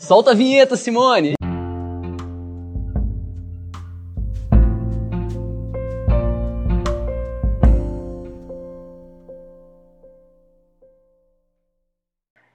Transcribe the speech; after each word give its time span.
Solta 0.00 0.30
a 0.30 0.34
vinheta, 0.34 0.76
Simone! 0.76 1.34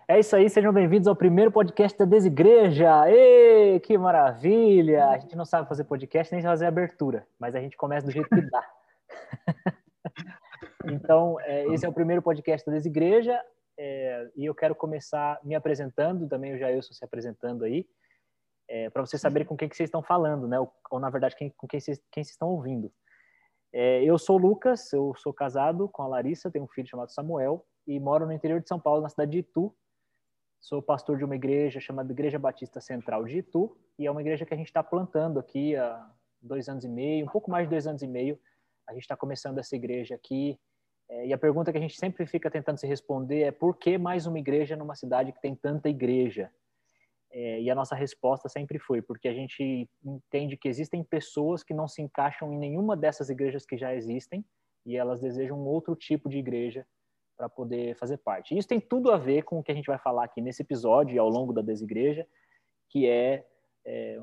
É 0.08 0.20
isso 0.20 0.36
aí, 0.36 0.50
sejam 0.50 0.74
bem-vindos 0.74 1.08
ao 1.08 1.16
primeiro 1.16 1.52
podcast 1.52 1.96
da 1.96 2.06
Desigreja. 2.06 3.08
Ê, 3.08 3.80
que 3.80 3.96
maravilha! 3.96 5.10
A 5.10 5.20
gente 5.20 5.36
não 5.36 5.46
sabe 5.46 5.70
fazer 5.70 5.84
podcast 5.84 6.34
nem 6.34 6.42
fazer 6.42 6.66
abertura, 6.66 7.28
mas 7.40 7.56
a 7.56 7.60
gente 7.60 7.78
começa 7.78 8.08
do 8.08 8.12
jeito 8.12 8.28
que 8.28 8.42
dá. 8.42 8.66
então, 10.86 11.40
é, 11.42 11.68
esse 11.68 11.86
é 11.86 11.90
o 11.90 11.94
primeiro 11.94 12.24
podcast 12.24 12.66
da 12.66 12.74
Desigreja 12.74 13.40
é, 13.78 14.32
e 14.36 14.46
eu 14.46 14.56
quero 14.56 14.76
começar 14.76 15.40
me 15.44 15.56
apresentando, 15.56 16.28
também 16.28 16.54
o 16.54 16.58
Jailson 16.58 16.94
se 16.94 17.04
apresentando 17.04 17.64
aí, 17.64 17.88
é, 18.68 18.90
para 18.90 19.06
vocês 19.06 19.22
saberem 19.22 19.48
com 19.48 19.56
quem 19.56 19.70
que 19.70 19.76
vocês 19.76 19.88
estão 19.88 20.02
falando, 20.02 20.48
né? 20.48 20.60
Ou, 20.60 20.72
ou 20.90 21.00
na 21.00 21.10
verdade, 21.10 21.36
quem, 21.36 21.50
com 21.52 21.68
quem 21.68 21.80
vocês, 21.80 22.00
quem 22.12 22.24
vocês 22.24 22.34
estão 22.34 22.50
ouvindo. 22.50 22.92
É, 23.74 24.04
eu 24.04 24.18
sou 24.18 24.38
o 24.38 24.42
Lucas, 24.42 24.92
eu 24.94 25.14
sou 25.18 25.34
casado 25.34 25.88
com 25.90 26.02
a 26.02 26.08
Larissa, 26.08 26.50
tenho 26.50 26.66
um 26.66 26.70
filho 26.70 26.88
chamado 26.88 27.12
Samuel 27.12 27.66
e 27.86 28.00
moro 28.00 28.26
no 28.26 28.32
interior 28.32 28.62
de 28.62 28.68
São 28.68 28.80
Paulo, 28.80 29.02
na 29.02 29.10
cidade 29.10 29.32
de 29.32 29.40
Itu, 29.40 29.76
Sou 30.66 30.82
pastor 30.82 31.16
de 31.16 31.24
uma 31.24 31.36
igreja 31.36 31.80
chamada 31.80 32.12
Igreja 32.12 32.40
Batista 32.40 32.82
Central 32.82 33.24
de 33.26 33.38
Itu, 33.38 33.78
e 34.00 34.08
é 34.08 34.12
uma 34.12 34.22
igreja 34.22 34.48
que 34.48 34.54
a 34.56 34.58
gente 34.58 34.66
está 34.66 34.82
plantando 34.82 35.40
aqui 35.40 35.76
há 35.76 36.12
dois 36.42 36.68
anos 36.68 36.84
e 36.84 36.90
meio, 36.90 37.24
um 37.24 37.30
pouco 37.30 37.52
mais 37.52 37.68
de 37.68 37.70
dois 37.70 37.86
anos 37.86 38.02
e 38.02 38.08
meio. 38.08 38.40
A 38.90 38.94
gente 38.94 39.04
está 39.04 39.16
começando 39.16 39.60
essa 39.60 39.76
igreja 39.76 40.16
aqui. 40.16 40.60
É, 41.10 41.28
e 41.28 41.34
a 41.34 41.38
pergunta 41.38 41.72
que 41.72 41.78
a 41.78 41.82
gente 41.82 41.98
sempre 41.98 42.26
fica 42.26 42.50
tentando 42.50 42.80
se 42.80 42.88
responder 42.88 43.42
é 43.42 43.52
por 43.52 43.78
que 43.78 43.98
mais 43.98 44.26
uma 44.26 44.40
igreja 44.40 44.76
numa 44.76 44.96
cidade 44.96 45.32
que 45.32 45.42
tem 45.42 45.56
tanta 45.56 45.90
igreja? 45.90 46.52
É, 47.32 47.62
e 47.62 47.70
a 47.70 47.76
nossa 47.76 47.96
resposta 47.96 48.48
sempre 48.48 48.80
foi 48.80 49.02
porque 49.02 49.28
a 49.28 49.34
gente 49.34 49.90
entende 50.04 50.56
que 50.56 50.70
existem 50.70 51.04
pessoas 51.04 51.64
que 51.64 51.74
não 51.74 51.88
se 51.88 52.02
encaixam 52.02 52.54
em 52.54 52.58
nenhuma 52.58 52.96
dessas 52.96 53.30
igrejas 53.30 53.66
que 53.66 53.78
já 53.78 53.94
existem 53.94 54.44
e 54.86 54.96
elas 54.96 55.20
desejam 55.20 55.60
um 55.60 55.66
outro 55.66 55.96
tipo 55.96 56.30
de 56.30 56.38
igreja 56.38 56.86
para 57.36 57.50
poder 57.50 57.96
fazer 57.98 58.18
parte. 58.18 58.58
Isso 58.58 58.68
tem 58.68 58.80
tudo 58.80 59.12
a 59.12 59.18
ver 59.18 59.44
com 59.44 59.60
o 59.60 59.64
que 59.64 59.72
a 59.72 59.76
gente 59.76 59.88
vai 59.88 59.98
falar 59.98 60.24
aqui 60.24 60.40
nesse 60.40 60.62
episódio 60.62 61.16
e 61.16 61.20
ao 61.20 61.28
longo 61.28 61.52
da 61.52 61.62
desigreja, 61.62 62.26
que 62.90 63.08
é, 63.08 63.46
é 63.86 64.18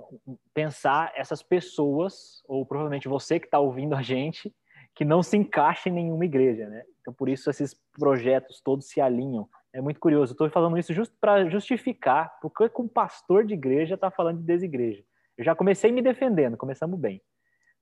pensar 0.54 1.12
essas 1.14 1.42
pessoas, 1.42 2.42
ou 2.48 2.64
provavelmente 2.64 3.08
você 3.08 3.38
que 3.38 3.46
está 3.46 3.58
ouvindo 3.58 3.94
a 3.94 4.00
gente, 4.00 4.54
que 4.94 5.04
não 5.04 5.22
se 5.22 5.36
encaixa 5.36 5.88
em 5.88 5.92
nenhuma 5.92 6.24
igreja, 6.24 6.68
né? 6.68 6.84
Então, 7.00 7.12
por 7.12 7.28
isso, 7.28 7.50
esses 7.50 7.74
projetos 7.98 8.60
todos 8.60 8.88
se 8.88 9.00
alinham. 9.00 9.48
É 9.72 9.80
muito 9.80 9.98
curioso. 9.98 10.32
Estou 10.32 10.48
falando 10.50 10.78
isso 10.78 10.92
justo 10.92 11.16
para 11.20 11.48
justificar 11.48 12.38
porque 12.40 12.68
que 12.68 12.80
um 12.80 12.88
pastor 12.88 13.44
de 13.44 13.54
igreja 13.54 13.94
está 13.94 14.10
falando 14.10 14.38
de 14.38 14.44
desigreja. 14.44 15.02
Eu 15.36 15.44
já 15.44 15.54
comecei 15.54 15.90
me 15.90 16.02
defendendo, 16.02 16.56
começamos 16.56 16.98
bem. 16.98 17.22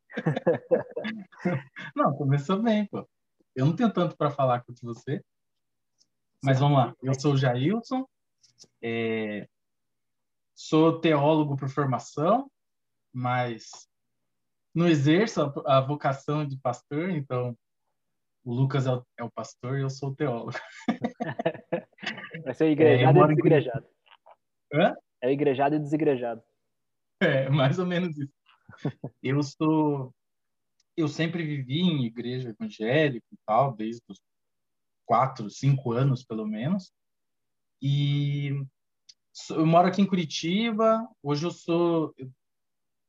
Não, 1.94 2.14
começou 2.16 2.62
bem, 2.62 2.86
pô. 2.86 3.08
Eu 3.54 3.66
não 3.66 3.74
tenho 3.74 3.92
tanto 3.92 4.16
para 4.16 4.30
falar 4.30 4.60
quanto 4.60 4.80
você, 4.80 5.22
mas 6.42 6.60
vamos 6.60 6.78
lá. 6.78 6.94
Eu 7.02 7.18
sou 7.18 7.34
o 7.34 7.36
Jailson, 7.36 8.06
é, 8.80 9.48
sou 10.54 11.00
teólogo 11.00 11.56
por 11.56 11.68
formação, 11.68 12.50
mas 13.12 13.89
não 14.74 14.88
exerço 14.88 15.42
a, 15.42 15.78
a, 15.78 15.80
vocação 15.80 16.46
de 16.46 16.56
pastor, 16.58 17.10
então 17.10 17.56
o 18.44 18.54
Lucas 18.54 18.86
é 18.86 18.92
o, 18.92 19.06
é 19.18 19.24
o 19.24 19.30
pastor 19.30 19.78
e 19.78 19.82
eu 19.82 19.90
sou 19.90 20.10
o 20.10 20.16
teólogo. 20.16 20.58
Vai 22.44 22.54
ser 22.54 22.70
igrejado 22.70 23.18
é, 23.18 23.22
e 23.22 23.28
desigrejado. 23.28 23.86
Hã? 24.72 24.96
É 25.22 25.32
igrejado 25.32 25.74
e 25.74 25.78
desigrejado. 25.78 26.42
É, 27.20 27.48
mais 27.50 27.78
ou 27.78 27.86
menos 27.86 28.16
isso. 28.16 28.32
Eu 29.22 29.42
sou 29.42 30.14
eu 30.96 31.08
sempre 31.08 31.44
vivi 31.44 31.80
em 31.80 32.04
igreja 32.04 32.50
evangélica 32.50 33.26
e 33.32 33.36
tal, 33.46 33.74
desde 33.74 34.02
os 34.08 34.20
quatro, 35.06 35.50
cinco 35.50 35.92
anos, 35.92 36.24
pelo 36.24 36.46
menos. 36.46 36.92
E 37.82 38.50
eu 39.50 39.66
moro 39.66 39.88
aqui 39.88 40.02
em 40.02 40.06
Curitiba. 40.06 41.08
Hoje 41.22 41.46
eu 41.46 41.50
sou 41.50 42.14
eu, 42.18 42.30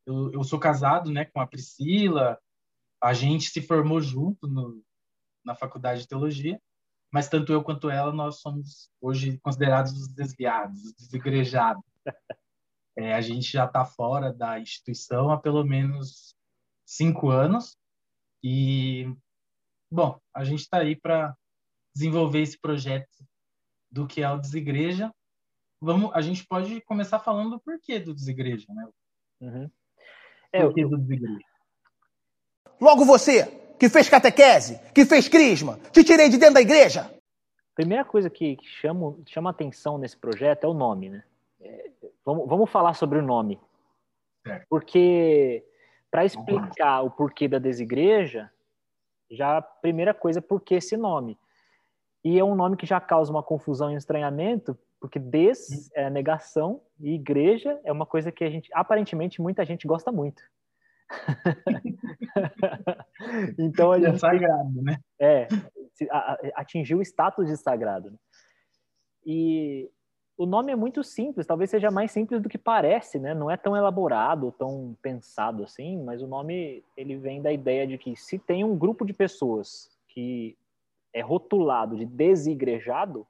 eu 0.05 0.43
sou 0.43 0.59
casado, 0.59 1.11
né, 1.11 1.25
com 1.25 1.39
a 1.39 1.47
Priscila. 1.47 2.39
A 3.01 3.13
gente 3.13 3.49
se 3.49 3.61
formou 3.61 4.01
junto 4.01 4.47
no, 4.47 4.83
na 5.43 5.55
faculdade 5.55 6.01
de 6.01 6.07
teologia, 6.07 6.61
mas 7.11 7.27
tanto 7.27 7.51
eu 7.51 7.63
quanto 7.63 7.89
ela 7.89 8.11
nós 8.11 8.39
somos 8.39 8.89
hoje 8.99 9.37
considerados 9.39 9.91
os 9.93 10.07
desviados, 10.07 10.83
os 10.83 10.93
desigrejados. 10.93 11.83
É, 12.97 13.13
a 13.13 13.21
gente 13.21 13.49
já 13.49 13.63
está 13.63 13.85
fora 13.85 14.33
da 14.33 14.59
instituição 14.59 15.31
há 15.31 15.39
pelo 15.39 15.63
menos 15.63 16.35
cinco 16.85 17.29
anos 17.29 17.77
e, 18.43 19.09
bom, 19.89 20.19
a 20.33 20.43
gente 20.43 20.59
está 20.59 20.79
aí 20.79 20.93
para 20.93 21.33
desenvolver 21.95 22.41
esse 22.41 22.59
projeto 22.59 23.25
do 23.89 24.05
que 24.05 24.21
é 24.21 24.29
o 24.29 24.37
Desigreja. 24.37 25.09
Vamos, 25.79 26.11
a 26.13 26.21
gente 26.21 26.45
pode 26.45 26.81
começar 26.81 27.19
falando 27.19 27.51
do 27.51 27.59
porquê 27.61 27.99
do 27.99 28.13
Desigreja, 28.13 28.67
né? 28.73 28.89
Uhum. 29.39 29.71
É, 30.51 30.61
porquê 30.61 30.85
do 30.85 30.97
Desigreja. 30.97 31.39
Logo 32.79 33.05
você, 33.05 33.45
que 33.79 33.89
fez 33.89 34.09
catequese, 34.09 34.79
que 34.93 35.05
fez 35.05 35.27
crisma, 35.27 35.79
te 35.91 36.03
tirei 36.03 36.29
de 36.29 36.37
dentro 36.37 36.55
da 36.55 36.61
igreja. 36.61 37.13
Primeira 37.75 38.03
coisa 38.03 38.29
que, 38.29 38.55
que 38.55 38.67
chama, 38.67 39.15
chama 39.27 39.49
atenção 39.49 39.97
nesse 39.97 40.17
projeto 40.17 40.65
é 40.65 40.67
o 40.67 40.73
nome, 40.73 41.09
né? 41.09 41.23
É, 41.59 41.89
vamos, 42.25 42.47
vamos 42.47 42.69
falar 42.69 42.93
sobre 42.93 43.19
o 43.19 43.21
nome. 43.21 43.59
Certo. 44.45 44.65
Porque 44.69 45.63
para 46.09 46.25
explicar 46.25 47.01
o 47.01 47.09
porquê 47.09 47.47
da 47.47 47.57
desigreja, 47.57 48.51
já 49.29 49.57
a 49.57 49.61
primeira 49.61 50.13
coisa, 50.13 50.41
por 50.41 50.59
que 50.59 50.75
esse 50.75 50.97
nome? 50.97 51.37
E 52.23 52.37
é 52.37 52.43
um 52.43 52.53
nome 52.53 52.75
que 52.75 52.85
já 52.85 52.99
causa 52.99 53.31
uma 53.31 53.41
confusão 53.41 53.89
e 53.89 53.95
um 53.95 53.97
estranhamento, 53.97 54.77
porque 55.01 55.17
des 55.17 55.89
é 55.95 56.11
negação 56.11 56.79
e 56.99 57.15
igreja 57.15 57.81
é 57.83 57.91
uma 57.91 58.05
coisa 58.05 58.31
que 58.31 58.43
a 58.43 58.49
gente, 58.51 58.69
aparentemente, 58.71 59.41
muita 59.41 59.65
gente 59.65 59.87
gosta 59.87 60.11
muito. 60.11 60.43
então 63.57 63.91
a 63.91 63.97
é 63.97 64.01
gente. 64.01 64.15
É 64.15 64.19
sagrado, 64.19 64.81
né? 64.83 64.99
É, 65.19 65.47
atingiu 66.55 66.99
o 66.99 67.01
status 67.01 67.47
de 67.47 67.57
sagrado. 67.57 68.11
Né? 68.11 68.17
E 69.25 69.89
o 70.37 70.45
nome 70.45 70.71
é 70.71 70.75
muito 70.75 71.03
simples, 71.03 71.47
talvez 71.47 71.71
seja 71.71 71.89
mais 71.89 72.11
simples 72.11 72.39
do 72.39 72.47
que 72.47 72.59
parece, 72.59 73.19
né? 73.19 73.33
Não 73.33 73.49
é 73.49 73.57
tão 73.57 73.75
elaborado, 73.75 74.51
tão 74.51 74.95
pensado 75.01 75.63
assim, 75.63 75.97
mas 76.03 76.21
o 76.21 76.27
nome 76.27 76.83
ele 76.95 77.17
vem 77.17 77.41
da 77.41 77.51
ideia 77.51 77.87
de 77.87 77.97
que 77.97 78.15
se 78.15 78.37
tem 78.37 78.63
um 78.63 78.77
grupo 78.77 79.03
de 79.03 79.13
pessoas 79.13 79.89
que 80.07 80.55
é 81.11 81.21
rotulado 81.21 81.97
de 81.97 82.05
desigrejado, 82.05 83.25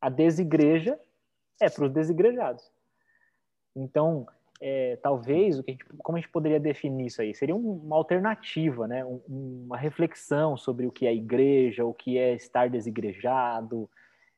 a 0.00 0.08
desigreja 0.08 0.98
é 1.60 1.68
para 1.68 1.84
os 1.84 1.92
desigrejados. 1.92 2.70
Então, 3.74 4.26
é, 4.60 4.96
talvez 4.96 5.58
o 5.58 5.62
que 5.62 5.70
a 5.70 5.74
gente, 5.74 5.84
como 6.02 6.18
a 6.18 6.20
gente 6.20 6.30
poderia 6.30 6.58
definir 6.58 7.06
isso 7.06 7.22
aí 7.22 7.34
seria 7.34 7.54
uma 7.54 7.96
alternativa, 7.96 8.88
né? 8.88 9.04
Um, 9.04 9.20
uma 9.66 9.76
reflexão 9.76 10.56
sobre 10.56 10.86
o 10.86 10.92
que 10.92 11.06
é 11.06 11.14
igreja, 11.14 11.84
o 11.84 11.94
que 11.94 12.18
é 12.18 12.34
estar 12.34 12.68
desigrejado. 12.68 13.88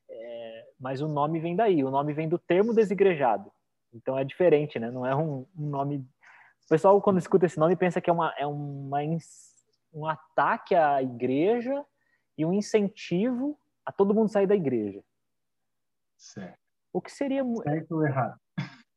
É, 0.09 0.67
mas 0.79 1.01
o 1.01 1.09
nome 1.09 1.41
vem 1.41 1.57
daí, 1.57 1.83
o 1.83 1.91
nome 1.91 2.13
vem 2.13 2.29
do 2.29 2.39
termo 2.39 2.75
desigrejado. 2.75 3.51
Então 3.93 4.19
é 4.19 4.25
diferente, 4.25 4.79
né? 4.79 4.91
Não 4.91 5.07
é 5.07 5.15
um, 5.17 5.47
um 5.59 5.67
nome. 5.67 5.99
O 6.65 6.69
pessoal, 6.69 7.01
quando 7.01 7.19
escuta 7.19 7.47
esse 7.47 7.59
nome, 7.59 7.75
pensa 7.75 8.01
que 8.01 8.11
é, 8.11 8.13
uma, 8.13 8.35
é 8.39 8.47
uma, 8.47 8.99
um 9.93 10.07
ataque 10.07 10.75
à 10.75 11.03
igreja 11.03 11.85
e 12.37 12.45
um 12.45 12.53
incentivo 12.53 13.59
a 13.85 13.91
todo 13.91 14.15
mundo 14.15 14.31
sair 14.31 14.47
da 14.47 14.55
igreja. 14.55 15.03
Certo. 16.21 16.59
O 16.93 17.01
que 17.01 17.11
seria. 17.11 17.43
Certo 17.63 17.97
ou 17.97 18.07
errado? 18.07 18.39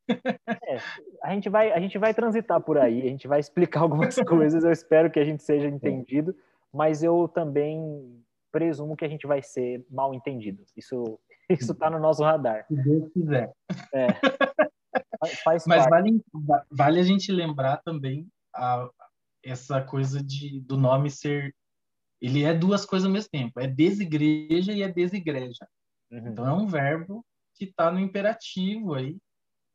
É, 0.08 0.76
a, 1.22 1.32
gente 1.32 1.48
vai, 1.48 1.72
a 1.72 1.80
gente 1.80 1.96
vai 1.96 2.12
transitar 2.12 2.60
por 2.60 2.76
aí, 2.76 3.00
a 3.00 3.08
gente 3.08 3.26
vai 3.26 3.40
explicar 3.40 3.80
algumas 3.80 4.14
coisas, 4.28 4.62
eu 4.62 4.70
espero 4.70 5.10
que 5.10 5.18
a 5.18 5.24
gente 5.24 5.42
seja 5.42 5.66
entendido, 5.66 6.36
mas 6.70 7.02
eu 7.02 7.26
também 7.26 8.22
presumo 8.52 8.96
que 8.96 9.04
a 9.04 9.08
gente 9.08 9.26
vai 9.26 9.42
ser 9.42 9.84
mal 9.90 10.12
entendido. 10.12 10.62
Isso 10.76 11.18
isso 11.48 11.72
está 11.72 11.90
no 11.90 11.98
nosso 11.98 12.22
radar. 12.22 12.66
Se 12.66 12.74
Deus 12.74 13.12
quiser. 13.12 13.52
É. 13.92 14.06
Faz 15.42 15.64
Mas 15.66 15.84
vale, 15.88 16.22
vale 16.70 17.00
a 17.00 17.02
gente 17.02 17.32
lembrar 17.32 17.78
também 17.78 18.28
a, 18.54 18.88
essa 19.42 19.82
coisa 19.82 20.22
de, 20.22 20.60
do 20.60 20.76
nome 20.76 21.10
ser. 21.10 21.54
Ele 22.20 22.44
é 22.44 22.54
duas 22.54 22.84
coisas 22.84 23.06
ao 23.06 23.12
mesmo 23.12 23.30
tempo: 23.30 23.60
é 23.60 23.66
desigreja 23.66 24.72
e 24.72 24.82
é 24.82 24.88
desigreja. 24.88 25.66
Uhum. 26.10 26.28
Então 26.28 26.46
é 26.46 26.52
um 26.52 26.66
verbo 26.66 27.24
que 27.54 27.64
está 27.64 27.90
no 27.90 28.00
imperativo 28.00 28.94
aí, 28.94 29.16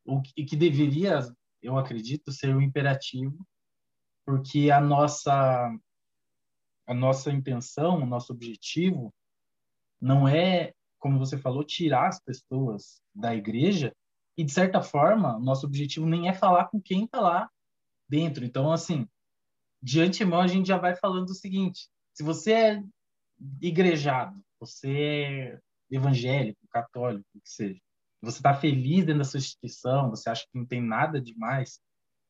o 0.04 0.20
que, 0.20 0.44
que 0.44 0.56
deveria, 0.56 1.20
eu 1.62 1.78
acredito, 1.78 2.32
ser 2.32 2.54
o 2.54 2.60
imperativo, 2.60 3.46
porque 4.24 4.70
a 4.70 4.80
nossa 4.80 5.70
a 6.86 6.94
nossa 6.94 7.30
intenção, 7.30 8.02
o 8.02 8.06
nosso 8.06 8.32
objetivo 8.32 9.14
não 10.00 10.26
é 10.26 10.74
como 11.00 11.18
você 11.18 11.38
falou, 11.38 11.64
tirar 11.64 12.08
as 12.08 12.20
pessoas 12.22 13.02
da 13.14 13.34
igreja 13.34 13.92
E, 14.36 14.44
de 14.44 14.52
certa 14.52 14.80
forma, 14.80 15.38
nosso 15.38 15.66
objetivo 15.66 16.06
nem 16.06 16.28
é 16.28 16.32
falar 16.32 16.66
com 16.66 16.80
quem 16.80 17.04
está 17.04 17.20
lá 17.20 17.50
dentro. 18.08 18.44
Então, 18.44 18.70
assim, 18.70 19.08
de 19.82 20.00
antemão, 20.00 20.40
a 20.40 20.46
gente 20.46 20.68
já 20.68 20.78
vai 20.78 20.94
falando 20.94 21.30
o 21.30 21.34
seguinte: 21.34 21.88
se 22.14 22.22
você 22.22 22.52
é 22.52 22.82
igrejado, 23.60 24.40
você 24.60 24.92
é 24.92 25.60
evangélico, 25.90 26.60
católico, 26.70 27.26
o 27.34 27.40
que 27.40 27.50
seja, 27.50 27.80
você 28.22 28.38
está 28.38 28.54
feliz 28.54 29.04
dentro 29.04 29.18
da 29.18 29.24
sua 29.24 29.38
instituição, 29.38 30.10
você 30.10 30.28
acha 30.28 30.42
que 30.42 30.58
não 30.58 30.66
tem 30.66 30.80
nada 30.80 31.20
demais, 31.20 31.80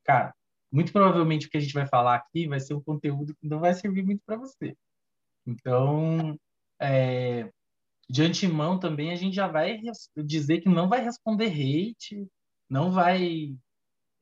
cara, 0.05 0.35
muito 0.73 0.93
provavelmente 0.93 1.47
o 1.47 1.51
que 1.51 1.57
a 1.57 1.61
gente 1.61 1.75
vai 1.75 1.87
falar 1.87 2.15
aqui 2.15 2.47
vai 2.47 2.61
ser 2.61 2.75
um 2.75 2.83
conteúdo 2.83 3.35
que 3.35 3.49
não 3.49 3.59
vai 3.59 3.75
servir 3.75 4.05
muito 4.05 4.23
para 4.25 4.37
você. 4.37 4.77
Então, 5.47 6.39
é, 6.81 7.51
de 8.09 8.23
antemão 8.23 8.79
também 8.79 9.11
a 9.11 9.17
gente 9.17 9.35
já 9.35 9.49
vai 9.49 9.81
dizer 10.17 10.61
que 10.61 10.69
não 10.69 10.89
vai 10.89 11.03
responder 11.03 11.47
hate, 11.47 12.27
não 12.69 12.93
vai. 12.93 13.57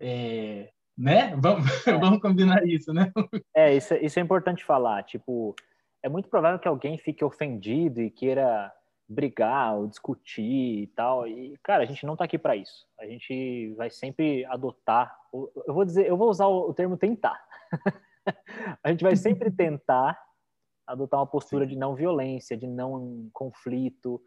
É, 0.00 0.70
né? 0.96 1.37
Vamos, 1.37 1.87
é. 1.87 1.93
vamos 1.99 2.20
combinar 2.20 2.67
isso, 2.67 2.93
né? 2.93 3.12
É, 3.55 3.75
isso, 3.75 3.94
isso 3.94 4.19
é 4.19 4.23
importante 4.23 4.64
falar. 4.64 5.02
Tipo, 5.05 5.55
é 6.02 6.08
muito 6.08 6.29
provável 6.29 6.58
que 6.58 6.69
alguém 6.69 6.96
fique 6.96 7.25
ofendido 7.25 8.00
e 8.00 8.11
queira 8.11 8.73
brigar 9.08 9.76
ou 9.76 9.87
discutir 9.87 10.82
e 10.82 10.87
tal. 10.88 11.26
E, 11.26 11.56
cara, 11.62 11.82
a 11.82 11.87
gente 11.87 12.05
não 12.05 12.12
está 12.12 12.25
aqui 12.25 12.38
para 12.38 12.55
isso. 12.55 12.87
A 12.99 13.06
gente 13.06 13.72
vai 13.75 13.88
sempre 13.88 14.44
adotar. 14.44 15.16
Eu 15.32 15.75
vou 15.75 15.84
dizer, 15.84 16.06
eu 16.06 16.16
vou 16.16 16.28
usar 16.28 16.46
o 16.46 16.75
termo 16.75 16.96
tentar. 16.96 17.43
a 18.82 18.90
gente 18.90 19.02
vai 19.02 19.16
sempre 19.16 19.50
tentar 19.50 20.20
adotar 20.87 21.20
uma 21.20 21.26
postura 21.26 21.66
de 21.66 21.76
não 21.76 21.94
violência, 21.94 22.56
de 22.56 22.66
não 22.66 23.28
conflito, 23.32 24.22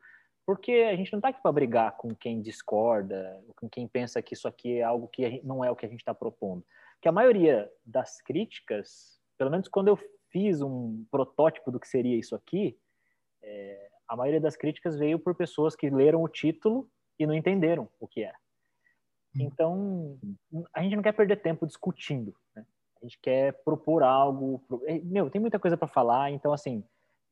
porque 0.46 0.72
a 0.92 0.96
gente 0.96 1.12
não 1.12 1.20
está 1.20 1.30
aqui 1.30 1.42
para 1.42 1.52
brigar 1.52 1.98
com 1.98 2.16
quem 2.16 2.42
discorda, 2.42 3.44
com 3.56 3.70
quem 3.70 3.88
pensa 3.88 4.22
que 4.22 4.34
isso 4.34 4.48
aqui 4.48 4.80
é 4.80 4.84
algo 4.84 5.08
que 5.08 5.28
gente, 5.30 5.46
não 5.46 5.64
é 5.64 5.72
o 5.72 5.76
que 5.76 5.86
a 5.86 5.90
gente 5.90 6.00
está 6.00 6.14
propondo. 6.14 6.66
Que 7.02 7.08
a 7.08 7.12
maioria 7.12 7.72
das 7.86 8.22
críticas, 8.22 9.20
pelo 9.38 9.50
menos 9.50 9.68
quando 9.68 9.88
eu 9.88 10.00
fiz 10.30 10.62
um 10.62 11.06
protótipo 11.12 11.72
do 11.72 11.80
que 11.80 11.88
seria 11.88 12.18
isso 12.18 12.36
aqui, 12.36 12.78
é, 13.44 13.91
a 14.12 14.16
maioria 14.18 14.42
das 14.42 14.58
críticas 14.58 15.00
veio 15.00 15.18
por 15.18 15.34
pessoas 15.34 15.74
que 15.74 15.90
leram 15.90 16.22
o 16.22 16.28
título 16.28 16.86
e 17.18 17.26
não 17.26 17.34
entenderam 17.34 17.88
o 17.98 18.06
que 18.06 18.26
é. 18.26 18.34
Então, 19.34 20.20
a 20.74 20.84
gente 20.84 20.98
não 20.98 21.02
quer 21.02 21.14
perder 21.14 21.38
tempo 21.38 21.66
discutindo. 21.66 22.36
Né? 22.54 22.66
A 23.02 23.06
gente 23.06 23.18
quer 23.20 23.54
propor 23.64 24.04
algo. 24.04 24.62
É, 24.84 25.00
meu, 25.00 25.30
tem 25.30 25.40
muita 25.40 25.58
coisa 25.58 25.78
para 25.78 25.88
falar, 25.88 26.30
então, 26.30 26.52
assim, 26.52 26.84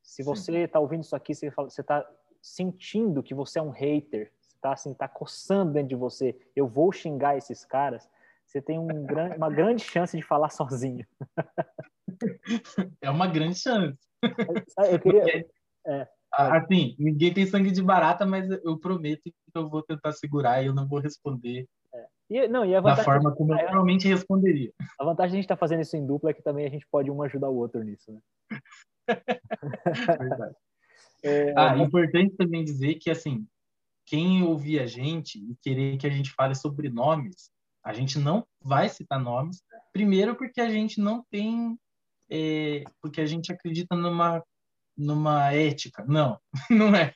se 0.02 0.24
você 0.24 0.60
está 0.60 0.80
ouvindo 0.80 1.04
isso 1.04 1.18
aqui, 1.18 1.36
você 1.36 1.48
está 1.50 2.10
sentindo 2.42 3.22
que 3.22 3.34
você 3.34 3.60
é 3.60 3.62
um 3.62 3.72
hater, 3.72 4.32
você 4.40 4.56
está 4.56 4.72
assim, 4.72 4.94
tá 4.94 5.10
coçando 5.10 5.74
dentro 5.74 5.90
de 5.90 5.96
você, 5.96 6.34
eu 6.56 6.66
vou 6.66 6.94
xingar 6.94 7.36
esses 7.36 7.66
caras, 7.66 8.10
você 8.46 8.62
tem 8.62 8.80
um 8.80 9.06
gran, 9.06 9.36
uma 9.36 9.50
grande 9.50 9.84
chance 9.84 10.16
de 10.16 10.24
falar 10.24 10.50
sozinho. 10.50 11.06
É 13.02 13.10
uma 13.10 13.28
grande 13.28 13.60
chance. 13.60 14.00
Eu 14.90 15.00
queria. 15.02 15.46
É, 15.86 16.08
assim, 16.31 16.96
ninguém 17.00 17.34
tem 17.34 17.46
sangue 17.46 17.72
de 17.72 17.81
barata, 17.81 18.26
mas 18.26 18.50
eu 18.64 18.78
prometo 18.78 19.24
que 19.24 19.34
eu 19.56 19.70
vou 19.70 19.81
tentar 19.81 20.12
segurar 20.12 20.62
e 20.62 20.68
eu 20.68 20.74
não 20.74 20.88
vou 20.88 21.00
responder 21.00 21.68
é. 21.94 22.08
e, 22.30 22.48
não, 22.48 22.66
e 22.66 22.76
a 22.76 22.81
da 22.81 22.98
forma 22.98 23.34
como 23.34 23.54
eu 23.54 23.66
normalmente 23.66 24.08
responderia. 24.08 24.72
A 25.00 25.04
vantagem 25.04 25.31
de 25.31 25.36
a 25.36 25.38
gente 25.38 25.46
estar 25.46 25.56
tá 25.56 25.60
fazendo 25.60 25.81
isso 25.81 25.96
em 25.98 26.06
dupla 26.06 26.30
é 26.30 26.34
que 26.34 26.44
também 26.44 26.66
a 26.66 26.70
gente 26.70 26.88
pode 26.90 27.10
um 27.10 27.22
ajudar 27.24 27.50
o 27.50 27.56
outro 27.56 27.84
nisso, 27.84 28.12
né? 28.12 28.20
Verdade. 30.18 30.56
É, 31.22 31.54
ah, 31.58 31.78
é 31.78 31.81
importante 31.81 32.34
também 32.38 32.64
dizer 32.64 32.96
que, 32.96 33.10
assim, 33.10 33.46
quem 34.06 34.42
ouvir 34.42 34.80
a 34.80 34.86
gente 34.86 35.38
e 35.38 35.54
querer 35.62 35.98
que 35.98 36.08
a 36.08 36.10
gente 36.10 36.32
fale 36.32 36.56
sobre 36.56 36.90
nomes, 36.90 37.52
a 37.84 37.92
gente 37.92 38.18
não 38.18 38.46
vai 38.62 38.88
citar 38.88 39.20
nomes. 39.20 39.62
Primeiro, 39.92 40.36
porque 40.36 40.62
a 40.62 40.70
gente 40.70 41.02
não 41.02 41.25
tem. 41.30 41.78
É, 42.30 42.84
porque 43.02 43.20
a 43.20 43.25
gente 43.25 43.52
acredita 43.52 43.96
numa, 43.96 44.42
numa 45.00 45.51
ética. 45.54 46.04
Não, 46.06 46.38
não 46.69 46.94
é. 46.94 47.13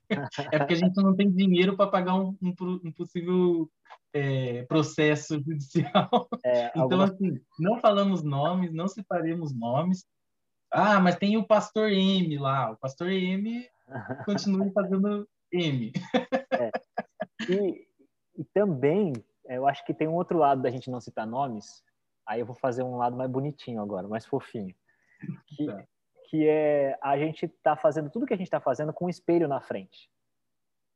É 0.51 0.57
porque 0.57 0.73
a 0.73 0.77
gente 0.77 0.95
não 0.95 1.15
tem 1.15 1.29
dinheiro 1.29 1.75
para 1.75 1.89
pagar 1.89 2.15
um, 2.15 2.35
um, 2.41 2.53
um 2.85 2.91
possível 2.93 3.69
é, 4.13 4.63
processo 4.63 5.35
judicial. 5.35 6.29
É, 6.45 6.67
então, 6.71 6.83
alguma... 6.83 7.03
assim, 7.05 7.41
não 7.59 7.79
falamos 7.79 8.23
nomes, 8.23 8.71
não 8.73 8.87
citaremos 8.87 9.53
nomes. 9.53 10.05
Ah, 10.71 10.99
mas 10.99 11.17
tem 11.17 11.35
o 11.37 11.45
pastor 11.45 11.91
M 11.91 12.37
lá. 12.37 12.71
O 12.71 12.77
pastor 12.77 13.09
M 13.09 13.67
continue 14.25 14.71
fazendo 14.71 15.27
M. 15.51 15.91
É. 16.51 16.71
E, 17.49 17.87
e, 18.37 18.43
também, 18.53 19.13
eu 19.45 19.67
acho 19.67 19.85
que 19.85 19.93
tem 19.93 20.07
um 20.07 20.15
outro 20.15 20.37
lado 20.37 20.61
da 20.61 20.71
gente 20.71 20.89
não 20.89 21.01
citar 21.01 21.27
nomes. 21.27 21.83
Aí 22.25 22.39
eu 22.39 22.45
vou 22.45 22.55
fazer 22.55 22.81
um 22.81 22.95
lado 22.95 23.17
mais 23.17 23.29
bonitinho 23.29 23.81
agora, 23.81 24.07
mais 24.07 24.25
fofinho. 24.25 24.73
Que, 25.47 25.65
tá. 25.65 25.85
Que 26.29 26.47
é 26.47 26.97
a 27.01 27.17
gente 27.17 27.47
tá 27.47 27.75
fazendo 27.75 28.09
tudo 28.09 28.25
que 28.25 28.33
a 28.33 28.37
gente 28.37 28.47
está 28.47 28.59
fazendo 28.59 28.93
com 28.93 29.05
um 29.05 29.09
espelho 29.09 29.47
na 29.47 29.61
frente. 29.61 30.09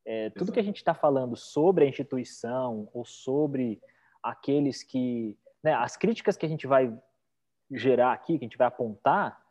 É, 0.06 0.30
tudo 0.30 0.52
que 0.52 0.60
a 0.60 0.64
gente 0.64 0.78
está 0.78 0.94
falando 0.94 1.36
sobre 1.36 1.84
a 1.84 1.88
instituição 1.88 2.90
ou 2.94 3.04
sobre 3.04 3.82
aqueles 4.24 4.84
que. 4.84 5.38
Né, 5.62 5.74
as 5.74 5.98
críticas 5.98 6.38
que 6.38 6.46
a 6.46 6.50
gente 6.50 6.66
vai 6.66 6.98
gerar 7.70 8.14
aqui, 8.14 8.38
que 8.38 8.46
a 8.46 8.48
gente 8.48 8.58
vai 8.58 8.68
apontar, 8.68 9.42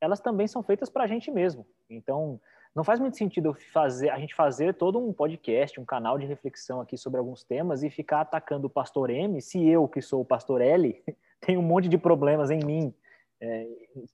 elas 0.00 0.20
também 0.20 0.46
são 0.46 0.62
feitas 0.62 0.88
para 0.88 1.04
a 1.04 1.06
gente 1.06 1.30
mesmo. 1.30 1.66
Então, 1.90 2.40
não 2.74 2.84
faz 2.84 3.00
muito 3.00 3.16
sentido 3.16 3.54
fazer, 3.72 4.10
a 4.10 4.18
gente 4.18 4.34
fazer 4.34 4.74
todo 4.74 4.98
um 4.98 5.12
podcast, 5.12 5.80
um 5.80 5.84
canal 5.84 6.18
de 6.18 6.26
reflexão 6.26 6.80
aqui 6.80 6.96
sobre 6.96 7.18
alguns 7.18 7.42
temas 7.42 7.82
e 7.82 7.90
ficar 7.90 8.20
atacando 8.20 8.66
o 8.66 8.70
pastor 8.70 9.10
M, 9.10 9.40
se 9.40 9.66
eu, 9.66 9.88
que 9.88 10.00
sou 10.00 10.20
o 10.20 10.24
pastor 10.24 10.60
L, 10.60 11.02
tenho 11.40 11.60
um 11.60 11.62
monte 11.62 11.88
de 11.88 11.98
problemas 11.98 12.50
em 12.50 12.58
mim. 12.64 12.94
É, 13.40 13.66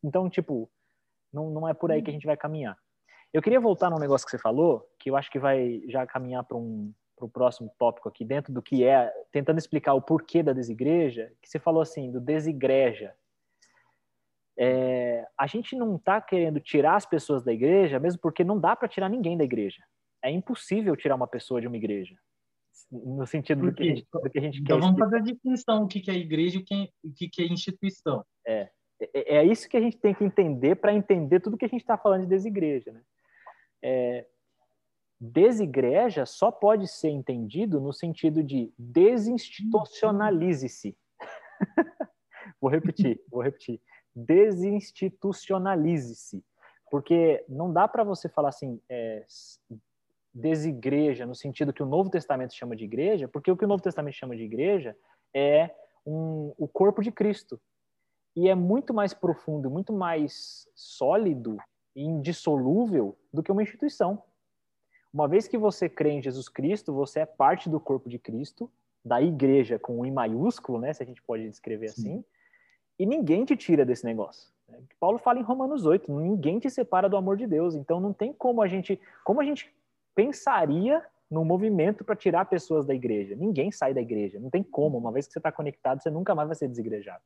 então, 0.03 0.29
tipo, 0.29 0.71
não, 1.33 1.51
não 1.51 1.69
é 1.69 1.75
por 1.75 1.91
aí 1.91 2.03
que 2.03 2.11
a 2.11 2.13
gente 2.13 2.27
vai 2.27 2.37
caminhar. 2.37 2.77
Eu 3.33 3.41
queria 3.41 3.61
voltar 3.61 3.91
num 3.91 3.99
negócio 3.99 4.27
que 4.27 4.31
você 4.31 4.39
falou, 4.39 4.87
que 4.99 5.11
eu 5.11 5.17
acho 5.17 5.31
que 5.31 5.39
vai 5.39 5.83
já 5.89 6.07
caminhar 6.07 6.45
para 6.45 6.57
um 6.57 6.93
para 7.15 7.27
o 7.27 7.31
próximo 7.31 7.73
tópico 7.79 8.09
aqui, 8.09 8.25
dentro 8.25 8.53
do 8.53 8.61
que 8.61 8.83
é, 8.83 9.09
tentando 9.31 9.59
explicar 9.59 9.95
o 9.95 10.03
porquê 10.03 10.43
da 10.43 10.53
desigreja, 10.53 11.31
que 11.41 11.49
você 11.49 11.61
falou 11.61 11.81
assim, 11.81 12.11
do 12.11 12.21
desigreja 12.21 13.15
é, 14.59 15.27
a 15.39 15.47
gente 15.47 15.75
não 15.75 15.97
está 15.97 16.21
querendo 16.21 16.61
tirar 16.61 16.97
as 16.97 17.07
pessoas 17.07 17.43
da 17.43 17.53
igreja, 17.53 17.99
mesmo 17.99 18.21
porque 18.21 18.45
não 18.45 18.59
dá 18.59 18.77
para 18.77 18.89
tirar 18.89 19.09
ninguém 19.09 19.37
da 19.37 19.45
igreja. 19.45 19.83
É 20.23 20.31
impossível 20.31 20.97
tirar 20.97 21.15
uma 21.15 21.27
pessoa 21.27 21.61
de 21.61 21.67
uma 21.67 21.77
igreja. 21.77 22.15
No 22.91 23.27
sentido 23.27 23.63
do 23.63 23.75
que, 23.75 23.83
a 23.83 23.87
gente, 23.87 24.07
do 24.13 24.31
que 24.31 24.39
a 24.39 24.43
gente 24.43 24.61
então, 24.61 24.79
quer. 24.79 24.87
Então 24.87 24.95
vamos 24.95 24.99
fazer 24.99 25.17
a 25.17 25.21
distinção: 25.21 25.85
o 25.85 25.89
que 25.89 26.11
é 26.11 26.15
igreja 26.15 26.59
e 26.59 27.09
o 27.09 27.15
que 27.15 27.43
é 27.43 27.47
instituição. 27.47 28.25
É, 28.47 28.71
é, 29.15 29.37
é 29.37 29.45
isso 29.45 29.69
que 29.69 29.77
a 29.77 29.81
gente 29.81 29.99
tem 29.99 30.13
que 30.15 30.25
entender 30.25 30.77
para 30.77 30.95
entender 30.95 31.41
tudo 31.41 31.57
que 31.57 31.65
a 31.65 31.69
gente 31.69 31.83
está 31.83 31.97
falando 31.97 32.23
de 32.23 32.29
desigreja. 32.29 32.93
Né? 32.93 33.01
É, 33.83 34.27
desigreja 35.21 36.27
só 36.27 36.51
pode 36.51 36.89
ser 36.89 37.11
entendido 37.11 37.81
no 37.81 37.93
sentido 37.93 38.43
de 38.43 38.73
desinstitucionalize-se. 38.79 40.97
vou 42.61 42.71
repetir, 42.71 43.23
vou 43.31 43.43
repetir 43.43 43.81
desinstitucionalize-se. 44.15 46.45
Porque 46.91 47.43
não 47.49 47.73
dá 47.73 47.89
para 47.89 48.05
você 48.05 48.29
falar 48.29 48.51
assim, 48.51 48.79
é, 48.89 49.25
desigreja, 50.35 51.27
no 51.27 51.35
sentido 51.35 51.73
que 51.73 51.83
o 51.83 51.87
Novo 51.87 52.11
Testamento 52.11 52.55
chama 52.55 52.77
de 52.77 52.85
igreja, 52.85 53.27
porque 53.27 53.51
o 53.51 53.57
que 53.57 53.65
o 53.65 53.69
Novo 53.69 53.83
Testamento 53.83 54.15
chama 54.15 54.37
de 54.37 54.43
igreja 54.43 54.95
é 55.35 55.71
um, 56.05 56.53
o 56.59 56.69
corpo 56.69 57.03
de 57.03 57.11
Cristo. 57.11 57.59
E 58.35 58.49
é 58.49 58.55
muito 58.55 58.95
mais 58.95 59.13
profundo, 59.13 59.71
muito 59.71 59.93
mais 59.93 60.69
sólido 60.75 61.59
e 61.95 62.03
indissolúvel 62.03 63.17
do 63.33 63.43
que 63.43 63.53
uma 63.53 63.63
instituição. 63.63 64.23
Uma 65.13 65.29
vez 65.29 65.47
que 65.47 65.59
você 65.59 65.89
crê 65.89 66.13
em 66.13 66.23
Jesus 66.23 66.49
Cristo, 66.49 66.93
você 66.93 67.21
é 67.21 67.27
parte 67.27 67.69
do 67.69 67.79
corpo 67.79 68.09
de 68.09 68.19
Cristo, 68.19 68.71
da 69.05 69.21
igreja 69.21 69.79
com 69.79 70.01
o 70.01 70.07
I 70.07 70.11
maiúsculo, 70.11 70.79
né, 70.79 70.93
se 70.93 71.03
a 71.03 71.07
gente 71.07 71.23
pode 71.23 71.49
descrever 71.49 71.89
Sim. 71.89 72.01
assim, 72.01 72.25
e 72.99 73.05
ninguém 73.05 73.45
te 73.45 73.57
tira 73.57 73.85
desse 73.85 74.05
negócio. 74.05 74.53
Paulo 74.99 75.19
fala 75.19 75.39
em 75.39 75.43
Romanos 75.43 75.85
8, 75.85 76.11
ninguém 76.19 76.59
te 76.59 76.71
separa 76.71 77.09
do 77.09 77.17
amor 77.17 77.37
de 77.37 77.47
Deus. 77.47 77.75
Então 77.75 78.01
não 78.01 78.13
tem 78.13 78.33
como 78.33 78.63
a 78.63 78.69
gente, 78.69 78.99
como 79.25 79.41
a 79.41 79.45
gente 79.45 79.75
pensaria 80.15 81.05
no 81.31 81.45
movimento 81.45 82.05
para 82.05 82.15
tirar 82.15 82.45
pessoas 82.45 82.87
da 82.87 82.95
igreja. 82.95 83.35
Ninguém 83.35 83.71
sai 83.73 83.95
da 83.95 84.01
igreja, 84.01 84.39
não 84.39 84.51
tem 84.51 84.63
como. 84.63 84.99
Uma 84.99 85.13
vez 85.13 85.27
que 85.27 85.33
você 85.33 85.39
está 85.39 85.51
conectado, 85.51 86.03
você 86.03 86.11
nunca 86.11 86.35
mais 86.35 86.49
vai 86.49 86.55
ser 86.55 86.69
desigrejado. 86.69 87.23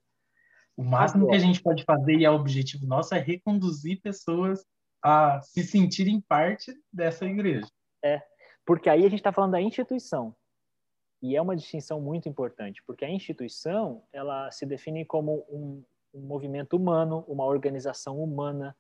O 0.77 0.85
máximo 0.85 1.25
Agora, 1.25 1.39
que 1.39 1.43
a 1.43 1.47
gente 1.47 1.63
pode 1.63 1.85
fazer 1.85 2.17
e 2.17 2.25
é 2.25 2.31
o 2.31 2.35
objetivo 2.35 2.87
nosso 2.87 3.15
é 3.15 3.19
reconduzir 3.19 4.01
pessoas 4.03 4.65
a 5.03 5.41
se 5.41 5.63
sentirem 5.63 6.21
parte 6.21 6.75
dessa 6.93 7.25
igreja. 7.25 7.67
É, 8.05 8.21
porque 8.65 8.91
aí 8.91 9.01
a 9.01 9.09
gente 9.09 9.21
está 9.21 9.33
falando 9.33 9.53
da 9.53 9.61
instituição. 9.61 10.35
E 11.23 11.35
é 11.35 11.41
uma 11.41 11.57
distinção 11.57 12.01
muito 12.01 12.29
importante, 12.29 12.83
porque 12.87 13.05
a 13.05 13.11
instituição 13.11 14.03
ela 14.13 14.51
se 14.51 14.67
define 14.67 15.05
como 15.05 15.47
um, 15.49 15.83
um 16.13 16.21
movimento 16.21 16.77
humano, 16.77 17.25
uma 17.27 17.45
organização 17.45 18.23
humana. 18.23 18.77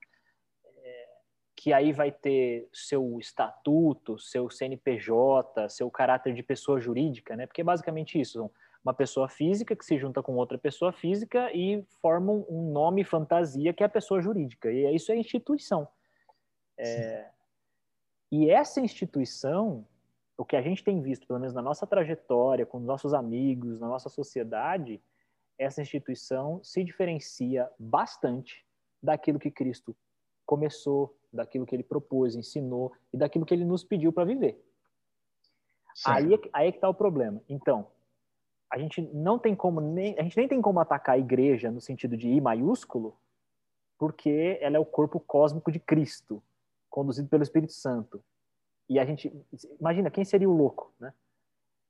É, 0.77 1.09
que 1.57 1.73
aí 1.73 1.93
vai 1.93 2.13
ter 2.13 2.69
seu 2.73 3.19
estatuto, 3.19 4.19
seu 4.19 4.51
CNPJ, 4.51 5.69
seu 5.71 5.91
caráter 5.91 6.35
de 6.35 6.43
pessoa 6.43 6.79
jurídica, 6.79 7.35
né? 7.35 7.47
Porque 7.47 7.63
é 7.63 7.65
basicamente 7.65 8.21
isso, 8.21 8.51
uma 8.87 8.95
pessoa 8.95 9.29
física 9.29 9.75
que 9.75 9.85
se 9.85 9.99
junta 9.99 10.23
com 10.23 10.37
outra 10.37 10.57
pessoa 10.57 10.93
física 10.93 11.51
e 11.53 11.83
formam 12.01 12.47
um 12.49 12.71
nome 12.71 13.03
fantasia 13.03 13.73
que 13.73 13.83
é 13.83 13.87
a 13.87 13.89
pessoa 13.89 14.23
jurídica. 14.23 14.71
E 14.71 14.95
isso 14.95 15.11
é 15.11 15.17
instituição. 15.17 15.89
É... 16.79 17.29
E 18.31 18.49
essa 18.49 18.81
instituição, 18.81 19.85
o 20.39 20.45
que 20.45 20.55
a 20.55 20.63
gente 20.63 20.85
tem 20.85 21.03
visto, 21.03 21.27
pelo 21.27 21.41
menos 21.41 21.53
na 21.53 21.61
nossa 21.61 21.85
trajetória, 21.85 22.65
com 22.65 22.79
nossos 22.79 23.13
amigos, 23.13 23.81
na 23.81 23.89
nossa 23.89 24.09
sociedade, 24.09 25.03
essa 25.59 25.83
instituição 25.83 26.63
se 26.63 26.85
diferencia 26.85 27.69
bastante 27.77 28.65
daquilo 29.03 29.41
que 29.41 29.51
Cristo 29.51 29.97
começou, 30.45 31.19
daquilo 31.33 31.67
que 31.67 31.75
ele 31.75 31.83
propôs, 31.83 32.37
ensinou 32.37 32.93
e 33.13 33.17
daquilo 33.17 33.45
que 33.45 33.53
ele 33.53 33.65
nos 33.65 33.83
pediu 33.83 34.13
para 34.13 34.25
viver. 34.25 34.65
Aí, 36.05 36.35
é 36.35 36.39
aí 36.53 36.69
é 36.69 36.71
que 36.71 36.79
está 36.79 36.89
o 36.89 36.95
problema. 36.95 37.43
Então, 37.49 37.91
a 38.71 38.79
gente 38.79 39.01
não 39.01 39.39
tem 39.39 39.55
como 39.55 39.81
nem 39.81 40.19
a 40.19 40.23
gente 40.23 40.37
nem 40.37 40.49
tem 40.49 40.61
como 40.61 40.81
atacar 40.81 41.15
a 41.15 41.19
igreja 41.19 41.71
no 41.71 41.81
sentido 41.81 42.17
de 42.17 42.29
I 42.29 42.41
maiúsculo, 42.41 43.17
porque 43.99 44.59
ela 44.61 44.77
é 44.77 44.81
o 44.81 44.85
corpo 44.85 45.21
cósmico 45.21 45.71
de 45.71 45.79
Cristo, 45.79 46.43
conduzido 46.91 47.29
pelo 47.29 47.43
Espírito 47.43 47.73
Santo. 47.73 48.23
E 48.89 48.99
a 48.99 49.05
gente 49.05 49.33
imagina 49.81 50.11
quem 50.11 50.25
seria 50.25 50.49
o 50.49 50.57
louco, 50.57 50.93
né? 50.99 51.13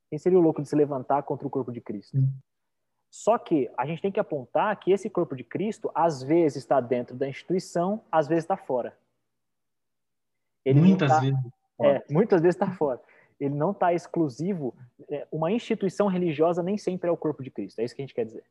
Quem 0.08 0.18
seria 0.18 0.38
o 0.38 0.42
louco 0.42 0.62
de 0.62 0.68
se 0.68 0.76
levantar 0.76 1.22
contra 1.24 1.46
o 1.46 1.50
corpo 1.50 1.72
de 1.72 1.80
Cristo? 1.80 2.16
Só 3.10 3.38
que 3.38 3.70
a 3.76 3.86
gente 3.86 4.02
tem 4.02 4.12
que 4.12 4.20
apontar 4.20 4.78
que 4.78 4.92
esse 4.92 5.08
corpo 5.08 5.34
de 5.34 5.42
Cristo, 5.42 5.90
às 5.94 6.22
vezes, 6.22 6.58
está 6.58 6.80
dentro 6.80 7.16
da 7.16 7.28
instituição, 7.28 8.04
às 8.10 8.28
vezes 8.28 8.44
está 8.44 8.56
fora. 8.56 8.96
Ele 10.64 10.80
muitas 10.80 11.10
tá, 11.10 11.20
vezes. 11.20 11.38
É, 11.80 12.04
muitas 12.10 12.40
vezes 12.40 12.54
está 12.54 12.70
fora. 12.70 13.00
Ele 13.38 13.54
não 13.54 13.70
está 13.70 13.92
exclusivo. 13.92 14.74
É, 15.10 15.26
uma 15.30 15.52
instituição 15.52 16.06
religiosa 16.06 16.62
nem 16.62 16.78
sempre 16.78 17.08
é 17.08 17.12
o 17.12 17.16
corpo 17.16 17.42
de 17.42 17.50
Cristo. 17.50 17.80
É 17.80 17.84
isso 17.84 17.94
que 17.94 18.02
a 18.02 18.04
gente 18.04 18.14
quer 18.14 18.24
dizer. 18.24 18.44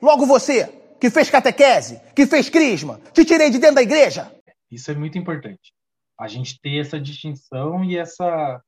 Logo 0.00 0.26
você, 0.26 0.66
que 1.00 1.10
fez 1.10 1.30
catequese, 1.30 2.00
que 2.14 2.26
fez 2.26 2.48
crisma, 2.48 3.00
te 3.12 3.24
tirei 3.24 3.50
de 3.50 3.58
dentro 3.58 3.76
da 3.76 3.82
igreja. 3.82 4.34
Isso 4.70 4.90
é 4.90 4.94
muito 4.94 5.18
importante. 5.18 5.72
A 6.18 6.28
gente 6.28 6.60
ter 6.60 6.80
essa 6.80 7.00
distinção 7.00 7.84
e 7.84 7.96
essa 7.96 8.62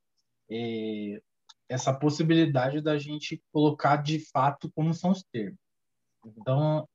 é, 0.51 1.21
essa 1.69 1.93
possibilidade 1.93 2.81
da 2.81 2.99
gente 2.99 3.43
colocar 3.53 3.97
de 3.97 4.19
fato 4.31 4.71
como 4.75 4.93
são 4.93 5.11
os 5.11 5.23
termos. 5.33 5.59
Então, 6.25 6.89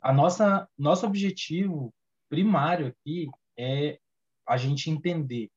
a 0.00 0.12
nossa 0.12 0.68
nosso 0.78 1.06
objetivo 1.06 1.92
primário 2.28 2.88
aqui 2.88 3.28
é 3.58 3.98
a 4.46 4.56
gente 4.56 4.90
entender 4.90 5.50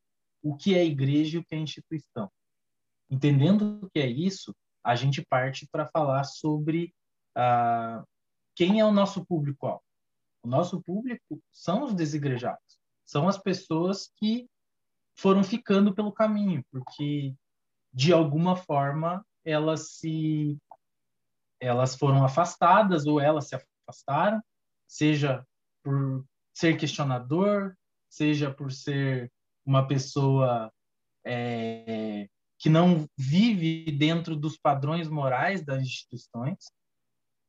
o 0.50 0.56
que 0.56 0.76
é 0.76 0.86
igreja 0.86 1.38
e 1.38 1.40
o 1.40 1.44
que 1.44 1.56
é 1.56 1.58
instituição. 1.58 2.32
Entendendo 3.10 3.80
o 3.84 3.90
que 3.90 4.00
é 4.00 4.08
isso, 4.08 4.56
a 4.84 4.96
gente 4.96 5.22
parte 5.26 5.68
para 5.70 5.88
falar 5.88 6.24
sobre 6.24 6.94
ah, 7.36 8.04
quem 8.56 8.80
é 8.80 8.86
o 8.86 8.92
nosso 8.92 9.26
público-alvo. 9.26 9.84
O 10.44 10.48
nosso 10.48 10.82
público 10.82 11.42
são 11.52 11.84
os 11.84 11.94
desigrejados, 11.94 12.80
são 13.06 13.28
as 13.28 13.38
pessoas 13.38 14.10
que 14.16 14.48
foram 15.16 15.44
ficando 15.44 15.94
pelo 15.94 16.14
caminho, 16.14 16.64
porque 16.72 17.36
de 17.94 18.14
alguma 18.14 18.56
forma 18.56 19.26
elas 19.44 19.96
se 19.96 20.58
elas 21.60 21.96
foram 21.96 22.24
afastadas 22.24 23.06
ou 23.06 23.20
elas 23.20 23.50
se 23.50 23.56
afastaram, 23.56 24.42
seja 24.88 25.46
por 25.84 26.24
ser 26.54 26.78
questionador, 26.78 27.76
seja 28.10 28.54
por 28.54 28.72
ser 28.72 29.32
uma 29.68 29.88
pessoa 29.88 30.72
é, 31.26 32.28
que 32.58 32.70
não 32.70 33.08
vive 33.18 33.92
dentro 33.92 34.36
dos 34.36 34.58
padrões 34.58 35.08
morais 35.08 35.64
das 35.64 35.82
instituições 35.84 36.58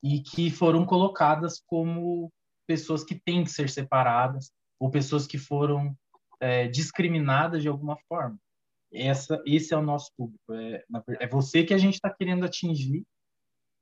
e 0.03 0.21
que 0.21 0.51
foram 0.51 0.85
colocadas 0.85 1.63
como 1.67 2.31
pessoas 2.67 3.03
que 3.03 3.15
têm 3.15 3.45
que 3.45 3.51
ser 3.51 3.71
separadas 3.71 4.51
ou 4.79 4.91
pessoas 4.91 5.27
que 5.27 5.39
foram 5.39 5.97
é, 6.41 6.69
discriminadas 6.69 7.63
de 7.63 7.69
alguma 7.69 7.97
forma 8.09 8.39
essa, 8.93 9.43
esse 9.47 9.75
é 9.75 9.77
o 9.77 9.83
nosso 9.83 10.13
público. 10.17 10.53
É, 10.55 10.85
é 11.21 11.27
você 11.27 11.65
que 11.65 11.75
a 11.75 11.79
gente 11.79 11.95
está 11.95 12.11
querendo 12.11 12.45
atingir, 12.45 13.05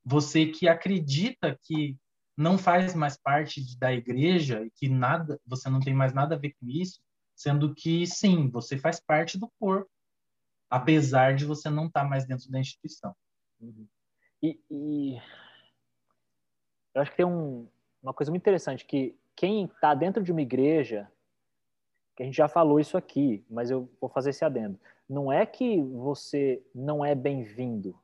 você 0.05 0.47
que 0.47 0.69
acredita 0.69 1.59
que 1.63 1.97
não 2.37 2.59
faz 2.59 2.95
mais 2.95 3.17
parte 3.17 3.63
da 3.79 3.93
igreja 3.93 4.63
e 4.63 4.71
que 4.71 4.89
nada, 4.89 5.41
você 5.47 5.71
não 5.71 5.81
tem 5.81 5.95
mais 5.95 6.13
nada 6.13 6.35
a 6.35 6.39
ver 6.39 6.55
com 6.61 6.69
isso, 6.69 7.01
sendo 7.37 7.73
que 7.75 8.05
sim, 8.07 8.49
você 8.49 8.77
faz 8.77 8.99
parte 8.99 9.39
do 9.39 9.49
corpo, 9.61 9.89
apesar 10.69 11.37
de 11.37 11.45
você 11.45 11.71
não 11.71 11.87
estar 11.87 12.03
tá 12.03 12.09
mais 12.09 12.27
dentro 12.27 12.51
da 12.51 12.59
instituição. 12.59 13.15
Uhum. 13.61 13.87
E, 14.43 14.59
e, 14.69 15.17
eu 16.95 17.03
acho 17.03 17.13
que 17.13 17.17
tem 17.19 17.27
um, 17.27 17.69
uma 18.03 18.13
coisa 18.13 18.33
muito 18.33 18.43
interessante 18.43 18.85
que 18.85 19.15
quem 19.37 19.67
está 19.67 19.95
dentro 19.95 20.23
de 20.23 20.33
uma 20.33 20.43
igreja, 20.43 21.09
que 22.17 22.23
a 22.25 22.27
gente 22.27 22.37
já 22.37 22.49
falou 22.49 22.81
isso 22.81 22.97
aqui, 22.97 23.45
mas 23.49 23.71
eu 23.71 23.89
vou 24.01 24.11
fazer 24.11 24.31
esse 24.31 24.45
adendo 24.45 24.81
não 25.09 25.33
é 25.33 25.47
que 25.47 25.81
você 25.83 26.63
não 26.75 27.05
é 27.05 27.15
bem-vindo, 27.15 27.99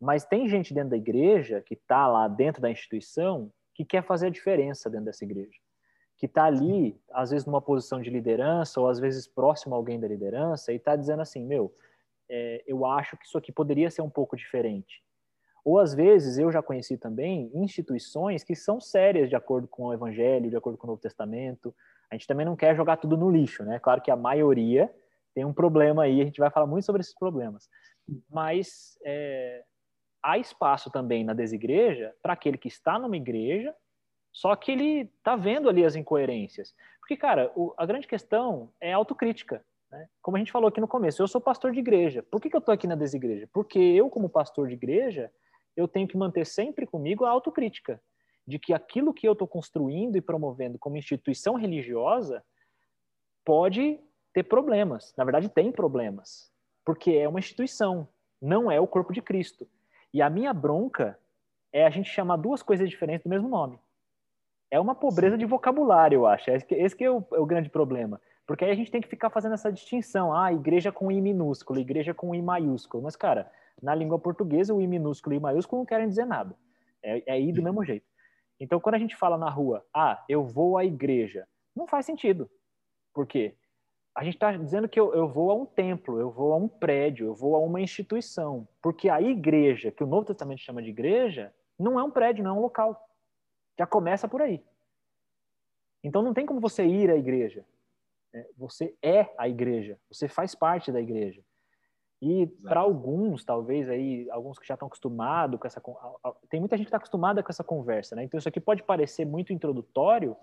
mas 0.00 0.24
tem 0.24 0.48
gente 0.48 0.72
dentro 0.72 0.90
da 0.90 0.96
igreja 0.96 1.60
que 1.60 1.74
está 1.74 2.06
lá 2.06 2.26
dentro 2.28 2.62
da 2.62 2.70
instituição 2.70 3.52
que 3.74 3.84
quer 3.84 4.02
fazer 4.02 4.28
a 4.28 4.30
diferença 4.30 4.88
dentro 4.88 5.06
dessa 5.06 5.24
igreja, 5.24 5.58
que 6.24 6.26
está 6.26 6.44
ali 6.44 6.98
às 7.12 7.32
vezes 7.32 7.46
numa 7.46 7.60
posição 7.60 8.00
de 8.00 8.08
liderança 8.08 8.80
ou 8.80 8.88
às 8.88 8.98
vezes 8.98 9.26
próximo 9.26 9.74
a 9.74 9.76
alguém 9.76 10.00
da 10.00 10.08
liderança 10.08 10.72
e 10.72 10.76
está 10.76 10.96
dizendo 10.96 11.20
assim, 11.20 11.44
meu, 11.44 11.70
é, 12.30 12.64
eu 12.66 12.86
acho 12.86 13.14
que 13.18 13.26
isso 13.26 13.36
aqui 13.36 13.52
poderia 13.52 13.90
ser 13.90 14.00
um 14.00 14.08
pouco 14.08 14.34
diferente. 14.34 15.04
Ou 15.62 15.78
às 15.78 15.94
vezes 15.94 16.38
eu 16.38 16.50
já 16.50 16.62
conheci 16.62 16.96
também 16.96 17.50
instituições 17.52 18.42
que 18.42 18.54
são 18.54 18.80
sérias 18.80 19.28
de 19.28 19.36
acordo 19.36 19.68
com 19.68 19.84
o 19.84 19.92
Evangelho, 19.92 20.48
de 20.48 20.56
acordo 20.56 20.78
com 20.78 20.86
o 20.86 20.90
Novo 20.92 21.02
Testamento. 21.02 21.74
A 22.10 22.14
gente 22.14 22.26
também 22.26 22.46
não 22.46 22.56
quer 22.56 22.74
jogar 22.74 22.96
tudo 22.96 23.18
no 23.18 23.30
lixo, 23.30 23.62
né? 23.62 23.78
Claro 23.78 24.00
que 24.00 24.10
a 24.10 24.16
maioria 24.16 24.90
tem 25.34 25.44
um 25.44 25.52
problema 25.52 26.04
aí, 26.04 26.22
a 26.22 26.24
gente 26.24 26.40
vai 26.40 26.50
falar 26.50 26.66
muito 26.66 26.86
sobre 26.86 27.02
esses 27.02 27.14
problemas. 27.14 27.68
Mas 28.30 28.98
é, 29.04 29.62
há 30.22 30.38
espaço 30.38 30.90
também 30.90 31.22
na 31.22 31.34
desigreja 31.34 32.14
para 32.22 32.32
aquele 32.32 32.56
que 32.56 32.68
está 32.68 32.98
numa 32.98 33.16
igreja, 33.18 33.74
só 34.34 34.54
que 34.56 34.72
ele 34.72 35.02
está 35.16 35.36
vendo 35.36 35.68
ali 35.68 35.84
as 35.84 35.94
incoerências. 35.94 36.74
Porque, 36.98 37.16
cara, 37.16 37.52
o, 37.54 37.72
a 37.78 37.86
grande 37.86 38.08
questão 38.08 38.68
é 38.80 38.92
autocrítica. 38.92 39.64
Né? 39.92 40.08
Como 40.20 40.36
a 40.36 40.40
gente 40.40 40.50
falou 40.50 40.68
aqui 40.68 40.80
no 40.80 40.88
começo, 40.88 41.22
eu 41.22 41.28
sou 41.28 41.40
pastor 41.40 41.70
de 41.70 41.78
igreja. 41.78 42.20
Por 42.24 42.40
que, 42.40 42.50
que 42.50 42.56
eu 42.56 42.58
estou 42.58 42.74
aqui 42.74 42.88
na 42.88 42.96
desigreja? 42.96 43.48
Porque 43.52 43.78
eu, 43.78 44.10
como 44.10 44.28
pastor 44.28 44.66
de 44.66 44.74
igreja, 44.74 45.30
eu 45.76 45.86
tenho 45.86 46.08
que 46.08 46.16
manter 46.16 46.44
sempre 46.44 46.84
comigo 46.84 47.24
a 47.24 47.30
autocrítica 47.30 48.02
de 48.44 48.58
que 48.58 48.74
aquilo 48.74 49.14
que 49.14 49.26
eu 49.26 49.34
estou 49.34 49.46
construindo 49.46 50.16
e 50.16 50.20
promovendo 50.20 50.80
como 50.80 50.96
instituição 50.96 51.54
religiosa 51.54 52.44
pode 53.44 54.00
ter 54.32 54.42
problemas. 54.42 55.14
Na 55.16 55.22
verdade, 55.22 55.48
tem 55.48 55.70
problemas, 55.70 56.50
porque 56.84 57.12
é 57.12 57.28
uma 57.28 57.38
instituição, 57.38 58.08
não 58.42 58.68
é 58.68 58.80
o 58.80 58.86
corpo 58.86 59.12
de 59.12 59.22
Cristo. 59.22 59.68
E 60.12 60.20
a 60.20 60.28
minha 60.28 60.52
bronca 60.52 61.16
é 61.72 61.86
a 61.86 61.90
gente 61.90 62.10
chamar 62.10 62.36
duas 62.36 62.64
coisas 62.64 62.90
diferentes 62.90 63.22
do 63.22 63.30
mesmo 63.30 63.48
nome. 63.48 63.78
É 64.70 64.80
uma 64.80 64.94
pobreza 64.94 65.38
de 65.38 65.44
vocabulário, 65.44 66.16
eu 66.16 66.26
acho. 66.26 66.50
Esse 66.50 66.66
que, 66.66 66.74
esse 66.74 66.96
que 66.96 67.04
é, 67.04 67.10
o, 67.10 67.24
é 67.32 67.38
o 67.38 67.46
grande 67.46 67.68
problema. 67.68 68.20
Porque 68.46 68.64
aí 68.64 68.70
a 68.70 68.74
gente 68.74 68.90
tem 68.90 69.00
que 69.00 69.08
ficar 69.08 69.30
fazendo 69.30 69.54
essa 69.54 69.72
distinção. 69.72 70.34
Ah, 70.34 70.52
igreja 70.52 70.90
com 70.90 71.10
I 71.10 71.20
minúsculo, 71.20 71.78
igreja 71.78 72.12
com 72.12 72.34
I 72.34 72.42
maiúsculo. 72.42 73.02
Mas, 73.02 73.16
cara, 73.16 73.50
na 73.82 73.94
língua 73.94 74.18
portuguesa, 74.18 74.74
o 74.74 74.80
I 74.80 74.86
minúsculo 74.86 75.34
e 75.34 75.38
I 75.38 75.40
maiúsculo 75.40 75.80
não 75.80 75.86
querem 75.86 76.08
dizer 76.08 76.26
nada. 76.26 76.56
É, 77.02 77.34
é 77.34 77.40
I 77.40 77.52
do 77.52 77.62
mesmo 77.62 77.84
jeito. 77.84 78.06
Então, 78.58 78.80
quando 78.80 78.96
a 78.96 78.98
gente 78.98 79.16
fala 79.16 79.36
na 79.36 79.50
rua, 79.50 79.84
ah, 79.92 80.22
eu 80.28 80.44
vou 80.44 80.76
à 80.78 80.84
igreja, 80.84 81.46
não 81.74 81.86
faz 81.86 82.06
sentido. 82.06 82.50
Por 83.12 83.26
quê? 83.26 83.54
a 84.14 84.22
gente 84.22 84.34
está 84.34 84.52
dizendo 84.56 84.88
que 84.88 84.98
eu, 84.98 85.12
eu, 85.12 85.26
vou 85.26 85.50
a 85.50 85.54
um 85.54 85.66
templo, 85.66 86.20
eu 86.20 86.30
vou 86.30 86.52
a 86.52 86.56
um 86.56 86.68
prédio, 86.68 87.26
eu 87.26 87.34
vou 87.34 87.56
a 87.56 87.58
uma 87.58 87.80
instituição. 87.80 88.66
Porque 88.80 89.08
a 89.08 89.20
igreja, 89.20 89.90
que 89.90 90.04
o 90.04 90.06
Novo 90.06 90.26
Testamento 90.26 90.60
chama 90.60 90.80
de 90.80 90.90
igreja, 90.90 91.52
não 91.76 91.98
é 91.98 92.04
um 92.04 92.10
prédio, 92.10 92.44
não 92.44 92.52
é 92.52 92.54
um 92.54 92.62
local. 92.62 92.96
Já 93.78 93.86
começa 93.86 94.28
por 94.28 94.42
aí. 94.42 94.62
Então 96.02 96.22
não 96.22 96.34
tem 96.34 96.46
como 96.46 96.60
você 96.60 96.84
ir 96.84 97.10
à 97.10 97.16
igreja. 97.16 97.64
É, 98.32 98.48
você 98.56 98.94
é 99.02 99.32
a 99.38 99.48
igreja, 99.48 99.98
você 100.10 100.28
faz 100.28 100.54
parte 100.54 100.90
da 100.90 101.00
igreja. 101.00 101.42
E 102.20 102.46
para 102.46 102.80
alguns, 102.80 103.44
talvez 103.44 103.88
aí, 103.88 104.28
alguns 104.30 104.58
que 104.58 104.66
já 104.66 104.74
estão 104.74 104.88
acostumados 104.88 105.60
com 105.60 105.66
essa. 105.66 105.82
Tem 106.48 106.58
muita 106.58 106.76
gente 106.76 106.86
que 106.86 106.88
está 106.88 106.96
acostumada 106.96 107.42
com 107.42 107.50
essa 107.50 107.62
conversa, 107.62 108.16
né? 108.16 108.24
Então 108.24 108.38
isso 108.38 108.48
aqui 108.48 108.60
pode 108.60 108.82
parecer 108.82 109.24
muito 109.24 109.52
introdutório, 109.52 110.36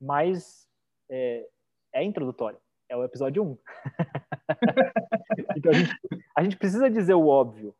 mas 0.00 0.68
é, 1.08 1.48
é 1.92 2.04
introdutório 2.04 2.58
é 2.92 2.96
o 2.96 3.04
episódio 3.04 3.42
1. 3.42 3.58
então 5.56 5.72
a 5.72 5.74
gente, 5.74 5.98
a 6.36 6.44
gente, 6.44 6.56
precisa 6.56 6.90
dizer 6.90 7.14
o 7.14 7.26
óbvio, 7.26 7.74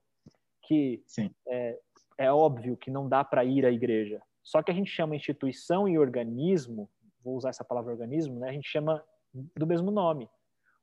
que 0.62 1.04
é, 1.47 1.78
é, 2.16 2.32
óbvio 2.32 2.76
que 2.78 2.90
não 2.90 3.09
dá 3.09 3.23
para 3.23 3.44
ir 3.44 3.66
à 3.66 3.71
igreja. 3.71 4.23
Só 4.43 4.63
que 4.63 4.71
a 4.71 4.75
gente 4.75 4.91
chama 4.91 5.17
instituição 5.17 5.89
e 5.89 5.99
organismo, 5.99 6.91
vou 7.25 7.37
usar 7.37 7.51
essa 7.51 7.65
palavra 7.65 7.93
organismo, 7.93 8.41
né? 8.41 8.49
A 8.49 8.53
gente 8.53 8.69
chama 8.69 9.03
do 9.57 9.67
mesmo 9.67 9.91
nome. 9.91 10.29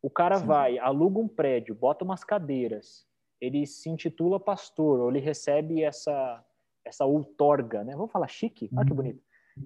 O 0.02 0.10
cara 0.10 0.38
Sim. 0.38 0.46
vai, 0.46 0.80
aluga 0.80 1.20
um 1.20 1.28
prédio, 1.28 1.76
bota 1.76 2.06
umas 2.06 2.24
cadeiras, 2.24 3.06
ele 3.42 3.66
se 3.66 3.90
intitula 3.90 4.40
pastor, 4.40 5.00
ou 5.00 5.10
ele 5.10 5.20
recebe 5.20 5.84
essa 5.84 6.44
essa 6.86 7.06
outorga, 7.06 7.84
né? 7.84 7.94
Vamos 7.96 8.12
falar 8.12 8.28
chique? 8.28 8.70
Olha 8.74 8.86
que 8.86 8.92
uhum. 8.92 8.98
bonito. 8.98 9.22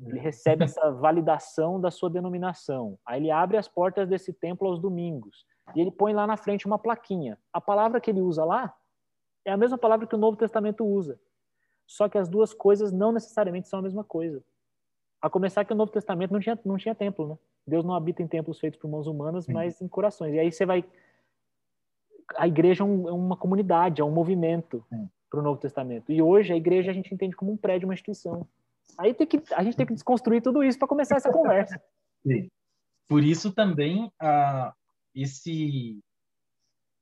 Ele 0.05 0.19
recebe 0.19 0.65
essa 0.65 0.91
validação 0.91 1.79
da 1.79 1.91
sua 1.91 2.09
denominação. 2.09 2.97
Aí 3.05 3.21
ele 3.21 3.31
abre 3.31 3.55
as 3.55 3.67
portas 3.67 4.09
desse 4.09 4.33
templo 4.33 4.67
aos 4.67 4.79
domingos. 4.79 5.45
E 5.75 5.79
ele 5.79 5.91
põe 5.91 6.13
lá 6.13 6.27
na 6.27 6.35
frente 6.35 6.65
uma 6.65 6.77
plaquinha. 6.77 7.37
A 7.53 7.61
palavra 7.61 8.01
que 8.01 8.11
ele 8.11 8.19
usa 8.19 8.43
lá 8.43 8.75
é 9.45 9.51
a 9.51 9.57
mesma 9.57 9.77
palavra 9.77 10.05
que 10.07 10.15
o 10.15 10.17
Novo 10.17 10.35
Testamento 10.35 10.85
usa. 10.85 11.19
Só 11.87 12.07
que 12.09 12.17
as 12.17 12.27
duas 12.29 12.53
coisas 12.53 12.91
não 12.91 13.11
necessariamente 13.11 13.67
são 13.67 13.79
a 13.79 13.81
mesma 13.81 14.03
coisa. 14.03 14.43
A 15.21 15.29
começar 15.29 15.63
que 15.63 15.73
o 15.73 15.75
Novo 15.75 15.91
Testamento 15.91 16.31
não 16.31 16.39
tinha, 16.39 16.59
não 16.65 16.77
tinha 16.77 16.95
templo, 16.95 17.27
né? 17.27 17.37
Deus 17.65 17.85
não 17.85 17.93
habita 17.93 18.21
em 18.21 18.27
templos 18.27 18.59
feitos 18.59 18.79
por 18.79 18.89
mãos 18.89 19.07
humanas, 19.07 19.45
Sim. 19.45 19.53
mas 19.53 19.81
em 19.81 19.87
corações. 19.87 20.33
E 20.33 20.39
aí 20.39 20.51
você 20.51 20.65
vai. 20.65 20.83
A 22.35 22.47
igreja 22.47 22.83
é, 22.83 22.85
um, 22.85 23.07
é 23.07 23.11
uma 23.11 23.37
comunidade, 23.37 24.01
é 24.01 24.03
um 24.03 24.11
movimento 24.11 24.85
para 25.29 25.39
o 25.39 25.43
Novo 25.43 25.59
Testamento. 25.59 26.11
E 26.11 26.21
hoje 26.21 26.51
a 26.51 26.57
igreja 26.57 26.91
a 26.91 26.93
gente 26.93 27.13
entende 27.13 27.35
como 27.35 27.51
um 27.51 27.57
prédio, 27.57 27.87
uma 27.87 27.93
instituição. 27.93 28.47
Aí 28.97 29.13
tem 29.13 29.25
que, 29.25 29.41
a 29.53 29.63
gente 29.63 29.77
tem 29.77 29.85
que 29.85 29.93
desconstruir 29.93 30.41
tudo 30.41 30.63
isso 30.63 30.77
para 30.77 30.87
começar 30.87 31.15
essa 31.15 31.31
conversa. 31.31 31.81
Sim. 32.25 32.49
Por 33.07 33.23
isso 33.23 33.51
também 33.51 34.11
a, 34.19 34.73
esse 35.15 35.99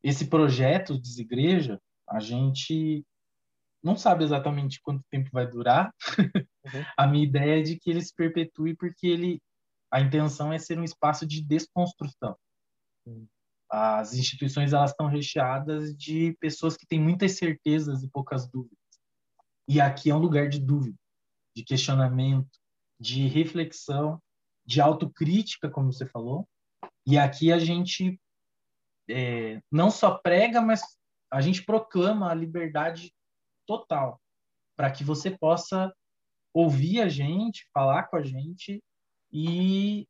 esse 0.04 0.28
projeto 0.28 1.00
Desigreja, 1.00 1.80
a 2.10 2.20
gente 2.20 3.06
não 3.84 3.96
sabe 3.96 4.24
exatamente 4.24 4.82
quanto 4.82 5.04
tempo 5.10 5.30
vai 5.32 5.48
durar. 5.48 5.94
Uhum. 6.18 6.46
a 6.98 7.08
minha 7.08 7.24
ideia 7.24 7.60
é 7.60 7.64
de 7.64 7.78
que 7.78 7.90
ele 7.90 8.02
se 8.02 8.14
perpetue 8.16 8.76
porque 8.76 9.08
ele 9.08 9.42
a 9.92 10.00
intenção 10.00 10.54
é 10.54 10.58
ser 10.58 10.80
um 10.80 10.84
espaço 10.84 11.26
de 11.26 11.44
desconstrução. 11.44 12.38
Uhum. 13.06 13.28
As 13.70 14.14
instituições 14.14 14.74
elas 14.74 14.92
estão 14.92 15.08
recheadas 15.08 15.96
de 15.96 16.36
pessoas 16.40 16.78
que 16.78 16.88
têm 16.88 17.00
muitas 17.00 17.34
certezas 17.38 18.02
e 18.04 18.10
poucas 18.10 18.50
dúvidas. 18.50 18.78
E 19.68 19.82
aqui 19.82 20.10
é 20.10 20.16
um 20.16 20.20
lugar 20.20 20.48
de 20.50 20.60
dúvida, 20.60 20.98
de 21.56 21.64
questionamento, 21.64 22.50
de 23.00 23.28
reflexão, 23.28 24.22
de 24.66 24.80
autocrítica, 24.80 25.70
como 25.70 25.92
você 25.92 26.06
falou. 26.06 26.48
E 27.06 27.18
aqui 27.18 27.52
a 27.52 27.60
gente 27.60 28.20
é, 29.10 29.62
não 29.72 29.90
só 29.90 30.18
prega, 30.18 30.62
mas 30.62 30.82
a 31.32 31.42
gente 31.42 31.64
proclama 31.64 32.30
a 32.30 32.34
liberdade 32.34 33.14
total 33.72 34.20
para 34.76 34.92
que 34.92 35.04
você 35.04 35.32
possa 35.32 35.94
ouvir 36.54 37.02
a 37.02 37.08
gente, 37.08 37.70
falar 37.74 38.04
com 38.04 38.18
a 38.18 38.24
gente 38.24 38.84
e 39.32 40.06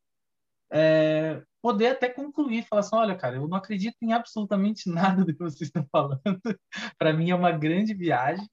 é, 0.72 1.44
poder 1.62 1.88
até 1.88 2.10
concluir, 2.10 2.66
falar 2.66 2.80
assim, 2.80 2.96
olha, 2.96 3.16
cara, 3.16 3.36
eu 3.36 3.48
não 3.48 3.58
acredito 3.58 3.98
em 4.02 4.14
absolutamente 4.14 4.90
nada 4.90 5.24
do 5.24 5.34
que 5.34 5.40
vocês 5.40 5.62
estão 5.62 5.86
falando. 5.92 6.22
para 6.98 7.14
mim 7.14 7.30
é 7.30 7.36
uma 7.36 7.52
grande 7.52 7.94
viagem, 7.94 8.48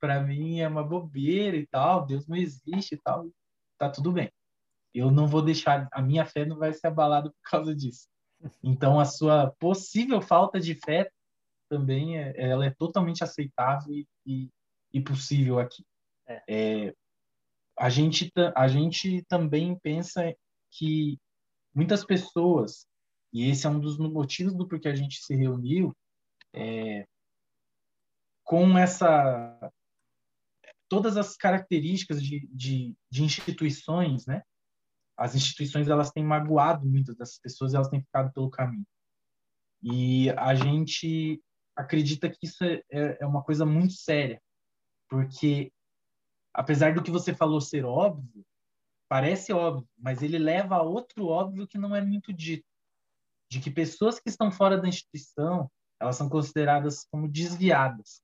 para 0.00 0.22
mim 0.22 0.60
é 0.60 0.68
uma 0.68 0.84
bobeira 0.84 1.56
e 1.56 1.66
tal, 1.66 2.06
Deus 2.06 2.26
não 2.26 2.36
existe 2.36 2.94
e 2.94 2.98
tal, 2.98 3.28
tá 3.78 3.90
tudo 3.90 4.12
bem. 4.12 4.30
Eu 4.94 5.10
não 5.10 5.26
vou 5.26 5.42
deixar, 5.42 5.88
a 5.92 6.00
minha 6.00 6.24
fé 6.24 6.46
não 6.46 6.56
vai 6.56 6.72
ser 6.72 6.86
abalada 6.86 7.28
por 7.28 7.50
causa 7.50 7.74
disso. 7.74 8.08
Então, 8.62 8.98
a 8.98 9.04
sua 9.04 9.52
possível 9.58 10.22
falta 10.22 10.58
de 10.60 10.74
fé 10.74 11.10
também 11.68 12.18
é, 12.18 12.34
ela 12.36 12.66
é 12.66 12.70
totalmente 12.70 13.22
aceitável 13.22 13.94
e, 14.24 14.50
e, 14.92 15.00
possível 15.00 15.58
aqui. 15.58 15.84
É. 16.26 16.42
É, 16.48 16.94
a, 17.78 17.88
gente, 17.88 18.32
a 18.54 18.68
gente 18.68 19.22
também 19.28 19.78
pensa 19.78 20.34
que 20.70 21.18
muitas 21.74 22.04
pessoas, 22.04 22.86
e 23.32 23.48
esse 23.50 23.66
é 23.66 23.70
um 23.70 23.80
dos 23.80 23.98
motivos 23.98 24.54
do 24.54 24.66
porquê 24.66 24.88
a 24.88 24.94
gente 24.94 25.22
se 25.22 25.34
reuniu, 25.34 25.94
é, 26.52 27.06
com 28.44 28.78
essa 28.78 29.70
todas 30.88 31.16
as 31.16 31.36
características 31.36 32.22
de, 32.22 32.48
de, 32.52 32.94
de 33.10 33.24
instituições, 33.24 34.24
né? 34.24 34.42
as 35.16 35.34
instituições 35.34 35.88
elas 35.88 36.10
têm 36.10 36.22
magoado 36.22 36.86
muitas 36.86 37.16
dessas 37.16 37.38
pessoas, 37.38 37.74
elas 37.74 37.88
têm 37.88 38.02
ficado 38.02 38.32
pelo 38.32 38.50
caminho. 38.50 38.86
E 39.82 40.30
a 40.30 40.54
gente 40.54 41.40
acredita 41.76 42.28
que 42.28 42.38
isso 42.42 42.64
é, 42.64 42.82
é, 42.90 43.18
é 43.20 43.26
uma 43.26 43.42
coisa 43.42 43.66
muito 43.66 43.92
séria, 43.92 44.40
porque 45.08 45.72
apesar 46.52 46.94
do 46.94 47.02
que 47.02 47.10
você 47.10 47.34
falou 47.34 47.60
ser 47.60 47.84
óbvio, 47.84 48.44
parece 49.08 49.52
óbvio, 49.52 49.88
mas 49.96 50.22
ele 50.22 50.38
leva 50.38 50.76
a 50.76 50.82
outro 50.82 51.26
óbvio 51.26 51.68
que 51.68 51.78
não 51.78 51.94
é 51.94 52.00
muito 52.00 52.32
dito, 52.32 52.66
de 53.50 53.60
que 53.60 53.70
pessoas 53.70 54.18
que 54.18 54.28
estão 54.28 54.50
fora 54.50 54.78
da 54.80 54.88
instituição, 54.88 55.70
elas 56.00 56.16
são 56.16 56.28
consideradas 56.28 57.06
como 57.10 57.28
desviadas, 57.28 58.20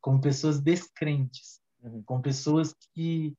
como 0.00 0.20
pessoas 0.20 0.60
descrentes, 0.60 1.60
uhum. 1.82 2.02
como 2.04 2.22
pessoas 2.22 2.74
que 2.94 3.34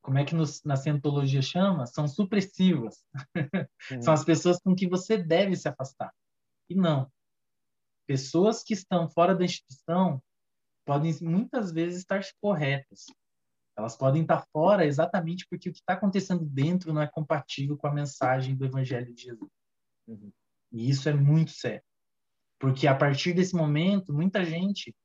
como 0.00 0.16
é 0.16 0.24
que 0.24 0.34
nos, 0.34 0.62
na 0.64 0.74
cientologia 0.74 1.42
chama? 1.42 1.86
São 1.86 2.08
supressivas. 2.08 3.04
Uhum. 3.90 4.02
São 4.02 4.12
as 4.12 4.24
pessoas 4.24 4.58
com 4.58 4.74
que 4.74 4.86
você 4.86 5.16
deve 5.16 5.56
se 5.56 5.66
afastar. 5.66 6.12
E 6.68 6.74
não. 6.74 7.10
Pessoas 8.08 8.62
que 8.62 8.72
estão 8.72 9.06
fora 9.06 9.34
da 9.34 9.44
instituição 9.44 10.22
podem 10.86 11.14
muitas 11.20 11.70
vezes 11.70 11.98
estar 11.98 12.22
corretas. 12.40 13.04
Elas 13.76 13.98
podem 13.98 14.22
estar 14.22 14.46
fora 14.50 14.86
exatamente 14.86 15.46
porque 15.48 15.68
o 15.68 15.72
que 15.72 15.80
está 15.80 15.92
acontecendo 15.92 16.42
dentro 16.46 16.90
não 16.94 17.02
é 17.02 17.06
compatível 17.06 17.76
com 17.76 17.86
a 17.86 17.92
mensagem 17.92 18.56
do 18.56 18.64
Evangelho 18.64 19.14
de 19.14 19.24
Jesus. 19.24 19.50
Uhum. 20.06 20.32
E 20.72 20.88
isso 20.88 21.06
é 21.10 21.12
muito 21.12 21.50
sério. 21.50 21.82
Porque 22.58 22.86
a 22.86 22.94
partir 22.94 23.34
desse 23.34 23.54
momento, 23.54 24.14
muita 24.14 24.42
gente. 24.42 24.96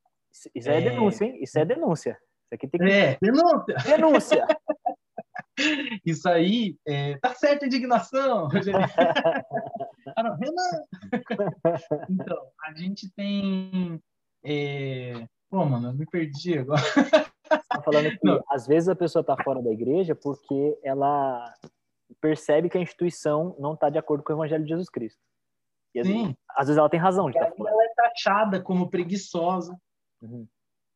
Isso 0.56 0.70
é, 0.70 0.78
é... 0.78 0.82
denúncia, 0.90 1.26
hein? 1.26 1.40
Isso 1.44 1.60
é 1.60 1.66
denúncia. 1.66 2.12
Isso 2.12 2.54
aqui 2.54 2.68
tem 2.70 2.80
que. 2.80 2.90
É, 2.90 3.18
denúncia! 3.22 3.76
Denúncia! 3.86 4.48
Isso 6.06 6.28
aí, 6.30 6.78
é, 6.88 7.18
tá 7.18 7.36
certa 7.36 7.66
indignação, 7.66 8.50
ah, 10.16 10.24
não, 10.24 10.36
Renan! 10.36 10.84
Então, 12.10 12.48
a 12.66 12.74
gente 12.74 13.10
tem. 13.16 14.02
É... 14.44 15.28
Pô, 15.50 15.64
mano, 15.66 15.90
eu 15.90 15.94
me 15.94 16.06
perdi 16.06 16.58
agora. 16.58 16.82
Você 16.82 17.68
tá 17.70 17.82
falando 17.84 18.10
que 18.10 18.26
não. 18.26 18.44
às 18.50 18.66
vezes 18.66 18.90
a 18.90 18.96
pessoa 18.96 19.24
tá 19.24 19.36
fora 19.44 19.62
da 19.62 19.72
igreja 19.72 20.16
porque 20.16 20.78
ela 20.84 21.54
percebe 22.20 22.70
que 22.70 22.78
a 22.78 22.82
instituição 22.82 23.56
não 23.60 23.74
está 23.74 23.90
de 23.90 23.98
acordo 23.98 24.24
com 24.24 24.34
o 24.34 24.36
evangelho 24.36 24.64
de 24.64 24.70
Jesus 24.70 24.90
Cristo. 24.90 25.20
E 25.94 26.00
às, 26.00 26.08
Sim. 26.08 26.24
Vezes, 26.24 26.36
às 26.58 26.68
vezes 26.68 26.78
ela 26.78 26.90
tem 26.90 27.00
razão 27.00 27.30
de 27.30 27.38
estar 27.38 27.50
tá 27.50 27.56
fora. 27.56 27.72
Ela 27.72 27.84
é 27.84 27.94
taxada 27.96 28.62
como 28.62 28.90
preguiçosa. 28.90 29.78
Uhum. 30.22 30.48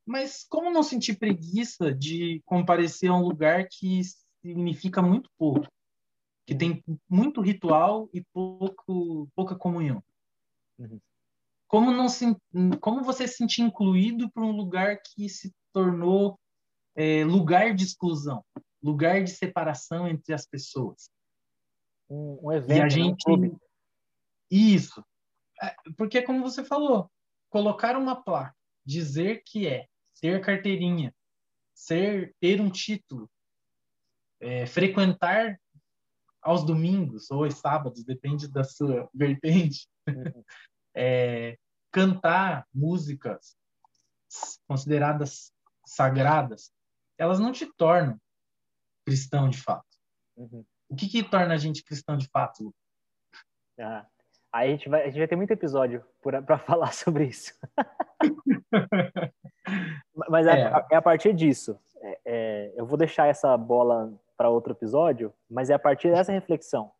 Mas 0.05 0.45
como 0.49 0.71
não 0.71 0.81
sentir 0.81 1.19
preguiça 1.19 1.93
de 1.93 2.41
comparecer 2.45 3.11
a 3.11 3.13
um 3.13 3.23
lugar 3.23 3.67
que 3.69 4.01
significa 4.41 5.01
muito 5.01 5.29
pouco, 5.37 5.67
que 6.47 6.55
tem 6.55 6.81
muito 7.09 7.41
ritual 7.41 8.09
e 8.13 8.23
pouco, 8.33 9.29
pouca 9.35 9.53
comunhão. 9.53 10.01
Uhum. 10.79 10.99
Como 11.67 11.91
não 11.91 12.07
se, 12.07 12.25
como 12.79 13.03
você 13.03 13.27
se 13.27 13.35
sentir 13.35 13.61
incluído 13.63 14.31
por 14.31 14.43
um 14.43 14.51
lugar 14.51 14.97
que 15.01 15.27
se 15.27 15.53
tornou 15.73 16.39
é, 16.95 17.25
lugar 17.25 17.75
de 17.75 17.83
exclusão, 17.83 18.45
lugar 18.81 19.21
de 19.21 19.31
separação 19.31 20.07
entre 20.07 20.33
as 20.33 20.47
pessoas? 20.47 21.11
Um, 22.09 22.39
um 22.47 22.51
evento, 22.53 22.77
e 22.77 22.79
a 22.79 22.83
né? 22.83 22.89
gente 22.89 23.29
um 23.29 23.59
isso, 24.49 25.03
é, 25.61 25.75
porque 25.97 26.21
como 26.21 26.41
você 26.41 26.63
falou, 26.63 27.11
colocar 27.49 27.97
uma 27.97 28.15
placa, 28.15 28.55
dizer 28.85 29.43
que 29.45 29.67
é 29.67 29.85
ter 30.21 30.39
carteirinha, 30.39 31.13
ser 31.73 32.33
ter 32.39 32.61
um 32.61 32.69
título, 32.69 33.29
é, 34.39 34.65
frequentar 34.65 35.59
aos 36.47 36.63
domingos 36.63 37.29
ou 37.29 37.43
aos 37.43 37.55
sábados, 37.55 38.05
depende 38.05 38.47
da 38.47 38.63
sua 38.63 39.09
vertente, 39.13 39.85
uhum. 40.07 40.43
é, 40.95 41.57
cantar 41.91 42.65
músicas 42.73 43.57
consideradas 44.65 45.51
sagradas, 45.85 46.71
elas 47.17 47.37
não 47.37 47.51
te 47.51 47.65
tornam 47.77 48.17
cristão 49.05 49.49
de 49.49 49.61
fato. 49.61 49.85
Uhum. 50.37 50.65
O 50.89 50.95
que, 50.95 51.09
que 51.09 51.21
torna 51.21 51.53
a 51.53 51.57
gente 51.57 51.83
cristão 51.83 52.15
de 52.15 52.29
fato? 52.29 52.73
Ah, 53.77 54.05
aí 54.51 54.69
a 54.69 54.71
gente 54.71 54.87
vai, 54.87 55.01
a 55.01 55.05
gente 55.07 55.17
vai 55.17 55.27
ter 55.27 55.35
muito 55.35 55.51
episódio 55.51 56.01
para 56.23 56.57
falar 56.59 56.93
sobre 56.93 57.25
isso. 57.25 57.53
Mas 60.29 60.47
é, 60.47 60.61
é. 60.61 60.85
é, 60.91 60.95
a 60.95 61.01
partir 61.01 61.33
disso. 61.33 61.77
É, 61.99 62.19
é, 62.25 62.73
eu 62.77 62.85
vou 62.85 62.97
deixar 62.97 63.27
essa 63.27 63.57
bola 63.57 64.17
para 64.37 64.49
outro 64.49 64.71
episódio, 64.73 65.33
mas 65.49 65.69
é 65.69 65.73
a 65.73 65.79
partir 65.79 66.11
dessa 66.11 66.31
reflexão. 66.31 66.91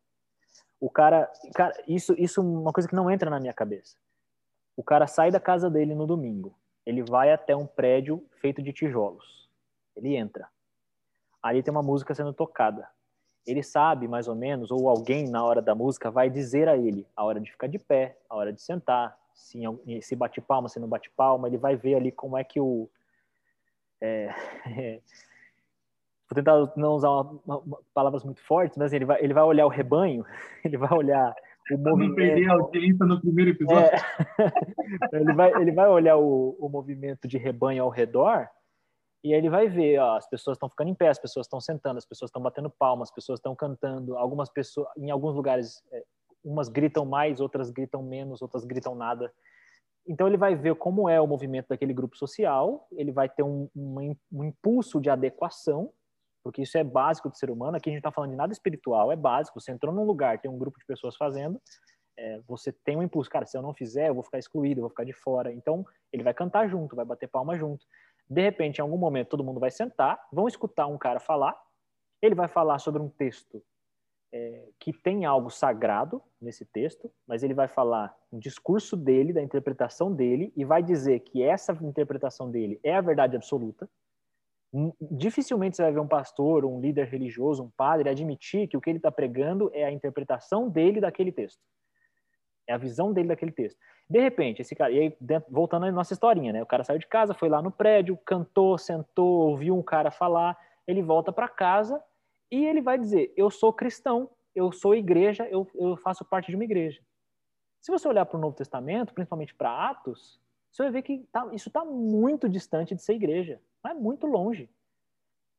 O 0.80 0.90
cara, 0.90 1.30
cara, 1.54 1.72
isso, 1.86 2.14
isso 2.18 2.40
é 2.40 2.44
uma 2.44 2.72
coisa 2.72 2.88
que 2.88 2.94
não 2.94 3.10
entra 3.10 3.30
na 3.30 3.40
minha 3.40 3.54
cabeça. 3.54 3.96
O 4.76 4.82
cara 4.82 5.06
sai 5.06 5.30
da 5.30 5.40
casa 5.40 5.70
dele 5.70 5.94
no 5.94 6.06
domingo, 6.06 6.54
ele 6.84 7.02
vai 7.02 7.32
até 7.32 7.54
um 7.56 7.66
prédio 7.66 8.24
feito 8.40 8.62
de 8.62 8.72
tijolos. 8.72 9.48
Ele 9.96 10.16
entra. 10.16 10.48
Ali 11.42 11.62
tem 11.62 11.72
uma 11.72 11.82
música 11.82 12.14
sendo 12.14 12.32
tocada. 12.32 12.88
ele 13.46 13.62
sabe 13.62 14.06
mais 14.06 14.28
ou 14.28 14.34
menos, 14.34 14.70
ou 14.70 14.88
alguém 14.88 15.28
na 15.28 15.42
hora 15.42 15.62
da 15.62 15.74
música 15.74 16.10
vai 16.10 16.28
dizer 16.28 16.68
a 16.68 16.76
ele 16.76 17.06
a 17.16 17.24
hora 17.24 17.40
de 17.40 17.50
ficar 17.50 17.66
de 17.66 17.78
pé, 17.78 18.18
a 18.28 18.36
hora 18.36 18.52
de 18.52 18.60
sentar, 18.60 19.18
se, 19.34 19.58
se 20.02 20.16
bate 20.16 20.40
palma, 20.40 20.68
se 20.68 20.78
não 20.78 20.88
bate 20.88 21.08
palma, 21.10 21.48
ele 21.48 21.56
vai 21.56 21.76
ver 21.76 21.94
ali 21.94 22.12
como 22.12 22.36
é 22.36 22.44
que 22.44 22.60
o. 22.60 22.88
É, 24.00 24.28
é, 24.66 25.00
vou 26.30 26.34
tentar 26.34 26.72
não 26.76 26.94
usar 26.94 27.10
uma, 27.10 27.58
uma, 27.58 27.78
palavras 27.94 28.24
muito 28.24 28.42
fortes, 28.42 28.76
mas 28.76 28.92
ele 28.92 29.04
vai, 29.04 29.22
ele 29.22 29.34
vai 29.34 29.44
olhar 29.44 29.66
o 29.66 29.70
rebanho, 29.70 30.24
ele 30.64 30.76
vai 30.76 30.92
olhar 30.92 31.34
o 31.70 31.78
movimento. 31.78 32.08
Não 32.08 32.14
perder 32.14 32.50
a 32.50 32.52
audiência 32.54 33.06
no 33.06 33.20
primeiro 33.20 33.50
episódio. 33.50 33.90
É, 33.90 33.98
ele, 35.12 35.32
vai, 35.34 35.52
ele 35.60 35.72
vai 35.72 35.88
olhar 35.88 36.16
o, 36.16 36.56
o 36.58 36.68
movimento 36.68 37.26
de 37.26 37.38
rebanho 37.38 37.82
ao 37.82 37.90
redor 37.90 38.48
e 39.22 39.32
aí 39.32 39.38
ele 39.38 39.50
vai 39.50 39.68
ver, 39.68 39.98
ó, 39.98 40.16
as 40.16 40.28
pessoas 40.28 40.56
estão 40.56 40.68
ficando 40.68 40.90
em 40.90 40.94
pé, 40.94 41.08
as 41.08 41.18
pessoas 41.18 41.46
estão 41.46 41.60
sentando, 41.60 41.98
as 41.98 42.06
pessoas 42.06 42.28
estão 42.28 42.40
batendo 42.40 42.70
palmas, 42.70 43.08
as 43.08 43.14
pessoas 43.14 43.38
estão 43.38 43.54
cantando. 43.54 44.16
Algumas 44.16 44.48
pessoas, 44.48 44.88
em 44.96 45.10
alguns 45.10 45.34
lugares, 45.34 45.82
é, 45.90 46.04
umas 46.44 46.68
gritam 46.68 47.04
mais, 47.04 47.40
outras 47.40 47.70
gritam 47.70 48.02
menos, 48.02 48.40
outras 48.40 48.64
gritam 48.64 48.94
nada. 48.94 49.32
Então 50.06 50.26
ele 50.26 50.36
vai 50.36 50.54
ver 50.54 50.74
como 50.76 51.08
é 51.08 51.20
o 51.20 51.26
movimento 51.26 51.68
daquele 51.68 51.92
grupo 51.92 52.16
social, 52.16 52.86
ele 52.92 53.10
vai 53.10 53.28
ter 53.28 53.42
um, 53.42 53.68
um, 53.76 54.16
um 54.32 54.44
impulso 54.44 55.00
de 55.00 55.10
adequação, 55.10 55.92
porque 56.42 56.62
isso 56.62 56.76
é 56.78 56.84
básico 56.84 57.28
do 57.28 57.36
ser 57.36 57.50
humano. 57.50 57.76
Aqui 57.76 57.90
a 57.90 57.92
gente 57.92 58.00
está 58.00 58.10
falando 58.10 58.30
de 58.30 58.36
nada 58.36 58.52
espiritual, 58.52 59.12
é 59.12 59.16
básico. 59.16 59.60
Você 59.60 59.72
entrou 59.72 59.94
num 59.94 60.04
lugar, 60.04 60.40
tem 60.40 60.50
um 60.50 60.58
grupo 60.58 60.78
de 60.78 60.86
pessoas 60.86 61.16
fazendo, 61.16 61.60
é, 62.16 62.40
você 62.46 62.72
tem 62.72 62.96
um 62.96 63.02
impulso, 63.02 63.30
cara, 63.30 63.46
se 63.46 63.56
eu 63.56 63.62
não 63.62 63.72
fizer, 63.72 64.08
eu 64.08 64.14
vou 64.14 64.24
ficar 64.24 64.38
excluído, 64.38 64.80
eu 64.80 64.82
vou 64.82 64.90
ficar 64.90 65.04
de 65.04 65.12
fora. 65.12 65.52
Então 65.52 65.86
ele 66.12 66.22
vai 66.22 66.34
cantar 66.34 66.68
junto, 66.68 66.96
vai 66.96 67.04
bater 67.04 67.28
palma 67.28 67.56
junto. 67.56 67.86
De 68.28 68.42
repente, 68.42 68.78
em 68.78 68.82
algum 68.82 68.98
momento, 68.98 69.28
todo 69.28 69.44
mundo 69.44 69.60
vai 69.60 69.70
sentar, 69.70 70.20
vão 70.32 70.48
escutar 70.48 70.86
um 70.86 70.98
cara 70.98 71.20
falar, 71.20 71.56
ele 72.20 72.34
vai 72.34 72.48
falar 72.48 72.78
sobre 72.78 73.00
um 73.00 73.08
texto 73.08 73.62
é, 74.32 74.68
que 74.78 74.92
tem 74.92 75.24
algo 75.24 75.50
sagrado 75.50 76.22
nesse 76.40 76.64
texto, 76.64 77.10
mas 77.26 77.42
ele 77.42 77.54
vai 77.54 77.68
falar 77.68 78.14
um 78.30 78.38
discurso 78.38 78.96
dele, 78.96 79.32
da 79.32 79.42
interpretação 79.42 80.12
dele, 80.12 80.52
e 80.56 80.64
vai 80.64 80.82
dizer 80.82 81.20
que 81.20 81.42
essa 81.42 81.72
interpretação 81.82 82.50
dele 82.50 82.78
é 82.82 82.94
a 82.94 83.00
verdade 83.00 83.36
absoluta. 83.36 83.88
Dificilmente 85.00 85.76
você 85.76 85.82
vai 85.82 85.92
ver 85.92 86.00
um 86.00 86.08
pastor, 86.08 86.64
um 86.64 86.80
líder 86.80 87.06
religioso, 87.06 87.64
um 87.64 87.70
padre 87.70 88.10
admitir 88.10 88.68
que 88.68 88.76
o 88.76 88.80
que 88.80 88.90
ele 88.90 88.98
está 88.98 89.10
pregando 89.10 89.70
é 89.72 89.84
a 89.84 89.90
interpretação 89.90 90.68
dele 90.68 91.00
daquele 91.00 91.32
texto. 91.32 91.60
É 92.66 92.74
a 92.74 92.78
visão 92.78 93.12
dele 93.12 93.28
daquele 93.28 93.52
texto. 93.52 93.78
De 94.08 94.20
repente, 94.20 94.62
esse 94.62 94.74
cara, 94.74 94.90
e 94.90 94.98
aí, 94.98 95.16
voltando 95.48 95.86
à 95.86 95.92
nossa 95.92 96.12
historinha, 96.12 96.52
né? 96.52 96.62
O 96.62 96.66
cara 96.66 96.84
saiu 96.84 96.98
de 96.98 97.06
casa, 97.06 97.34
foi 97.34 97.48
lá 97.48 97.62
no 97.62 97.70
prédio, 97.70 98.18
cantou, 98.24 98.76
sentou, 98.76 99.48
ouviu 99.48 99.76
um 99.76 99.82
cara 99.82 100.10
falar, 100.10 100.56
ele 100.86 101.02
volta 101.02 101.32
para 101.32 101.48
casa 101.48 102.02
e 102.50 102.66
ele 102.66 102.80
vai 102.80 102.98
dizer: 102.98 103.32
Eu 103.36 103.50
sou 103.50 103.72
cristão, 103.72 104.30
eu 104.54 104.72
sou 104.72 104.94
igreja, 104.94 105.46
eu, 105.50 105.66
eu 105.74 105.96
faço 105.96 106.24
parte 106.24 106.50
de 106.50 106.56
uma 106.56 106.64
igreja. 106.64 107.00
Se 107.80 107.90
você 107.90 108.08
olhar 108.08 108.26
para 108.26 108.36
o 108.36 108.40
Novo 108.40 108.56
Testamento, 108.56 109.14
principalmente 109.14 109.54
para 109.54 109.90
Atos, 109.90 110.40
você 110.70 110.82
vai 110.84 110.92
ver 110.92 111.02
que 111.02 111.26
tá, 111.32 111.48
isso 111.52 111.68
está 111.68 111.84
muito 111.84 112.48
distante 112.48 112.94
de 112.94 113.02
ser 113.02 113.14
igreja, 113.14 113.60
é 113.86 113.94
muito 113.94 114.26
longe. 114.26 114.70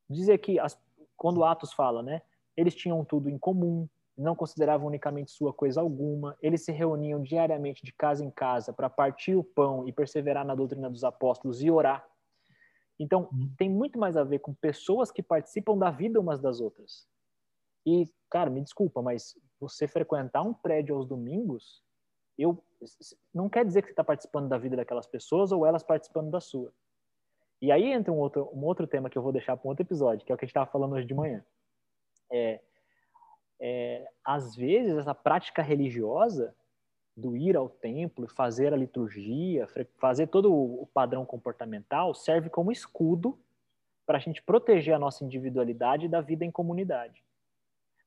Dizer 0.09 0.37
que, 0.39 0.59
as, 0.59 0.79
quando 1.15 1.43
Atos 1.43 1.73
fala, 1.73 2.01
né? 2.01 2.21
Eles 2.55 2.75
tinham 2.75 3.05
tudo 3.05 3.29
em 3.29 3.37
comum, 3.37 3.87
não 4.17 4.35
consideravam 4.35 4.87
unicamente 4.87 5.31
sua 5.31 5.53
coisa 5.53 5.79
alguma, 5.79 6.37
eles 6.41 6.65
se 6.65 6.71
reuniam 6.71 7.21
diariamente 7.21 7.83
de 7.83 7.93
casa 7.93 8.23
em 8.23 8.29
casa 8.29 8.73
para 8.73 8.89
partir 8.89 9.35
o 9.35 9.43
pão 9.43 9.87
e 9.87 9.93
perseverar 9.93 10.45
na 10.45 10.55
doutrina 10.55 10.89
dos 10.89 11.03
apóstolos 11.03 11.61
e 11.61 11.71
orar. 11.71 12.05
Então, 12.99 13.29
uhum. 13.31 13.53
tem 13.57 13.69
muito 13.69 13.97
mais 13.97 14.17
a 14.17 14.23
ver 14.23 14.39
com 14.39 14.53
pessoas 14.53 15.09
que 15.09 15.23
participam 15.23 15.77
da 15.77 15.89
vida 15.89 16.19
umas 16.19 16.41
das 16.41 16.59
outras. 16.59 17.07
E, 17.85 18.05
cara, 18.29 18.49
me 18.49 18.61
desculpa, 18.61 19.01
mas 19.01 19.37
você 19.57 19.87
frequentar 19.87 20.41
um 20.41 20.53
prédio 20.53 20.95
aos 20.95 21.07
domingos, 21.07 21.81
eu 22.37 22.61
não 23.33 23.49
quer 23.49 23.65
dizer 23.65 23.81
que 23.81 23.87
você 23.87 23.93
está 23.93 24.03
participando 24.03 24.49
da 24.49 24.57
vida 24.57 24.75
daquelas 24.75 25.07
pessoas 25.07 25.51
ou 25.53 25.65
elas 25.65 25.81
participando 25.81 26.29
da 26.29 26.41
sua. 26.41 26.73
E 27.61 27.71
aí 27.71 27.91
entra 27.91 28.11
um 28.11 28.17
outro, 28.17 28.49
um 28.53 28.63
outro 28.63 28.87
tema 28.87 29.09
que 29.09 29.17
eu 29.17 29.21
vou 29.21 29.31
deixar 29.31 29.57
para 29.57 29.67
um 29.67 29.69
outro 29.69 29.83
episódio, 29.83 30.25
que 30.25 30.31
é 30.31 30.35
o 30.35 30.37
que 30.37 30.45
a 30.45 30.47
gente 30.47 30.51
estava 30.51 30.71
falando 30.71 30.93
hoje 30.93 31.05
de 31.05 31.13
manhã. 31.13 31.43
É, 32.31 32.61
é, 33.59 34.09
às 34.23 34.55
vezes, 34.55 34.97
essa 34.97 35.13
prática 35.13 35.61
religiosa 35.61 36.55
do 37.15 37.35
ir 37.35 37.57
ao 37.57 37.67
templo, 37.67 38.29
fazer 38.29 38.73
a 38.73 38.77
liturgia, 38.77 39.67
fazer 39.97 40.27
todo 40.27 40.53
o 40.53 40.87
padrão 40.93 41.25
comportamental, 41.25 42.13
serve 42.13 42.49
como 42.49 42.71
escudo 42.71 43.37
para 44.05 44.17
a 44.17 44.21
gente 44.21 44.41
proteger 44.41 44.93
a 44.93 44.99
nossa 44.99 45.23
individualidade 45.23 46.07
da 46.07 46.21
vida 46.21 46.45
em 46.45 46.51
comunidade. 46.51 47.21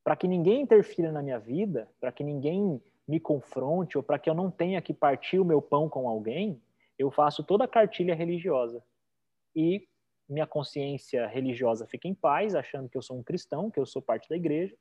Para 0.03 0.17
que 0.17 0.27
ninguém 0.27 0.63
interfira 0.63 1.13
na 1.13 1.23
minha 1.23 1.39
vida, 1.39 1.89
para 2.01 2.11
que 2.11 2.25
ninguém 2.25 2.83
me 3.07 3.21
confronte, 3.21 3.97
ou 3.99 4.03
para 4.03 4.19
que 4.19 4.29
eu 4.29 4.35
não 4.35 4.51
tenha 4.51 4.81
que 4.81 4.95
partir 4.95 5.39
o 5.39 5.45
meu 5.45 5.61
pão 5.61 5.89
com 5.89 6.09
alguém, 6.09 6.61
eu 6.99 7.11
faço 7.11 7.45
toda 7.45 7.65
a 7.65 7.69
cartilha 7.69 8.15
religiosa. 8.15 8.83
E 9.55 9.87
minha 10.29 10.47
consciência 10.47 11.27
religiosa 11.27 11.87
fica 11.87 12.09
em 12.09 12.15
paz, 12.15 12.55
achando 12.55 12.89
que 12.89 12.97
eu 12.97 13.03
sou 13.03 13.19
um 13.19 13.23
cristão, 13.23 13.71
que 13.71 13.79
eu 13.79 13.87
sou 13.87 14.01
parte 14.01 14.29
da 14.29 14.37
igreja, 14.37 14.75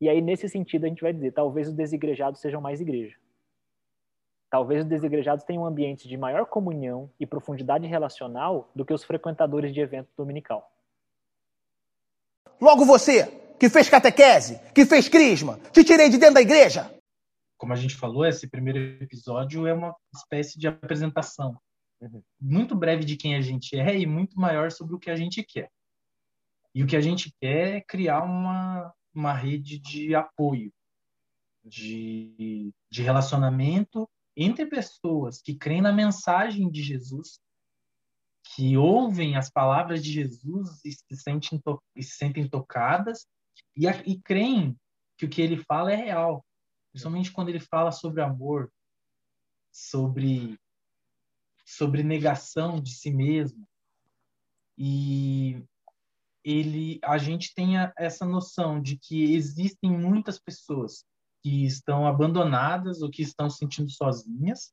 e 0.00 0.08
aí, 0.08 0.20
nesse 0.22 0.48
sentido, 0.48 0.86
a 0.86 0.88
gente 0.88 1.02
vai 1.02 1.12
dizer: 1.12 1.32
talvez 1.32 1.68
os 1.68 1.74
desigrejados 1.74 2.40
sejam 2.40 2.60
mais 2.60 2.80
igreja. 2.80 3.16
Talvez 4.48 4.82
os 4.82 4.88
desigrejados 4.88 5.44
tenham 5.44 5.64
ambientes 5.64 6.08
de 6.08 6.16
maior 6.16 6.46
comunhão 6.46 7.10
e 7.20 7.26
profundidade 7.26 7.86
relacional 7.86 8.70
do 8.74 8.84
que 8.84 8.92
os 8.92 9.04
frequentadores 9.04 9.72
de 9.72 9.80
evento 9.80 10.08
dominical. 10.16 10.72
Logo 12.60 12.84
você, 12.84 13.26
que 13.60 13.68
fez 13.68 13.88
catequese, 13.88 14.58
que 14.74 14.84
fez 14.84 15.08
crisma, 15.08 15.60
te 15.70 15.84
tirei 15.84 16.08
de 16.08 16.18
dentro 16.18 16.34
da 16.34 16.40
igreja. 16.40 16.92
Como 17.56 17.72
a 17.72 17.76
gente 17.76 17.94
falou, 17.94 18.26
esse 18.26 18.48
primeiro 18.48 18.78
episódio 19.02 19.66
é 19.66 19.74
uma 19.74 19.94
espécie 20.14 20.58
de 20.58 20.66
apresentação 20.66 21.56
uhum. 22.00 22.22
muito 22.40 22.74
breve 22.74 23.04
de 23.04 23.16
quem 23.16 23.34
a 23.34 23.40
gente 23.40 23.76
é 23.76 23.98
e 23.98 24.06
muito 24.06 24.38
maior 24.38 24.70
sobre 24.70 24.94
o 24.94 24.98
que 24.98 25.10
a 25.10 25.16
gente 25.16 25.42
quer. 25.42 25.70
E 26.74 26.82
o 26.82 26.86
que 26.86 26.96
a 26.96 27.00
gente 27.00 27.32
quer 27.40 27.76
é 27.76 27.80
criar 27.80 28.22
uma, 28.22 28.94
uma 29.14 29.32
rede 29.32 29.78
de 29.78 30.14
apoio, 30.14 30.72
de, 31.64 32.72
de 32.90 33.02
relacionamento 33.02 34.08
entre 34.36 34.66
pessoas 34.66 35.42
que 35.42 35.54
creem 35.54 35.82
na 35.82 35.92
mensagem 35.92 36.70
de 36.70 36.82
Jesus, 36.82 37.40
que 38.54 38.76
ouvem 38.76 39.36
as 39.36 39.50
palavras 39.50 40.02
de 40.02 40.12
Jesus 40.12 40.84
e 40.84 40.92
se 40.92 41.16
sentem, 41.16 41.60
e 41.94 42.02
se 42.02 42.16
sentem 42.16 42.48
tocadas 42.48 43.26
e, 43.76 43.86
e 43.86 44.20
creem 44.20 44.76
que 45.16 45.26
o 45.26 45.28
que 45.28 45.42
ele 45.42 45.62
fala 45.64 45.92
é 45.92 45.96
real, 45.96 46.44
principalmente 46.90 47.30
quando 47.30 47.50
ele 47.50 47.60
fala 47.60 47.92
sobre 47.92 48.22
amor, 48.22 48.72
sobre 49.70 50.58
sobre 51.70 52.02
negação 52.02 52.80
de 52.80 52.94
si 52.94 53.10
mesmo. 53.10 53.66
E 54.76 55.62
ele, 56.42 56.98
a 57.02 57.16
gente 57.18 57.54
tenha 57.54 57.92
essa 57.96 58.26
noção 58.26 58.80
de 58.80 58.98
que 58.98 59.34
existem 59.34 59.90
muitas 59.90 60.38
pessoas 60.38 61.04
que 61.42 61.64
estão 61.64 62.06
abandonadas 62.06 63.02
ou 63.02 63.10
que 63.10 63.22
estão 63.22 63.48
se 63.48 63.58
sentindo 63.58 63.90
sozinhas 63.90 64.72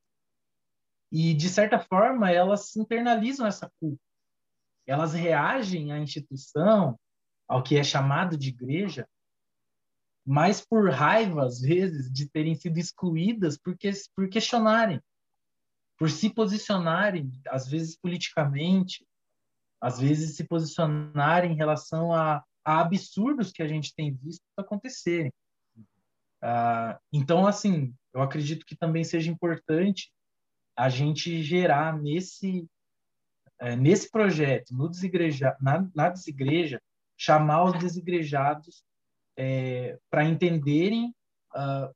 e 1.11 1.33
de 1.33 1.49
certa 1.49 1.79
forma 1.79 2.31
elas 2.31 2.75
internalizam 2.75 3.45
essa 3.45 3.71
culpa. 3.79 4.01
Elas 4.85 5.13
reagem 5.13 5.91
à 5.91 5.99
instituição, 5.99 6.99
ao 7.47 7.63
que 7.63 7.77
é 7.77 7.83
chamado 7.83 8.37
de 8.37 8.49
igreja, 8.49 9.07
mas 10.25 10.65
por 10.65 10.89
raiva 10.89 11.45
às 11.45 11.61
vezes 11.61 12.11
de 12.11 12.27
terem 12.29 12.55
sido 12.55 12.77
excluídas 12.77 13.57
porque 13.57 13.91
por 14.15 14.27
questionarem, 14.29 15.01
por 15.97 16.09
se 16.09 16.29
posicionarem, 16.29 17.31
às 17.47 17.67
vezes 17.67 17.97
politicamente, 17.97 19.05
às 19.81 19.99
vezes 19.99 20.35
se 20.35 20.43
posicionar 20.43 21.45
em 21.45 21.55
relação 21.55 22.13
a, 22.13 22.43
a 22.63 22.79
absurdos 22.81 23.51
que 23.51 23.63
a 23.63 23.67
gente 23.67 23.93
tem 23.95 24.13
visto 24.13 24.43
acontecerem. 24.57 25.31
Uh, 26.43 26.97
então, 27.11 27.47
assim, 27.47 27.93
eu 28.13 28.21
acredito 28.21 28.65
que 28.65 28.75
também 28.75 29.03
seja 29.03 29.31
importante 29.31 30.11
a 30.75 30.89
gente 30.89 31.41
gerar 31.41 31.97
nesse 31.97 32.67
é, 33.59 33.75
nesse 33.75 34.09
projeto, 34.11 34.71
no 34.71 34.87
desigreja, 34.87 35.57
na, 35.59 35.89
na 35.95 36.09
desigreja, 36.09 36.79
chamar 37.17 37.63
os 37.63 37.79
desigrejados 37.79 38.83
é, 39.35 39.97
para 40.11 40.23
entenderem 40.23 41.13
uh, 41.55 41.91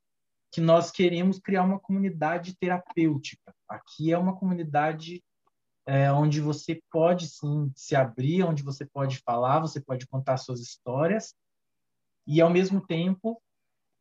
que 0.52 0.60
nós 0.60 0.90
queremos 0.90 1.38
criar 1.38 1.64
uma 1.64 1.80
comunidade 1.80 2.54
terapêutica. 2.58 3.54
Aqui 3.66 4.12
é 4.12 4.18
uma 4.18 4.36
comunidade 4.36 5.24
é, 5.86 6.12
onde 6.12 6.42
você 6.42 6.80
pode 6.90 7.26
sim 7.26 7.72
se 7.74 7.96
abrir, 7.96 8.44
onde 8.44 8.62
você 8.62 8.84
pode 8.84 9.18
falar, 9.20 9.60
você 9.60 9.80
pode 9.80 10.06
contar 10.06 10.36
suas 10.36 10.60
histórias 10.60 11.34
e 12.26 12.40
ao 12.40 12.50
mesmo 12.50 12.86
tempo 12.86 13.42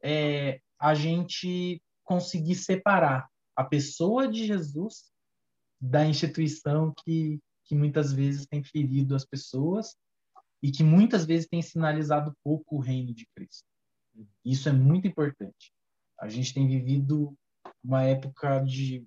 é, 0.04 0.60
a 0.78 0.94
gente 0.94 1.82
conseguir 2.04 2.56
separar 2.56 3.30
a 3.56 3.64
pessoa 3.64 4.28
de 4.28 4.46
Jesus 4.46 5.10
da 5.80 6.06
instituição 6.06 6.94
que, 7.04 7.40
que 7.64 7.74
muitas 7.74 8.12
vezes 8.12 8.46
tem 8.46 8.62
ferido 8.62 9.16
as 9.16 9.26
pessoas 9.26 9.96
e 10.62 10.70
que 10.70 10.84
muitas 10.84 11.26
vezes 11.26 11.48
tem 11.48 11.62
sinalizado 11.62 12.36
pouco 12.44 12.76
o 12.76 12.80
reino 12.80 13.14
de 13.14 13.26
Cristo. 13.34 13.66
Isso 14.44 14.68
é 14.68 14.74
muito 14.74 15.08
importante. 15.08 15.74
A 16.22 16.30
gente 16.30 16.54
tem 16.54 16.68
vivido 16.68 17.36
uma 17.84 18.04
época 18.04 18.60
de 18.60 19.04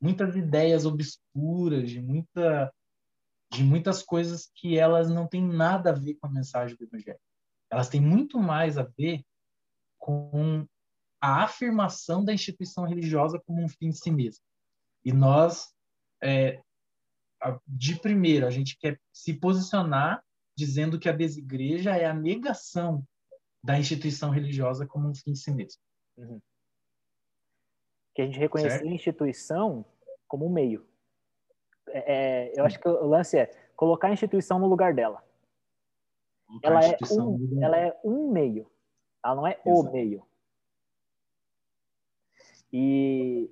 muitas 0.00 0.34
ideias 0.34 0.84
obscuras, 0.84 1.88
de 1.88 2.02
muita 2.02 2.72
de 3.50 3.62
muitas 3.62 4.02
coisas 4.02 4.50
que 4.54 4.76
elas 4.76 5.08
não 5.08 5.26
têm 5.26 5.42
nada 5.42 5.88
a 5.88 5.94
ver 5.94 6.16
com 6.16 6.26
a 6.26 6.30
mensagem 6.30 6.76
do 6.76 6.84
evangelho. 6.84 7.18
Elas 7.70 7.88
têm 7.88 8.00
muito 8.00 8.38
mais 8.38 8.76
a 8.76 8.82
ver 8.82 9.24
com 9.96 10.66
a 11.18 11.44
afirmação 11.44 12.22
da 12.22 12.34
instituição 12.34 12.84
religiosa 12.84 13.40
como 13.46 13.62
um 13.62 13.68
fim 13.68 13.86
em 13.86 13.92
si 13.92 14.10
mesmo. 14.10 14.42
E 15.02 15.12
nós, 15.12 15.72
é, 16.22 16.60
de 17.66 17.98
primeiro, 17.98 18.46
a 18.46 18.50
gente 18.50 18.76
quer 18.78 19.00
se 19.12 19.32
posicionar 19.32 20.22
dizendo 20.54 20.98
que 20.98 21.08
a 21.08 21.12
desigreja 21.12 21.96
é 21.96 22.04
a 22.04 22.12
negação 22.12 23.02
da 23.64 23.78
instituição 23.78 24.30
religiosa 24.30 24.86
como 24.86 25.08
um 25.08 25.14
fim 25.14 25.30
em 25.30 25.34
si 25.34 25.50
mesmo. 25.52 25.80
Uhum. 26.18 26.40
Que 28.14 28.22
a 28.22 28.26
gente 28.26 28.38
reconhecer 28.38 28.70
certo? 28.70 28.88
a 28.88 28.94
instituição 28.94 29.84
como 30.26 30.46
um 30.46 30.52
meio. 30.52 30.86
É, 31.88 32.14
é, 32.48 32.60
eu 32.60 32.64
acho 32.64 32.78
que 32.78 32.88
o 32.88 33.06
lance 33.06 33.38
é 33.38 33.46
colocar 33.76 34.08
a 34.08 34.12
instituição 34.12 34.58
no 34.58 34.66
lugar 34.66 34.92
dela. 34.92 35.24
Ela 36.62 36.80
é, 36.80 36.96
um, 37.12 37.62
ela 37.62 37.76
é 37.78 38.00
um 38.04 38.30
meio. 38.30 38.70
Ela 39.24 39.34
não 39.34 39.46
é 39.46 39.52
Exato. 39.64 39.88
o 39.88 39.92
meio. 39.92 40.26
E 42.72 43.50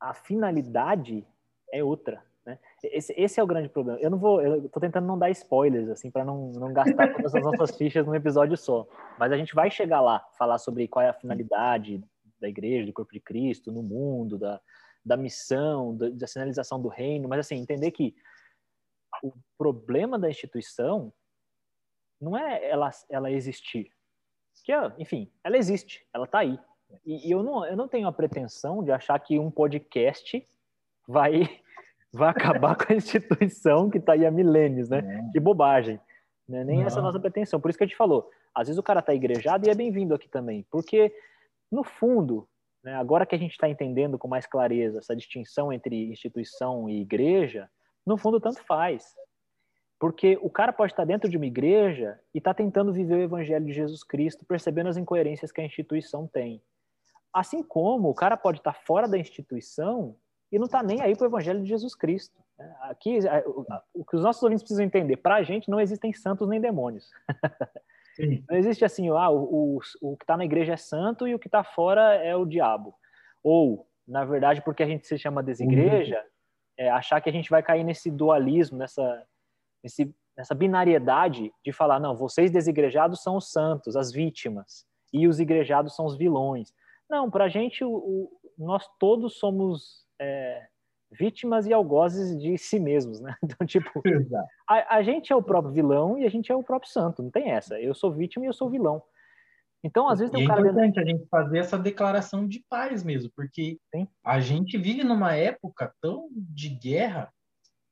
a 0.00 0.12
finalidade 0.14 1.26
é 1.72 1.82
outra. 1.84 2.24
Né? 2.48 2.58
Esse, 2.82 3.12
esse, 3.14 3.38
é 3.38 3.42
o 3.42 3.46
grande 3.46 3.68
problema. 3.68 4.00
Eu 4.00 4.08
não 4.08 4.16
vou, 4.16 4.40
eu 4.40 4.66
tô 4.70 4.80
tentando 4.80 5.06
não 5.06 5.18
dar 5.18 5.28
spoilers 5.28 5.90
assim 5.90 6.10
para 6.10 6.24
não, 6.24 6.50
não 6.52 6.72
gastar 6.72 7.12
todas 7.12 7.34
as 7.34 7.42
nossas 7.42 7.76
fichas 7.76 8.06
num 8.06 8.14
episódio 8.14 8.56
só. 8.56 8.88
Mas 9.18 9.30
a 9.30 9.36
gente 9.36 9.54
vai 9.54 9.70
chegar 9.70 10.00
lá, 10.00 10.26
falar 10.38 10.56
sobre 10.56 10.88
qual 10.88 11.04
é 11.04 11.10
a 11.10 11.12
finalidade 11.12 12.02
da 12.40 12.48
igreja, 12.48 12.86
do 12.86 12.92
corpo 12.94 13.12
de 13.12 13.20
Cristo 13.20 13.70
no 13.70 13.82
mundo, 13.82 14.38
da, 14.38 14.58
da 15.04 15.14
missão, 15.14 15.94
da, 15.94 16.08
da 16.08 16.26
sinalização 16.26 16.80
do 16.80 16.88
reino. 16.88 17.28
Mas 17.28 17.40
assim, 17.40 17.56
entender 17.56 17.90
que 17.90 18.14
o 19.22 19.30
problema 19.58 20.18
da 20.18 20.30
instituição 20.30 21.12
não 22.18 22.34
é 22.34 22.66
ela, 22.66 22.90
ela 23.10 23.30
existir. 23.30 23.92
Que, 24.64 24.72
enfim, 24.98 25.30
ela 25.44 25.58
existe, 25.58 26.06
ela 26.14 26.24
está 26.24 26.38
aí. 26.38 26.58
E, 27.04 27.28
e, 27.28 27.30
eu, 27.30 27.42
não, 27.42 27.66
eu 27.66 27.76
não 27.76 27.86
tenho 27.86 28.08
a 28.08 28.12
pretensão 28.12 28.82
de 28.82 28.90
achar 28.90 29.18
que 29.18 29.38
um 29.38 29.50
podcast 29.50 30.46
vai, 31.06 31.60
vai 32.12 32.30
acabar 32.30 32.76
com 32.76 32.92
a 32.92 32.96
instituição 32.96 33.90
que 33.90 33.98
está 33.98 34.12
aí 34.12 34.26
há 34.26 34.30
milênios, 34.30 34.88
né? 34.88 34.98
É. 34.98 35.32
Que 35.32 35.40
bobagem. 35.40 36.00
Né? 36.48 36.64
Nem 36.64 36.78
não. 36.78 36.86
essa 36.86 36.98
é 36.98 37.00
a 37.00 37.02
nossa 37.02 37.20
pretensão. 37.20 37.60
Por 37.60 37.68
isso 37.68 37.78
que 37.78 37.84
a 37.84 37.86
gente 37.86 37.96
falou. 37.96 38.30
Às 38.54 38.68
vezes 38.68 38.78
o 38.78 38.82
cara 38.82 39.00
está 39.00 39.14
igrejado 39.14 39.66
e 39.66 39.70
é 39.70 39.74
bem-vindo 39.74 40.14
aqui 40.14 40.28
também. 40.28 40.66
Porque, 40.70 41.14
no 41.70 41.84
fundo, 41.84 42.48
né, 42.82 42.94
agora 42.94 43.26
que 43.26 43.34
a 43.34 43.38
gente 43.38 43.52
está 43.52 43.68
entendendo 43.68 44.18
com 44.18 44.26
mais 44.26 44.46
clareza 44.46 44.98
essa 44.98 45.14
distinção 45.14 45.72
entre 45.72 46.10
instituição 46.10 46.88
e 46.88 47.00
igreja, 47.02 47.70
no 48.06 48.16
fundo, 48.16 48.40
tanto 48.40 48.64
faz. 48.64 49.14
Porque 50.00 50.38
o 50.40 50.48
cara 50.48 50.72
pode 50.72 50.92
estar 50.92 51.04
dentro 51.04 51.28
de 51.28 51.36
uma 51.36 51.46
igreja 51.46 52.18
e 52.34 52.38
estar 52.38 52.54
tá 52.54 52.62
tentando 52.62 52.92
viver 52.92 53.16
o 53.16 53.22
evangelho 53.22 53.66
de 53.66 53.72
Jesus 53.72 54.02
Cristo, 54.02 54.46
percebendo 54.46 54.88
as 54.88 54.96
incoerências 54.96 55.52
que 55.52 55.60
a 55.60 55.64
instituição 55.64 56.26
tem. 56.26 56.62
Assim 57.32 57.62
como 57.62 58.08
o 58.08 58.14
cara 58.14 58.36
pode 58.36 58.58
estar 58.58 58.72
fora 58.72 59.06
da 59.06 59.18
instituição 59.18 60.16
e 60.50 60.58
não 60.58 60.66
está 60.66 60.82
nem 60.82 61.00
aí 61.00 61.16
para 61.16 61.24
o 61.24 61.30
evangelho 61.30 61.62
de 61.62 61.68
Jesus 61.68 61.94
Cristo. 61.94 62.40
Aqui, 62.82 63.18
o 63.94 64.04
que 64.04 64.16
os 64.16 64.22
nossos 64.22 64.42
ouvintes 64.42 64.62
precisam 64.62 64.84
entender, 64.84 65.16
para 65.18 65.36
a 65.36 65.42
gente 65.42 65.70
não 65.70 65.80
existem 65.80 66.12
santos 66.12 66.48
nem 66.48 66.60
demônios. 66.60 67.10
Sim. 68.14 68.44
Não 68.50 68.56
existe 68.56 68.84
assim, 68.84 69.08
ah, 69.10 69.30
o, 69.30 69.76
o, 69.76 69.80
o 70.02 70.16
que 70.16 70.24
está 70.24 70.36
na 70.36 70.44
igreja 70.44 70.72
é 70.72 70.76
santo 70.76 71.28
e 71.28 71.36
o 71.36 71.38
que 71.38 71.46
está 71.46 71.62
fora 71.62 72.16
é 72.16 72.34
o 72.34 72.44
diabo. 72.44 72.92
Ou, 73.44 73.86
na 74.04 74.24
verdade, 74.24 74.60
porque 74.60 74.82
a 74.82 74.86
gente 74.86 75.06
se 75.06 75.16
chama 75.16 75.40
desigreja, 75.40 76.20
é 76.76 76.90
achar 76.90 77.20
que 77.20 77.28
a 77.28 77.32
gente 77.32 77.48
vai 77.48 77.62
cair 77.62 77.84
nesse 77.84 78.10
dualismo, 78.10 78.76
nessa 78.76 79.24
nesse, 79.82 80.14
nessa 80.36 80.54
binariedade 80.54 81.52
de 81.64 81.72
falar, 81.72 81.98
não, 81.98 82.16
vocês 82.16 82.50
desigrejados 82.50 83.22
são 83.22 83.36
os 83.36 83.50
santos, 83.50 83.96
as 83.96 84.12
vítimas, 84.12 84.86
e 85.12 85.26
os 85.26 85.40
igrejados 85.40 85.94
são 85.94 86.04
os 86.04 86.16
vilões. 86.16 86.72
Não, 87.08 87.30
para 87.30 87.44
a 87.44 87.48
gente, 87.48 87.82
o, 87.84 88.30
nós 88.58 88.86
todos 88.98 89.38
somos 89.38 90.06
é, 90.20 90.66
vítimas 91.10 91.66
e 91.66 91.72
algozes 91.72 92.38
de 92.40 92.56
si 92.58 92.78
mesmos, 92.78 93.20
né? 93.20 93.36
Então, 93.42 93.66
tipo, 93.66 94.02
a, 94.68 94.96
a, 94.96 95.02
gente 95.02 95.32
é 95.32 95.36
o 95.36 95.42
próprio 95.42 95.72
vilão 95.72 96.18
e 96.18 96.24
a 96.24 96.30
gente 96.30 96.50
é 96.50 96.54
o 96.54 96.62
próprio 96.62 96.90
santo, 96.90 97.22
não 97.22 97.30
tem 97.30 97.50
essa. 97.50 97.80
Eu 97.80 97.94
sou 97.94 98.12
vítima 98.12 98.44
e 98.44 98.48
eu 98.48 98.52
sou 98.52 98.70
vilão. 98.70 99.02
Então, 99.82 100.08
às 100.08 100.18
vezes 100.18 100.32
tem 100.32 100.42
um 100.42 100.44
é 100.44 100.48
cara... 100.48 100.60
É 100.60 100.62
importante 100.64 100.94
dentro... 100.94 101.02
a 101.02 101.06
gente 101.06 101.28
fazer 101.28 101.58
essa 101.58 101.78
declaração 101.78 102.46
de 102.46 102.64
paz 102.68 103.04
mesmo, 103.04 103.30
porque 103.34 103.78
Sim. 103.94 104.08
a 104.24 104.40
gente 104.40 104.76
vive 104.76 105.04
numa 105.04 105.34
época 105.34 105.92
tão 106.00 106.28
de 106.32 106.68
guerra 106.68 107.32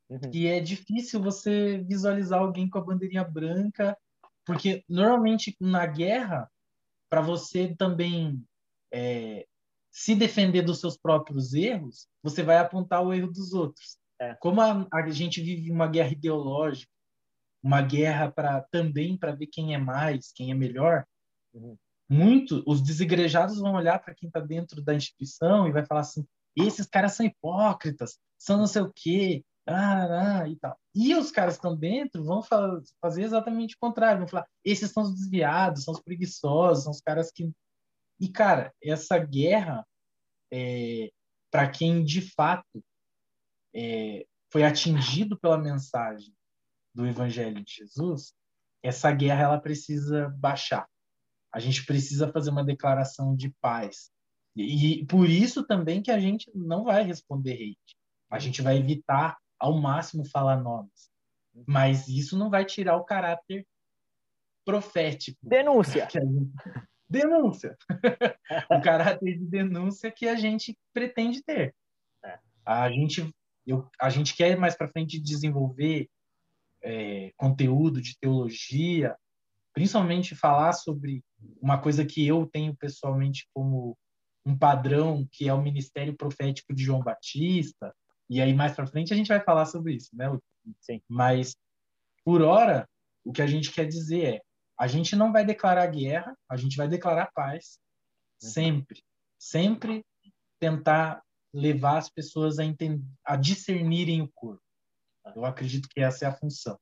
Uhum. 0.08 0.30
E 0.32 0.46
é 0.46 0.60
difícil 0.60 1.20
você 1.20 1.78
visualizar 1.78 2.40
alguém 2.40 2.68
com 2.68 2.78
a 2.78 2.84
bandeirinha 2.84 3.24
branca, 3.24 3.96
porque 4.44 4.84
normalmente 4.88 5.56
na 5.60 5.86
guerra, 5.86 6.48
para 7.08 7.20
você 7.20 7.74
também 7.74 8.42
é, 8.92 9.46
se 9.96 10.14
defender 10.14 10.60
dos 10.60 10.78
seus 10.78 10.94
próprios 10.98 11.54
erros, 11.54 12.06
você 12.22 12.42
vai 12.42 12.58
apontar 12.58 13.02
o 13.02 13.14
erro 13.14 13.32
dos 13.32 13.54
outros. 13.54 13.96
É. 14.20 14.34
Como 14.34 14.60
a, 14.60 14.86
a, 14.92 15.08
gente 15.08 15.40
vive 15.40 15.70
uma 15.70 15.86
guerra 15.86 16.12
ideológica, 16.12 16.92
uma 17.62 17.80
guerra 17.80 18.30
para 18.30 18.60
também 18.70 19.16
para 19.16 19.34
ver 19.34 19.46
quem 19.46 19.74
é 19.74 19.78
mais, 19.78 20.32
quem 20.34 20.50
é 20.50 20.54
melhor, 20.54 21.06
uhum. 21.54 21.78
muito 22.10 22.62
os 22.66 22.82
desigrejados 22.82 23.58
vão 23.58 23.72
olhar 23.72 23.98
para 23.98 24.14
quem 24.14 24.26
está 24.26 24.38
dentro 24.38 24.82
da 24.82 24.94
instituição 24.94 25.66
e 25.66 25.72
vai 25.72 25.84
falar 25.86 26.02
assim: 26.02 26.26
esses 26.54 26.86
caras 26.86 27.14
são 27.14 27.24
hipócritas, 27.24 28.18
são 28.38 28.58
não 28.58 28.66
sei 28.66 28.82
o 28.82 28.92
quê, 28.94 29.42
ah, 29.66 30.42
ah, 30.42 30.48
e 30.48 30.56
tal. 30.56 30.78
E 30.94 31.14
os 31.14 31.30
caras 31.30 31.54
que 31.54 31.60
estão 31.60 31.74
dentro 31.74 32.22
vão 32.22 32.42
fazer 33.00 33.22
exatamente 33.22 33.74
o 33.74 33.78
contrário, 33.80 34.18
vão 34.18 34.28
falar, 34.28 34.46
esses 34.62 34.90
são 34.90 35.04
os 35.04 35.14
desviados, 35.14 35.84
são 35.84 35.94
os 35.94 36.00
preguiçosos, 36.00 36.84
são 36.84 36.92
os 36.92 37.00
caras 37.00 37.32
que... 37.32 37.50
E, 38.18 38.28
cara, 38.28 38.72
essa 38.82 39.18
guerra, 39.18 39.86
é, 40.52 41.10
para 41.50 41.68
quem 41.70 42.04
de 42.04 42.20
fato 42.20 42.84
é, 43.74 44.26
foi 44.50 44.64
atingido 44.64 45.38
pela 45.38 45.58
mensagem 45.58 46.34
do 46.94 47.06
Evangelho 47.06 47.62
de 47.62 47.74
Jesus, 47.74 48.32
essa 48.82 49.12
guerra 49.12 49.42
ela 49.42 49.60
precisa 49.60 50.28
baixar. 50.38 50.88
A 51.52 51.58
gente 51.58 51.84
precisa 51.84 52.30
fazer 52.32 52.50
uma 52.50 52.64
declaração 52.64 53.34
de 53.34 53.50
paz. 53.60 54.10
E, 54.54 55.00
e 55.00 55.06
por 55.06 55.28
isso 55.28 55.66
também 55.66 56.02
que 56.02 56.10
a 56.10 56.18
gente 56.18 56.50
não 56.54 56.84
vai 56.84 57.02
responder 57.02 57.54
hate. 57.54 57.96
A 58.30 58.38
gente 58.38 58.62
vai 58.62 58.78
evitar 58.78 59.36
ao 59.58 59.76
máximo 59.78 60.24
falar 60.24 60.56
nomes. 60.56 61.10
Mas 61.66 62.08
isso 62.08 62.36
não 62.36 62.50
vai 62.50 62.64
tirar 62.64 62.96
o 62.96 63.04
caráter 63.04 63.66
profético. 64.64 65.38
Denúncia. 65.42 66.08
Gente... 66.10 66.50
Denúncia. 67.08 67.76
o 68.70 68.80
caráter 68.82 69.38
de 69.38 69.44
denúncia 69.44 70.10
que 70.10 70.26
a 70.28 70.34
gente 70.34 70.76
pretende 70.92 71.42
ter. 71.42 71.74
É. 72.24 72.38
A 72.64 72.90
gente, 72.90 73.32
eu, 73.66 73.88
a 74.00 74.10
gente 74.10 74.34
quer 74.34 74.56
mais 74.56 74.76
para 74.76 74.88
frente 74.88 75.20
desenvolver 75.20 76.08
é, 76.82 77.32
conteúdo 77.36 78.00
de 78.00 78.18
teologia, 78.18 79.16
principalmente 79.72 80.34
falar 80.34 80.72
sobre 80.72 81.22
uma 81.60 81.78
coisa 81.78 82.04
que 82.04 82.26
eu 82.26 82.46
tenho 82.46 82.74
pessoalmente 82.76 83.48
como 83.52 83.96
um 84.44 84.56
padrão, 84.56 85.26
que 85.30 85.48
é 85.48 85.52
o 85.52 85.62
ministério 85.62 86.16
profético 86.16 86.72
de 86.74 86.84
João 86.84 87.02
Batista, 87.02 87.92
e 88.28 88.40
aí, 88.40 88.52
mais 88.52 88.74
para 88.74 88.86
frente, 88.86 89.12
a 89.12 89.16
gente 89.16 89.28
vai 89.28 89.40
falar 89.40 89.66
sobre 89.66 89.94
isso, 89.94 90.10
né, 90.14 90.26
Sim. 90.80 91.00
Mas, 91.08 91.56
por 92.24 92.42
hora, 92.42 92.88
o 93.24 93.32
que 93.32 93.40
a 93.40 93.46
gente 93.46 93.72
quer 93.72 93.86
dizer 93.86 94.34
é: 94.34 94.40
a 94.78 94.86
gente 94.86 95.16
não 95.16 95.32
vai 95.32 95.44
declarar 95.44 95.86
guerra, 95.86 96.36
a 96.48 96.56
gente 96.56 96.76
vai 96.76 96.86
declarar 96.86 97.30
paz. 97.34 97.78
Uhum. 98.42 98.48
Sempre. 98.50 99.02
Sempre 99.38 100.04
tentar 100.60 101.22
levar 101.52 101.98
as 101.98 102.10
pessoas 102.10 102.58
a, 102.58 102.64
entender, 102.64 103.04
a 103.24 103.36
discernirem 103.36 104.22
o 104.22 104.30
corpo. 104.34 104.62
Eu 105.34 105.44
acredito 105.44 105.88
que 105.88 106.00
essa 106.00 106.26
é 106.26 106.28
a 106.28 106.36
função. 106.36 106.78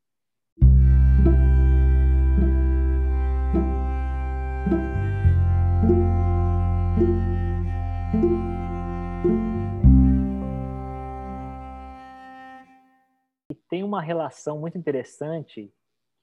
tem 13.70 13.82
uma 13.82 14.00
relação 14.00 14.60
muito 14.60 14.78
interessante 14.78 15.72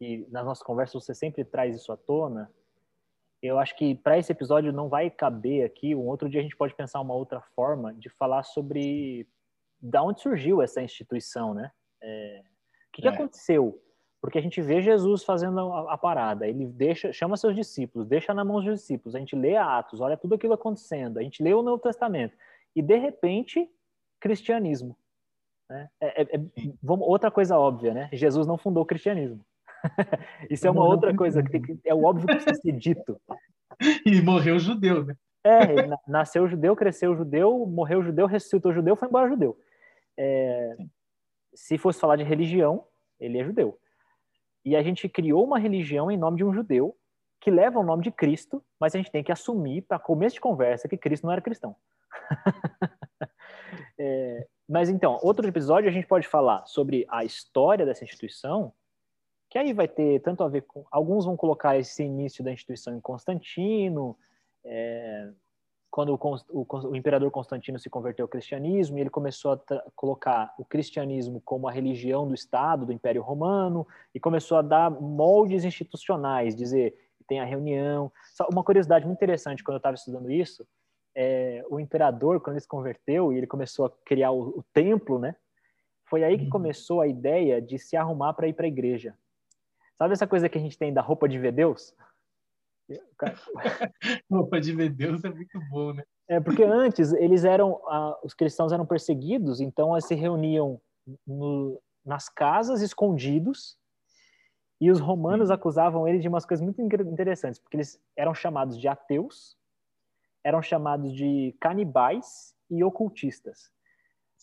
que 0.01 0.27
nas 0.31 0.43
nossas 0.43 0.63
conversas 0.63 1.03
você 1.03 1.13
sempre 1.13 1.45
traz 1.45 1.75
isso 1.75 1.91
à 1.91 1.95
tona. 1.95 2.51
Eu 3.39 3.59
acho 3.59 3.77
que 3.77 3.93
para 3.93 4.17
esse 4.17 4.31
episódio 4.31 4.73
não 4.73 4.89
vai 4.89 5.11
caber 5.11 5.63
aqui. 5.63 5.93
Um 5.93 6.07
outro 6.07 6.27
dia 6.27 6.39
a 6.39 6.43
gente 6.43 6.57
pode 6.57 6.73
pensar 6.73 6.99
uma 6.99 7.13
outra 7.13 7.39
forma 7.55 7.93
de 7.93 8.09
falar 8.09 8.41
sobre 8.41 9.27
da 9.79 10.01
onde 10.01 10.19
surgiu 10.19 10.59
essa 10.59 10.81
instituição, 10.81 11.53
né? 11.53 11.71
É, 12.01 12.41
o 12.89 12.91
que, 12.93 13.03
que 13.03 13.07
é. 13.07 13.11
aconteceu 13.11 13.79
Porque 14.19 14.39
a 14.39 14.41
gente 14.41 14.59
vê 14.59 14.81
Jesus 14.81 15.23
fazendo 15.23 15.59
a, 15.71 15.93
a, 15.93 15.97
parada, 15.99 16.47
ele 16.47 16.65
deixa, 16.65 17.13
chama 17.13 17.37
seus 17.37 17.55
discípulos, 17.55 18.07
deixa 18.07 18.33
na 18.33 18.43
mão 18.43 18.55
dos 18.55 18.79
discípulos, 18.79 19.15
a 19.15 19.19
gente 19.19 19.35
lê 19.35 19.55
Atos, 19.55 20.01
olha 20.01 20.17
tudo 20.17 20.33
aquilo 20.33 20.53
acontecendo, 20.53 21.19
a 21.19 21.21
gente 21.21 21.43
lê 21.43 21.53
o 21.53 21.61
Novo 21.61 21.81
Testamento, 21.81 22.35
e 22.75 22.81
de 22.81 22.97
repente, 22.97 23.69
cristianismo. 24.19 24.97
Né? 25.69 25.89
É, 25.99 26.21
é, 26.23 26.35
é, 26.35 26.39
outra 26.83 27.29
coisa 27.29 27.57
óbvia, 27.57 27.93
né? 27.93 28.09
Jesus 28.11 28.47
não 28.47 28.57
fundou 28.57 28.81
o 28.81 28.85
cristianismo. 28.85 29.45
Isso 30.49 30.67
é 30.67 30.71
uma 30.71 30.85
outra 30.85 31.15
coisa 31.15 31.43
que, 31.43 31.59
que 31.59 31.79
é 31.85 31.93
o 31.93 32.03
óbvio 32.03 32.27
que 32.27 32.35
precisa 32.35 32.61
ser 32.61 32.71
dito. 32.73 33.19
E 34.05 34.21
morreu 34.21 34.59
judeu, 34.59 35.03
né? 35.03 35.15
É, 35.43 35.87
nasceu 36.07 36.47
judeu, 36.47 36.75
cresceu 36.75 37.15
judeu, 37.15 37.65
morreu 37.65 38.03
judeu, 38.03 38.27
ressuscitou 38.27 38.71
judeu, 38.73 38.95
foi 38.95 39.07
embora 39.07 39.27
judeu. 39.27 39.57
É, 40.15 40.77
se 41.55 41.79
fosse 41.79 41.99
falar 41.99 42.15
de 42.15 42.23
religião, 42.23 42.85
ele 43.19 43.39
é 43.39 43.43
judeu. 43.43 43.79
E 44.63 44.75
a 44.75 44.83
gente 44.83 45.09
criou 45.09 45.43
uma 45.43 45.57
religião 45.57 46.11
em 46.11 46.17
nome 46.17 46.37
de 46.37 46.43
um 46.43 46.53
judeu 46.53 46.95
que 47.39 47.49
leva 47.49 47.79
o 47.79 47.83
nome 47.83 48.03
de 48.03 48.11
Cristo, 48.11 48.63
mas 48.79 48.93
a 48.93 48.99
gente 48.99 49.11
tem 49.11 49.23
que 49.23 49.31
assumir, 49.31 49.81
para 49.81 49.97
começo 49.97 50.35
de 50.35 50.41
conversa, 50.41 50.87
que 50.87 50.95
Cristo 50.95 51.25
não 51.25 51.33
era 51.33 51.41
cristão. 51.41 51.75
é, 53.99 54.47
mas 54.69 54.89
então, 54.89 55.19
outro 55.23 55.47
episódio 55.47 55.89
a 55.89 55.91
gente 55.91 56.05
pode 56.05 56.27
falar 56.27 56.63
sobre 56.67 57.05
a 57.09 57.25
história 57.25 57.85
dessa 57.85 58.03
instituição, 58.03 58.71
que 59.51 59.57
aí 59.57 59.73
vai 59.73 59.87
ter 59.87 60.21
tanto 60.21 60.43
a 60.45 60.47
ver 60.47 60.61
com. 60.61 60.85
Alguns 60.89 61.25
vão 61.25 61.35
colocar 61.35 61.77
esse 61.77 62.01
início 62.01 62.41
da 62.41 62.53
instituição 62.53 62.95
em 62.95 63.01
Constantino, 63.01 64.17
é, 64.63 65.29
quando 65.89 66.13
o, 66.13 66.63
o, 66.63 66.65
o, 66.87 66.95
imperador 66.95 67.29
Constantino 67.29 67.77
se 67.77 67.89
converteu 67.89 68.23
ao 68.23 68.29
cristianismo, 68.29 68.97
ele 68.97 69.09
começou 69.09 69.51
a 69.51 69.59
colocar 69.93 70.55
o 70.57 70.63
cristianismo 70.63 71.41
como 71.43 71.67
a 71.67 71.71
religião 71.71 72.25
do 72.25 72.33
Estado, 72.33 72.85
do 72.85 72.93
Império 72.93 73.21
Romano, 73.21 73.85
e 74.15 74.19
começou 74.21 74.57
a 74.57 74.61
dar 74.61 74.89
moldes 74.89 75.65
institucionais, 75.65 76.55
dizer 76.55 76.95
tem 77.27 77.41
a 77.41 77.45
reunião. 77.45 78.09
Só 78.33 78.47
uma 78.49 78.63
curiosidade 78.63 79.05
muito 79.05 79.17
interessante 79.17 79.65
quando 79.65 79.75
eu 79.75 79.79
estava 79.79 79.95
estudando 79.95 80.31
isso, 80.31 80.65
é, 81.13 81.61
o 81.69 81.77
imperador, 81.77 82.39
quando 82.39 82.55
ele 82.55 82.61
se 82.61 82.67
converteu 82.67 83.33
e 83.33 83.37
ele 83.37 83.47
começou 83.47 83.85
a 83.85 83.91
criar 84.05 84.31
o, 84.31 84.59
o 84.59 84.63
templo, 84.73 85.19
né? 85.19 85.35
Foi 86.05 86.23
aí 86.23 86.37
que 86.37 86.45
uhum. 86.45 86.49
começou 86.49 87.01
a 87.01 87.07
ideia 87.07 87.61
de 87.61 87.77
se 87.77 87.97
arrumar 87.97 88.33
para 88.33 88.47
ir 88.47 88.53
para 88.53 88.65
a 88.65 88.69
igreja. 88.69 89.13
Sabe 90.01 90.13
essa 90.13 90.25
coisa 90.25 90.49
que 90.49 90.57
a 90.57 90.61
gente 90.61 90.79
tem 90.79 90.91
da 90.91 90.99
roupa 90.99 91.29
de 91.29 91.37
ver 91.37 91.51
Deus? 91.51 91.95
Roupa 94.31 94.59
de 94.59 94.73
ver 94.73 94.89
Deus 94.89 95.23
é 95.23 95.29
muito 95.29 95.59
bom, 95.69 95.93
né? 95.93 96.03
É, 96.27 96.39
porque 96.39 96.63
antes 96.63 97.13
eles 97.13 97.45
eram, 97.45 97.79
ah, 97.87 98.19
os 98.23 98.33
cristãos 98.33 98.71
eram 98.71 98.83
perseguidos, 98.83 99.61
então 99.61 99.93
eles 99.93 100.07
se 100.07 100.15
reuniam 100.15 100.81
no, 101.27 101.79
nas 102.03 102.27
casas, 102.27 102.81
escondidos, 102.81 103.77
e 104.81 104.89
os 104.89 104.99
romanos 104.99 105.51
acusavam 105.51 106.07
eles 106.07 106.23
de 106.23 106.27
umas 106.27 106.47
coisas 106.47 106.63
muito 106.63 106.81
interessantes, 106.81 107.59
porque 107.59 107.77
eles 107.77 108.01
eram 108.17 108.33
chamados 108.33 108.79
de 108.79 108.87
ateus, 108.87 109.55
eram 110.43 110.63
chamados 110.63 111.13
de 111.13 111.55
canibais 111.59 112.55
e 112.71 112.83
ocultistas. 112.83 113.71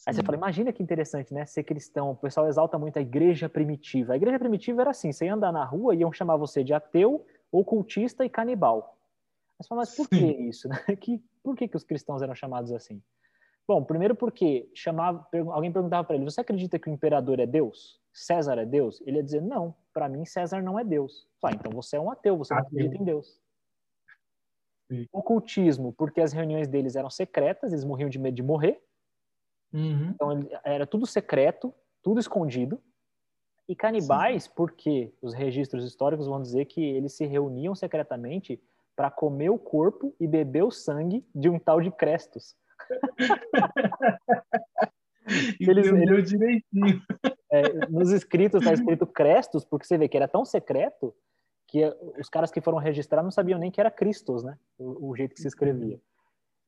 Aí 0.06 0.14
você 0.14 0.22
fala, 0.22 0.36
imagina 0.36 0.72
que 0.72 0.82
interessante, 0.82 1.34
né? 1.34 1.44
Ser 1.44 1.64
cristão, 1.64 2.12
o 2.12 2.16
pessoal 2.16 2.46
exalta 2.46 2.78
muito 2.78 2.98
a 2.98 3.02
igreja 3.02 3.48
primitiva. 3.48 4.12
A 4.12 4.16
igreja 4.16 4.38
primitiva 4.38 4.80
era 4.80 4.90
assim, 4.90 5.12
você 5.12 5.26
ia 5.26 5.34
andar 5.34 5.52
na 5.52 5.64
rua, 5.64 5.94
iam 5.94 6.12
chamar 6.12 6.36
você 6.36 6.62
de 6.62 6.72
ateu, 6.72 7.26
ocultista 7.50 8.24
e 8.24 8.28
canibal. 8.28 8.96
Mas, 9.58 9.66
fala, 9.66 9.80
mas 9.80 9.96
por 9.96 10.08
que 10.08 10.24
isso? 10.24 10.68
Né? 10.68 10.76
Que, 11.00 11.22
por 11.42 11.56
que, 11.56 11.68
que 11.68 11.76
os 11.76 11.84
cristãos 11.84 12.22
eram 12.22 12.34
chamados 12.34 12.72
assim? 12.72 13.02
Bom, 13.66 13.84
primeiro 13.84 14.14
porque 14.14 14.70
chamava, 14.74 15.26
alguém 15.50 15.70
perguntava 15.70 16.02
para 16.02 16.16
ele: 16.16 16.24
Você 16.24 16.40
acredita 16.40 16.78
que 16.78 16.88
o 16.88 16.92
imperador 16.92 17.38
é 17.38 17.46
Deus? 17.46 18.00
César 18.12 18.56
é 18.56 18.64
Deus? 18.64 19.02
Ele 19.04 19.18
ia 19.18 19.22
dizer: 19.22 19.42
Não, 19.42 19.74
para 19.92 20.08
mim 20.08 20.24
César 20.24 20.62
não 20.62 20.78
é 20.78 20.84
Deus. 20.84 21.28
Ah, 21.42 21.50
então 21.52 21.70
você 21.72 21.96
é 21.96 22.00
um 22.00 22.10
ateu, 22.10 22.38
você 22.38 22.54
não 22.54 22.62
acredita 22.62 22.96
em 22.96 23.04
Deus. 23.04 23.38
Sim. 24.90 25.06
Ocultismo, 25.12 25.92
porque 25.92 26.20
as 26.20 26.32
reuniões 26.32 26.66
deles 26.66 26.96
eram 26.96 27.10
secretas, 27.10 27.72
eles 27.72 27.84
morriam 27.84 28.08
de 28.08 28.18
medo 28.18 28.34
de 28.34 28.42
morrer. 28.42 28.82
Uhum. 29.72 30.10
Então 30.14 30.48
era 30.64 30.86
tudo 30.86 31.06
secreto, 31.06 31.72
tudo 32.02 32.20
escondido. 32.20 32.80
E 33.68 33.76
canibais, 33.76 34.44
Sim. 34.44 34.50
porque 34.56 35.12
os 35.20 35.34
registros 35.34 35.84
históricos 35.84 36.26
vão 36.26 36.40
dizer 36.40 36.64
que 36.64 36.82
eles 36.82 37.12
se 37.12 37.26
reuniam 37.26 37.74
secretamente 37.74 38.58
para 38.96 39.10
comer 39.10 39.50
o 39.50 39.58
corpo 39.58 40.14
e 40.18 40.26
beber 40.26 40.64
o 40.64 40.70
sangue 40.70 41.22
de 41.34 41.50
um 41.50 41.58
tal 41.58 41.80
de 41.80 41.90
Crestos. 41.90 42.56
eles, 45.60 45.86
eles, 45.86 46.28
direitinho. 46.28 47.02
É, 47.50 47.86
nos 47.88 48.12
escritos 48.12 48.60
está 48.60 48.74
escrito 48.74 49.06
Crestos, 49.06 49.64
porque 49.64 49.86
você 49.86 49.96
vê 49.96 50.06
que 50.06 50.18
era 50.18 50.28
tão 50.28 50.44
secreto 50.44 51.14
que 51.66 51.82
os 52.18 52.28
caras 52.28 52.50
que 52.50 52.60
foram 52.60 52.76
registrar 52.76 53.22
não 53.22 53.30
sabiam 53.30 53.58
nem 53.58 53.70
que 53.70 53.80
era 53.80 53.90
Cristos, 53.90 54.44
né? 54.44 54.58
O, 54.76 55.08
o 55.08 55.16
jeito 55.16 55.34
que 55.34 55.40
se 55.40 55.48
escrevia. 55.48 55.98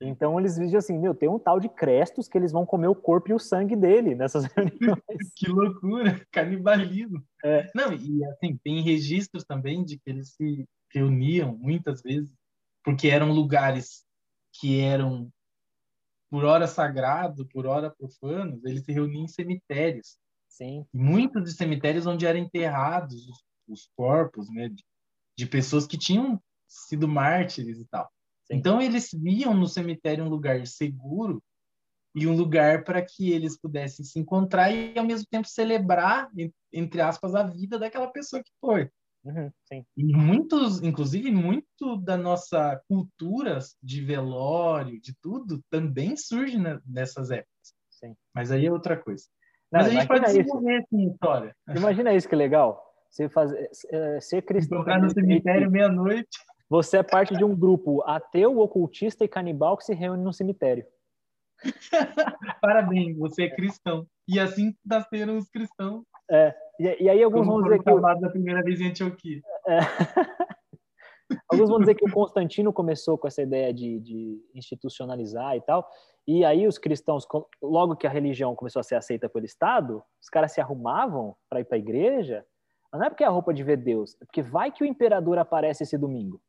Então 0.00 0.38
eles 0.38 0.54
dizem 0.54 0.76
assim, 0.76 0.98
meu, 0.98 1.14
tem 1.14 1.28
um 1.28 1.38
tal 1.38 1.60
de 1.60 1.68
Crestos 1.68 2.26
que 2.26 2.38
eles 2.38 2.52
vão 2.52 2.64
comer 2.64 2.88
o 2.88 2.94
corpo 2.94 3.30
e 3.30 3.34
o 3.34 3.38
sangue 3.38 3.76
dele 3.76 4.14
nessas 4.14 4.44
reuniões. 4.56 5.32
que 5.36 5.46
loucura, 5.46 6.26
canibalismo. 6.32 7.22
É. 7.44 7.70
Não, 7.74 7.92
e 7.92 8.24
assim, 8.24 8.58
tem 8.64 8.80
registros 8.82 9.44
também 9.44 9.84
de 9.84 9.98
que 9.98 10.08
eles 10.08 10.34
se 10.34 10.66
reuniam 10.92 11.56
muitas 11.56 12.00
vezes 12.02 12.30
porque 12.82 13.08
eram 13.08 13.30
lugares 13.30 14.04
que 14.58 14.80
eram 14.80 15.30
por 16.30 16.44
hora 16.44 16.66
sagrado, 16.66 17.46
por 17.48 17.66
hora 17.66 17.90
profanos, 17.90 18.64
eles 18.64 18.84
se 18.84 18.92
reuniam 18.92 19.24
em 19.24 19.28
cemitérios. 19.28 20.16
Sim. 20.48 20.86
Muitos 20.92 21.44
de 21.44 21.52
cemitérios 21.52 22.06
onde 22.06 22.24
eram 22.24 22.38
enterrados 22.38 23.28
os, 23.28 23.44
os 23.68 23.90
corpos, 23.96 24.48
né, 24.48 24.68
de, 24.68 24.84
de 25.36 25.46
pessoas 25.46 25.86
que 25.86 25.98
tinham 25.98 26.40
sido 26.68 27.08
mártires 27.08 27.80
e 27.80 27.84
tal. 27.86 28.10
Então 28.50 28.80
eles 28.80 29.10
viam 29.12 29.54
no 29.54 29.66
cemitério 29.66 30.24
um 30.24 30.28
lugar 30.28 30.66
seguro 30.66 31.42
e 32.14 32.26
um 32.26 32.36
lugar 32.36 32.82
para 32.84 33.00
que 33.00 33.30
eles 33.30 33.58
pudessem 33.58 34.04
se 34.04 34.18
encontrar 34.18 34.70
e 34.72 34.98
ao 34.98 35.04
mesmo 35.04 35.26
tempo 35.30 35.46
celebrar 35.46 36.28
entre 36.72 37.00
aspas 37.00 37.34
a 37.34 37.44
vida 37.44 37.78
daquela 37.78 38.08
pessoa 38.08 38.42
que 38.42 38.50
foi. 38.60 38.90
Uhum, 39.22 39.50
sim. 39.66 39.84
E 39.96 40.16
muitos, 40.16 40.82
inclusive 40.82 41.30
muito 41.30 41.96
da 41.98 42.16
nossa 42.16 42.80
cultura 42.88 43.58
de 43.82 44.02
velório, 44.02 45.00
de 45.00 45.14
tudo, 45.20 45.62
também 45.70 46.16
surge 46.16 46.56
nessas 46.86 47.30
épocas. 47.30 47.74
Sim. 47.90 48.16
Mas 48.34 48.50
aí 48.50 48.66
é 48.66 48.72
outra 48.72 48.96
coisa. 48.96 49.24
Não, 49.70 49.80
mas 49.80 49.88
a 49.88 49.90
gente 49.90 50.08
pode 50.08 50.24
desenvolver 50.24 50.78
essa 50.78 50.96
história. 50.96 51.56
Imagina 51.76 52.14
isso 52.14 52.28
que 52.28 52.34
legal. 52.34 52.82
Você 53.10 53.28
fazer, 53.28 53.70
é, 53.90 54.20
ser 54.20 54.42
cristão. 54.42 54.78
Encontrar 54.78 55.00
no 55.00 55.10
cemitério 55.10 55.70
meia-noite. 55.70 56.38
Você 56.70 56.98
é 56.98 57.02
parte 57.02 57.34
de 57.36 57.42
um 57.42 57.54
grupo 57.54 58.00
ateu, 58.04 58.60
ocultista 58.60 59.24
e 59.24 59.28
canibal 59.28 59.76
que 59.76 59.84
se 59.84 59.92
reúne 59.92 60.22
no 60.22 60.32
cemitério. 60.32 60.86
Parabéns, 62.62 63.18
você 63.18 63.44
é 63.44 63.50
cristão. 63.50 64.06
E 64.28 64.38
assim 64.38 64.72
nasceram 64.86 65.36
os 65.36 65.48
cristãos. 65.50 66.04
É, 66.30 66.54
e, 66.78 67.04
e 67.04 67.08
aí 67.08 67.22
alguns 67.24 67.40
Como 67.40 67.60
vão 67.60 67.62
dizer 67.64 67.82
que... 67.82 68.20
da 68.20 68.30
primeira 68.30 68.62
vez 68.62 68.80
em 68.80 68.88
Antioquia. 68.88 69.40
É. 69.66 69.78
alguns 71.50 71.68
vão 71.68 71.80
dizer 71.80 71.96
que 71.96 72.08
o 72.08 72.12
Constantino 72.12 72.72
começou 72.72 73.18
com 73.18 73.26
essa 73.26 73.42
ideia 73.42 73.74
de, 73.74 73.98
de, 73.98 74.40
institucionalizar 74.54 75.56
e 75.56 75.60
tal, 75.60 75.88
e 76.26 76.44
aí 76.44 76.68
os 76.68 76.78
cristãos, 76.78 77.26
logo 77.60 77.96
que 77.96 78.06
a 78.06 78.10
religião 78.10 78.54
começou 78.54 78.78
a 78.78 78.84
ser 78.84 78.94
aceita 78.94 79.28
pelo 79.28 79.44
Estado, 79.44 80.02
os 80.22 80.28
caras 80.28 80.52
se 80.52 80.60
arrumavam 80.60 81.34
para 81.48 81.60
ir 81.60 81.64
para 81.64 81.76
a 81.76 81.80
igreja, 81.80 82.44
não 82.92 83.04
é 83.04 83.10
porque 83.10 83.24
é 83.24 83.26
a 83.26 83.30
roupa 83.30 83.52
de 83.52 83.62
ver 83.62 83.76
Deus, 83.76 84.16
é 84.20 84.24
porque 84.24 84.42
vai 84.42 84.70
que 84.70 84.84
o 84.84 84.86
imperador 84.86 85.38
aparece 85.38 85.82
esse 85.82 85.98
domingo. 85.98 86.40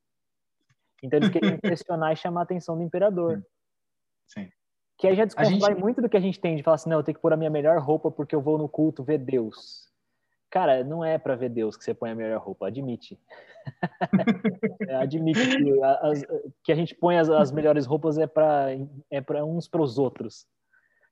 Então 1.02 1.18
eles 1.18 1.30
queriam 1.30 1.54
impressionar 1.56 2.14
e 2.14 2.16
chamar 2.16 2.42
a 2.42 2.44
atenção 2.44 2.78
do 2.78 2.84
imperador. 2.84 3.44
Sim. 4.28 4.50
Que 4.98 5.08
aí 5.08 5.16
já 5.16 5.26
desconstrói 5.26 5.72
gente... 5.72 5.82
muito 5.82 6.02
do 6.02 6.10
que 6.10 6.18
a 6.18 6.22
gente 6.22 6.40
tem 6.40 6.56
de 6.56 6.64
falar 6.64 6.76
assim, 6.76 6.90
não, 6.90 6.98
eu 6.98 7.04
tenho 7.04 7.16
que 7.16 7.22
pôr 7.22 7.34
a 7.34 7.38
minha 7.38 7.50
melhor 7.50 7.80
roupa 7.80 8.12
porque 8.12 8.36
eu 8.36 8.42
vou 8.42 8.58
no 8.58 8.70
culto 8.70 9.04
ver 9.04 9.18
Deus. 9.18 9.90
Cara, 10.50 10.84
não 10.84 11.04
é 11.04 11.18
para 11.18 11.36
ver 11.36 11.50
Deus 11.50 11.78
que 11.78 11.84
você 11.84 11.94
põe 11.94 12.12
a 12.12 12.16
melhor 12.16 12.40
roupa, 12.40 12.68
admite. 12.68 13.20
É, 14.90 14.96
admite 14.96 15.40
que 15.40 15.84
a, 15.84 16.10
as, 16.10 16.26
que 16.64 16.72
a 16.72 16.76
gente 16.76 16.96
põe 16.96 17.16
as, 17.20 17.30
as 17.30 17.52
melhores 17.52 17.86
roupas 17.86 18.18
é 18.18 18.26
para 18.26 18.70
é 19.12 19.22
para 19.22 19.46
uns 19.46 19.68
para 19.68 19.84
os 19.84 20.00
outros. 20.00 20.48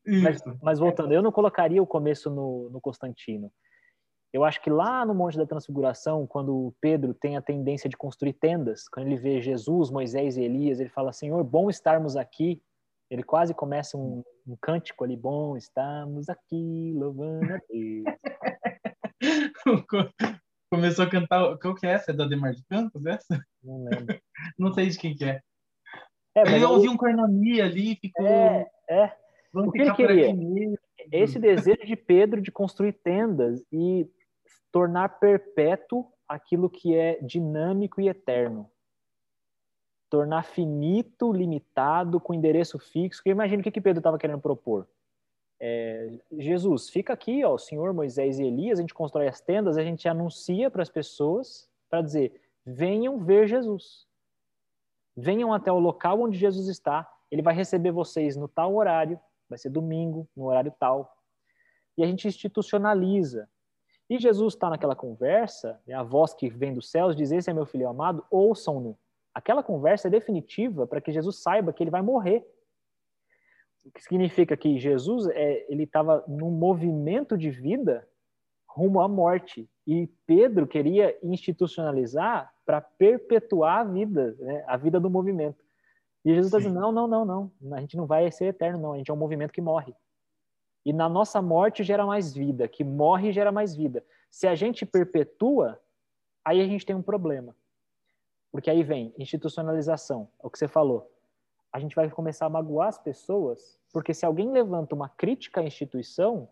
Mas, 0.06 0.42
mas, 0.62 0.80
voltando, 0.80 1.14
eu 1.14 1.22
não 1.22 1.32
colocaria 1.32 1.82
o 1.82 1.88
começo 1.88 2.30
no, 2.30 2.70
no 2.72 2.82
Constantino. 2.82 3.52
Eu 4.32 4.44
acho 4.44 4.62
que 4.62 4.70
lá 4.70 5.04
no 5.06 5.16
Monte 5.16 5.38
da 5.38 5.46
Transfiguração, 5.46 6.28
quando 6.28 6.74
Pedro 6.80 7.16
tem 7.16 7.36
a 7.36 7.42
tendência 7.42 7.90
de 7.90 7.98
construir 7.98 8.34
tendas, 8.34 8.88
quando 8.88 9.08
ele 9.08 9.18
vê 9.18 9.42
Jesus, 9.42 9.90
Moisés 9.90 10.38
e 10.38 10.44
Elias, 10.44 10.80
ele 10.80 10.90
fala: 10.90 11.12
Senhor, 11.12 11.44
bom 11.44 11.70
estarmos 11.70 12.16
aqui. 12.16 12.62
Ele 13.10 13.24
quase 13.24 13.56
começa 13.56 13.98
um, 13.98 14.24
um 14.48 14.56
cântico 14.62 15.04
ali: 15.04 15.18
Bom 15.18 15.58
estarmos 15.58 16.30
aqui, 16.30 16.94
louvando 16.96 17.54
a 17.54 17.60
Deus. 17.68 18.04
Começou 20.72 21.06
a 21.06 21.10
cantar. 21.10 21.58
Qual 21.58 21.74
que 21.74 21.88
é 21.88 21.92
essa? 21.92 22.12
É 22.12 22.14
da 22.14 22.26
Demar 22.26 22.54
de 22.54 22.64
Campos, 22.66 23.04
essa? 23.08 23.44
Não 23.64 23.84
lembro. 23.84 24.20
Não 24.60 24.72
sei 24.72 24.90
de 24.90 25.00
quem 25.00 25.16
que 25.16 25.26
é. 25.26 25.42
é 26.36 26.42
ele 26.42 26.64
eu... 26.64 26.70
ouviu 26.70 26.92
um 26.92 26.98
cornomia 26.98 27.66
ali, 27.66 27.96
ficou. 27.96 28.28
É, 28.28 28.70
é. 28.88 29.12
Vamos 29.52 29.70
o 29.70 29.72
que 29.72 29.82
ele 29.82 29.94
queria? 29.96 30.36
Esse 31.12 31.40
desejo 31.40 31.84
de 31.84 31.96
Pedro 31.96 32.40
de 32.40 32.52
construir 32.52 32.94
tendas 32.94 33.66
e 33.72 34.08
tornar 34.72 35.20
perpétuo 35.20 36.05
aquilo 36.28 36.70
que 36.70 36.95
é 36.95 37.20
dinâmico 37.22 37.99
e 37.99 38.07
eterno. 38.07 38.70
Tornar 40.09 40.43
finito, 40.43 41.32
limitado, 41.32 42.20
com 42.20 42.34
endereço 42.34 42.78
fixo. 42.80 43.22
Que 43.24 43.30
imagina 43.30 43.61
o 43.61 43.63
que, 43.63 43.72
que 43.72 43.82
Pedro 43.82 43.99
estava 43.99 44.17
querendo 44.17 44.41
propor. 44.41 44.88
É, 45.59 46.20
Jesus, 46.38 46.89
fica 46.89 47.11
aqui, 47.11 47.43
ó, 47.43 47.55
o 47.55 47.59
Senhor 47.59 47.93
Moisés 47.93 48.39
e 48.39 48.45
Elias, 48.45 48.80
a 48.80 48.82
gente 48.82 48.93
constrói 48.93 49.28
as 49.28 49.41
tendas, 49.41 49.78
a 49.78 49.84
gente 49.84 50.07
anuncia 50.07 50.72
para 50.72 50.82
as 50.82 50.89
pessoas 50.89 51.70
para 51.89 52.01
dizer: 52.01 52.41
venham 52.65 53.20
ver 53.20 53.47
Jesus. 53.47 54.07
Venham 55.15 55.53
até 55.53 55.72
o 55.72 55.80
local 55.80 56.22
onde 56.22 56.38
Jesus 56.38 56.67
está. 56.67 57.11
Ele 57.30 57.41
vai 57.41 57.53
receber 57.53 57.91
vocês 57.91 58.38
no 58.38 58.47
tal 58.47 58.76
horário, 58.76 59.20
vai 59.49 59.57
ser 59.57 59.70
domingo, 59.70 60.28
no 60.36 60.45
horário 60.45 60.74
tal. 60.80 61.17
E 61.97 62.03
a 62.03 62.07
gente 62.07 62.28
institucionaliza. 62.28 63.49
E 64.10 64.18
Jesus 64.18 64.55
está 64.55 64.70
naquela 64.70 64.95
conversa, 64.95 65.80
né, 65.86 65.93
a 65.93 66.01
voz 66.01 66.34
que 66.34 66.49
vem 66.49 66.74
dos 66.74 66.89
céus 66.89 67.16
diz: 67.16 67.32
Esse 67.32 67.49
é 67.49 67.53
meu 67.53 67.66
filho 67.66 67.88
amado, 67.88 68.26
ouçam-no. 68.32 68.97
Aquela 69.34 69.62
conversa 69.62 70.07
é 70.07 70.12
definitiva 70.12 70.88
para 70.88 70.99
que 70.99 71.12
Jesus 71.12 71.41
saiba 71.41 71.72
que 71.72 71.84
ele 71.84 71.91
vai 71.91 72.01
morrer. 72.01 72.45
O 73.86 73.91
que 73.91 74.03
significa 74.03 74.57
que 74.57 74.78
Jesus 74.78 75.28
é, 75.28 75.66
ele 75.70 75.84
estava 75.84 76.24
num 76.28 76.51
movimento 76.51 77.38
de 77.38 77.49
vida 77.49 78.07
rumo 78.68 78.99
à 79.01 79.07
morte. 79.07 79.70
E 79.86 80.07
Pedro 80.26 80.68
queria 80.68 81.18
institucionalizar 81.24 82.53
para 82.66 82.82
perpetuar 82.82 83.80
a 83.80 83.84
vida, 83.84 84.36
né? 84.39 84.64
a 84.68 84.78
vida 84.78 84.99
do 84.99 85.10
movimento. 85.10 85.64
E 86.26 86.30
Jesus 86.30 86.47
está 86.47 86.57
dizendo: 86.57 86.80
não, 86.80 86.91
não, 86.91 87.07
não, 87.07 87.26
não. 87.26 87.74
A 87.74 87.80
gente 87.80 87.95
não 87.95 88.05
vai 88.05 88.32
ser 88.32 88.45
eterno, 88.45 88.80
não. 88.80 88.93
A 88.93 88.97
gente 88.97 89.10
é 89.10 89.14
um 89.14 89.18
movimento 89.18 89.53
que 89.53 89.62
morre. 89.62 89.93
E 90.86 90.94
na 90.94 91.10
nossa 91.10 91.42
morte 91.42 91.84
gera 91.84 92.06
mais 92.06 92.34
vida, 92.34 92.68
que 92.68 92.84
morre 92.84 93.32
gera 93.32 93.52
mais 93.52 93.76
vida. 93.76 94.04
Se 94.30 94.48
a 94.48 94.56
gente 94.56 94.86
perpetua, 94.86 95.80
aí 96.44 96.62
a 96.62 96.66
gente 96.66 96.86
tem 96.86 96.96
um 96.96 97.02
problema. 97.02 97.56
Porque 98.52 98.70
aí 98.70 98.84
vem 98.84 99.14
institucionalização, 99.18 100.30
é 100.42 100.48
o 100.48 100.50
que 100.50 100.58
você 100.58 100.68
falou. 100.68 101.12
A 101.72 101.80
gente 101.80 101.96
vai 101.96 102.10
começar 102.10 102.48
a 102.48 102.50
magoar 102.50 102.88
as 102.88 102.98
pessoas, 102.98 103.80
porque 103.94 104.14
se 104.14 104.26
alguém 104.26 104.52
levanta 104.52 104.96
uma 104.96 105.10
crítica 105.10 105.62
à 105.62 105.64
instituição, 105.64 106.50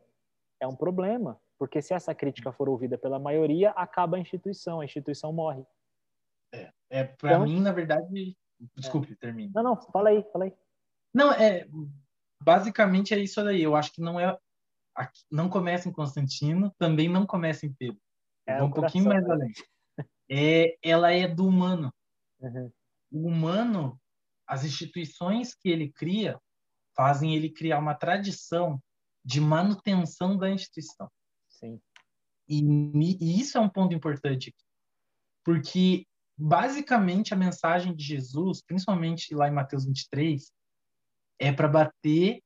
é 0.59 0.67
um 0.67 0.75
problema. 0.75 1.39
Porque 1.57 1.81
se 1.81 1.93
essa 1.93 2.13
crítica 2.13 2.51
for 2.51 2.69
ouvida 2.69 2.97
pela 2.97 3.17
maioria, 3.17 3.71
acaba 3.71 4.17
a 4.17 4.19
instituição, 4.19 4.79
a 4.79 4.85
instituição 4.85 5.33
morre. 5.33 5.65
É, 6.53 6.71
é 6.89 7.03
para 7.03 7.31
então, 7.31 7.43
mim, 7.45 7.61
na 7.61 7.71
verdade. 7.71 8.37
Desculpe, 8.75 9.13
é. 9.13 9.15
termine. 9.15 9.51
Não, 9.53 9.63
não, 9.63 9.75
fala 9.75 10.09
aí, 10.09 10.23
fala 10.31 10.45
aí. 10.45 10.53
Não, 11.13 11.31
é. 11.31 11.67
Basicamente 12.41 13.13
é 13.13 13.19
isso 13.19 13.39
aí. 13.41 13.61
Eu 13.61 13.75
acho 13.75 13.91
que 13.91 14.01
não 14.01 14.19
é. 14.19 14.37
Não 15.29 15.47
começa 15.49 15.87
em 15.87 15.91
Constantino, 15.91 16.73
também 16.79 17.07
não 17.07 17.25
começa 17.25 17.65
em 17.65 17.73
Pedro. 17.73 18.01
É, 18.47 18.63
um 18.63 18.71
pouquinho 18.71 19.05
mais 19.05 19.23
né? 19.27 19.33
além. 19.33 19.51
É, 20.29 20.77
ela 20.81 21.11
é 21.11 21.27
do 21.27 21.47
humano. 21.47 21.93
Uhum. 22.39 22.71
O 23.11 23.27
humano, 23.27 23.99
as 24.47 24.63
instituições 24.63 25.53
que 25.53 25.69
ele 25.69 25.91
cria, 25.91 26.39
fazem 26.95 27.35
ele 27.35 27.49
criar 27.49 27.79
uma 27.79 27.93
tradição 27.93 28.81
de 29.23 29.39
manutenção 29.39 30.37
da 30.37 30.49
instituição. 30.49 31.09
Sim. 31.47 31.79
E, 32.49 32.61
e 33.21 33.39
isso 33.39 33.57
é 33.57 33.61
um 33.61 33.69
ponto 33.69 33.93
importante, 33.93 34.55
porque 35.43 36.05
basicamente 36.37 37.33
a 37.33 37.37
mensagem 37.37 37.95
de 37.95 38.03
Jesus, 38.03 38.61
principalmente 38.61 39.33
lá 39.35 39.47
em 39.47 39.53
Mateus 39.53 39.85
23, 39.85 40.51
é 41.39 41.51
para 41.51 41.67
bater 41.67 42.41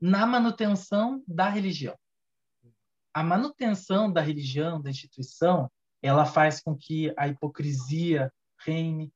na 0.00 0.26
manutenção 0.26 1.22
da 1.26 1.48
religião. 1.48 1.96
A 3.12 3.22
manutenção 3.22 4.12
da 4.12 4.20
religião, 4.20 4.80
da 4.80 4.90
instituição, 4.90 5.70
ela 6.02 6.24
faz 6.24 6.62
com 6.62 6.76
que 6.76 7.12
a 7.16 7.28
hipocrisia 7.28 8.32
reine, 8.64 9.12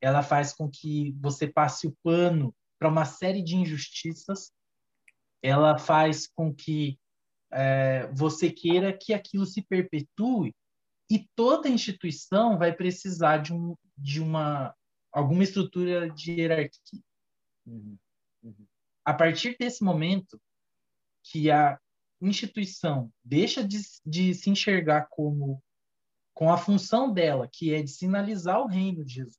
ela 0.00 0.22
faz 0.22 0.52
com 0.52 0.68
que 0.70 1.12
você 1.20 1.46
passe 1.46 1.86
o 1.86 1.96
pano 2.02 2.54
para 2.78 2.88
uma 2.88 3.04
série 3.04 3.42
de 3.42 3.56
injustiças, 3.56 4.52
ela 5.42 5.78
faz 5.78 6.28
com 6.28 6.54
que 6.54 6.98
é, 7.50 8.06
você 8.12 8.50
queira 8.50 8.96
que 8.96 9.12
aquilo 9.12 9.44
se 9.46 9.62
perpetue 9.62 10.54
e 11.10 11.26
toda 11.34 11.68
instituição 11.68 12.58
vai 12.58 12.72
precisar 12.72 13.38
de, 13.38 13.52
um, 13.52 13.74
de 13.96 14.20
uma 14.20 14.74
alguma 15.10 15.42
estrutura 15.42 16.10
de 16.10 16.32
hierarquia. 16.32 17.00
Uhum. 17.66 17.96
Uhum. 18.42 18.66
A 19.04 19.14
partir 19.14 19.56
desse 19.58 19.82
momento 19.82 20.40
que 21.22 21.50
a 21.50 21.78
instituição 22.20 23.12
deixa 23.24 23.66
de, 23.66 23.80
de 24.04 24.34
se 24.34 24.50
enxergar 24.50 25.08
como 25.10 25.62
com 26.34 26.52
a 26.52 26.58
função 26.58 27.12
dela, 27.12 27.48
que 27.50 27.74
é 27.74 27.82
de 27.82 27.90
sinalizar 27.90 28.60
o 28.60 28.66
reino 28.66 29.04
de 29.04 29.14
Jesus. 29.14 29.38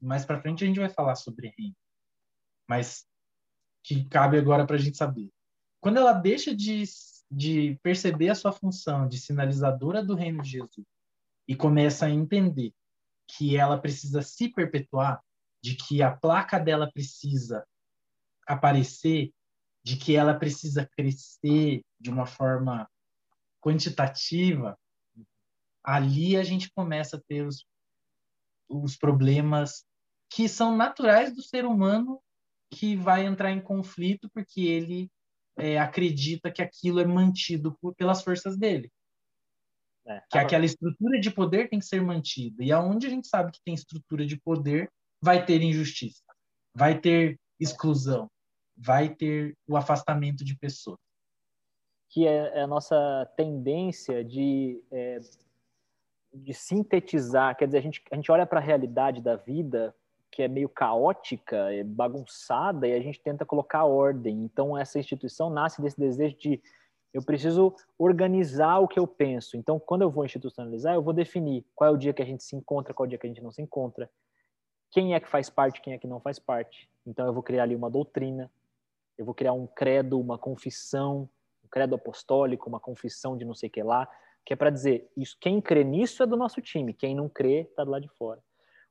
Mais 0.00 0.24
para 0.24 0.40
frente 0.40 0.64
a 0.64 0.66
gente 0.66 0.80
vai 0.80 0.88
falar 0.88 1.14
sobre 1.14 1.54
reino, 1.56 1.76
mas 2.68 3.06
que 3.82 4.04
cabe 4.04 4.38
agora 4.38 4.66
para 4.66 4.76
a 4.76 4.78
gente 4.78 4.96
saber. 4.96 5.30
Quando 5.80 5.98
ela 5.98 6.12
deixa 6.12 6.54
de 6.54 6.84
de 7.30 7.78
perceber 7.82 8.30
a 8.30 8.34
sua 8.34 8.52
função 8.52 9.06
de 9.06 9.18
sinalizadora 9.18 10.02
do 10.02 10.14
reino 10.14 10.42
de 10.42 10.50
Jesus 10.50 10.86
e 11.46 11.54
começa 11.54 12.06
a 12.06 12.10
entender 12.10 12.74
que 13.28 13.56
ela 13.56 13.78
precisa 13.78 14.20
se 14.22 14.48
perpetuar, 14.48 15.22
de 15.62 15.76
que 15.76 16.02
a 16.02 16.10
placa 16.10 16.58
dela 16.58 16.90
precisa 16.90 17.64
aparecer, 18.52 19.32
de 19.82 19.96
que 19.96 20.14
ela 20.14 20.34
precisa 20.34 20.88
crescer 20.96 21.82
de 21.98 22.10
uma 22.10 22.26
forma 22.26 22.88
quantitativa, 23.60 24.78
ali 25.82 26.36
a 26.36 26.42
gente 26.42 26.70
começa 26.72 27.16
a 27.16 27.20
ter 27.20 27.46
os, 27.46 27.66
os 28.68 28.96
problemas 28.96 29.84
que 30.28 30.48
são 30.48 30.76
naturais 30.76 31.34
do 31.34 31.42
ser 31.42 31.64
humano 31.64 32.22
que 32.70 32.94
vai 32.96 33.24
entrar 33.24 33.50
em 33.50 33.60
conflito 33.60 34.30
porque 34.30 34.60
ele 34.60 35.10
é, 35.56 35.78
acredita 35.78 36.50
que 36.50 36.62
aquilo 36.62 37.00
é 37.00 37.04
mantido 37.04 37.76
por, 37.80 37.94
pelas 37.94 38.22
forças 38.22 38.56
dele. 38.56 38.90
É, 40.06 40.22
que 40.30 40.38
aquela 40.38 40.64
estrutura 40.64 41.20
de 41.20 41.30
poder 41.30 41.68
tem 41.68 41.78
que 41.78 41.84
ser 41.84 42.00
mantida. 42.00 42.62
E 42.64 42.72
aonde 42.72 43.06
a 43.06 43.10
gente 43.10 43.28
sabe 43.28 43.52
que 43.52 43.60
tem 43.64 43.74
estrutura 43.74 44.24
de 44.24 44.40
poder, 44.40 44.90
vai 45.20 45.44
ter 45.44 45.60
injustiça, 45.62 46.24
vai 46.74 46.98
ter 46.98 47.38
exclusão, 47.58 48.30
vai 48.80 49.08
ter 49.08 49.56
o 49.68 49.76
afastamento 49.76 50.44
de 50.44 50.56
pessoas. 50.56 50.98
Que 52.08 52.26
é, 52.26 52.58
é 52.58 52.62
a 52.62 52.66
nossa 52.66 53.30
tendência 53.36 54.24
de, 54.24 54.82
é, 54.90 55.18
de 56.32 56.54
sintetizar, 56.54 57.56
quer 57.56 57.66
dizer, 57.66 57.78
a 57.78 57.82
gente, 57.82 58.02
a 58.10 58.16
gente 58.16 58.32
olha 58.32 58.46
para 58.46 58.58
a 58.58 58.62
realidade 58.62 59.20
da 59.20 59.36
vida 59.36 59.94
que 60.32 60.42
é 60.42 60.48
meio 60.48 60.68
caótica, 60.68 61.56
é 61.72 61.82
bagunçada, 61.82 62.86
e 62.86 62.92
a 62.92 63.00
gente 63.00 63.20
tenta 63.20 63.44
colocar 63.44 63.84
ordem. 63.84 64.44
Então, 64.44 64.78
essa 64.78 64.98
instituição 64.98 65.50
nasce 65.50 65.82
desse 65.82 65.98
desejo 65.98 66.36
de 66.36 66.62
eu 67.12 67.20
preciso 67.20 67.74
organizar 67.98 68.78
o 68.78 68.86
que 68.86 68.98
eu 68.98 69.06
penso. 69.06 69.56
Então, 69.56 69.80
quando 69.80 70.02
eu 70.02 70.10
vou 70.10 70.24
institucionalizar, 70.24 70.94
eu 70.94 71.02
vou 71.02 71.12
definir 71.12 71.66
qual 71.74 71.90
é 71.90 71.92
o 71.92 71.96
dia 71.96 72.12
que 72.12 72.22
a 72.22 72.24
gente 72.24 72.44
se 72.44 72.54
encontra, 72.54 72.94
qual 72.94 73.04
é 73.04 73.08
o 73.08 73.10
dia 73.10 73.18
que 73.18 73.26
a 73.26 73.28
gente 73.28 73.42
não 73.42 73.50
se 73.50 73.60
encontra, 73.60 74.08
quem 74.92 75.14
é 75.14 75.20
que 75.20 75.28
faz 75.28 75.50
parte, 75.50 75.80
quem 75.80 75.92
é 75.92 75.98
que 75.98 76.06
não 76.06 76.20
faz 76.20 76.38
parte. 76.38 76.88
Então, 77.04 77.26
eu 77.26 77.32
vou 77.32 77.42
criar 77.42 77.64
ali 77.64 77.74
uma 77.74 77.90
doutrina, 77.90 78.48
eu 79.20 79.26
vou 79.26 79.34
criar 79.34 79.52
um 79.52 79.66
credo, 79.66 80.18
uma 80.18 80.38
confissão, 80.38 81.28
um 81.62 81.68
credo 81.70 81.94
apostólico, 81.94 82.70
uma 82.70 82.80
confissão 82.80 83.36
de 83.36 83.44
não 83.44 83.54
sei 83.54 83.68
o 83.68 83.72
que 83.72 83.82
lá, 83.82 84.08
que 84.46 84.54
é 84.54 84.56
para 84.56 84.70
dizer, 84.70 85.10
isso, 85.14 85.36
quem 85.38 85.60
crê 85.60 85.84
nisso 85.84 86.22
é 86.22 86.26
do 86.26 86.38
nosso 86.38 86.62
time, 86.62 86.94
quem 86.94 87.14
não 87.14 87.28
crê 87.28 87.60
está 87.60 87.84
do 87.84 87.90
lado 87.90 88.00
de 88.00 88.08
fora. 88.08 88.42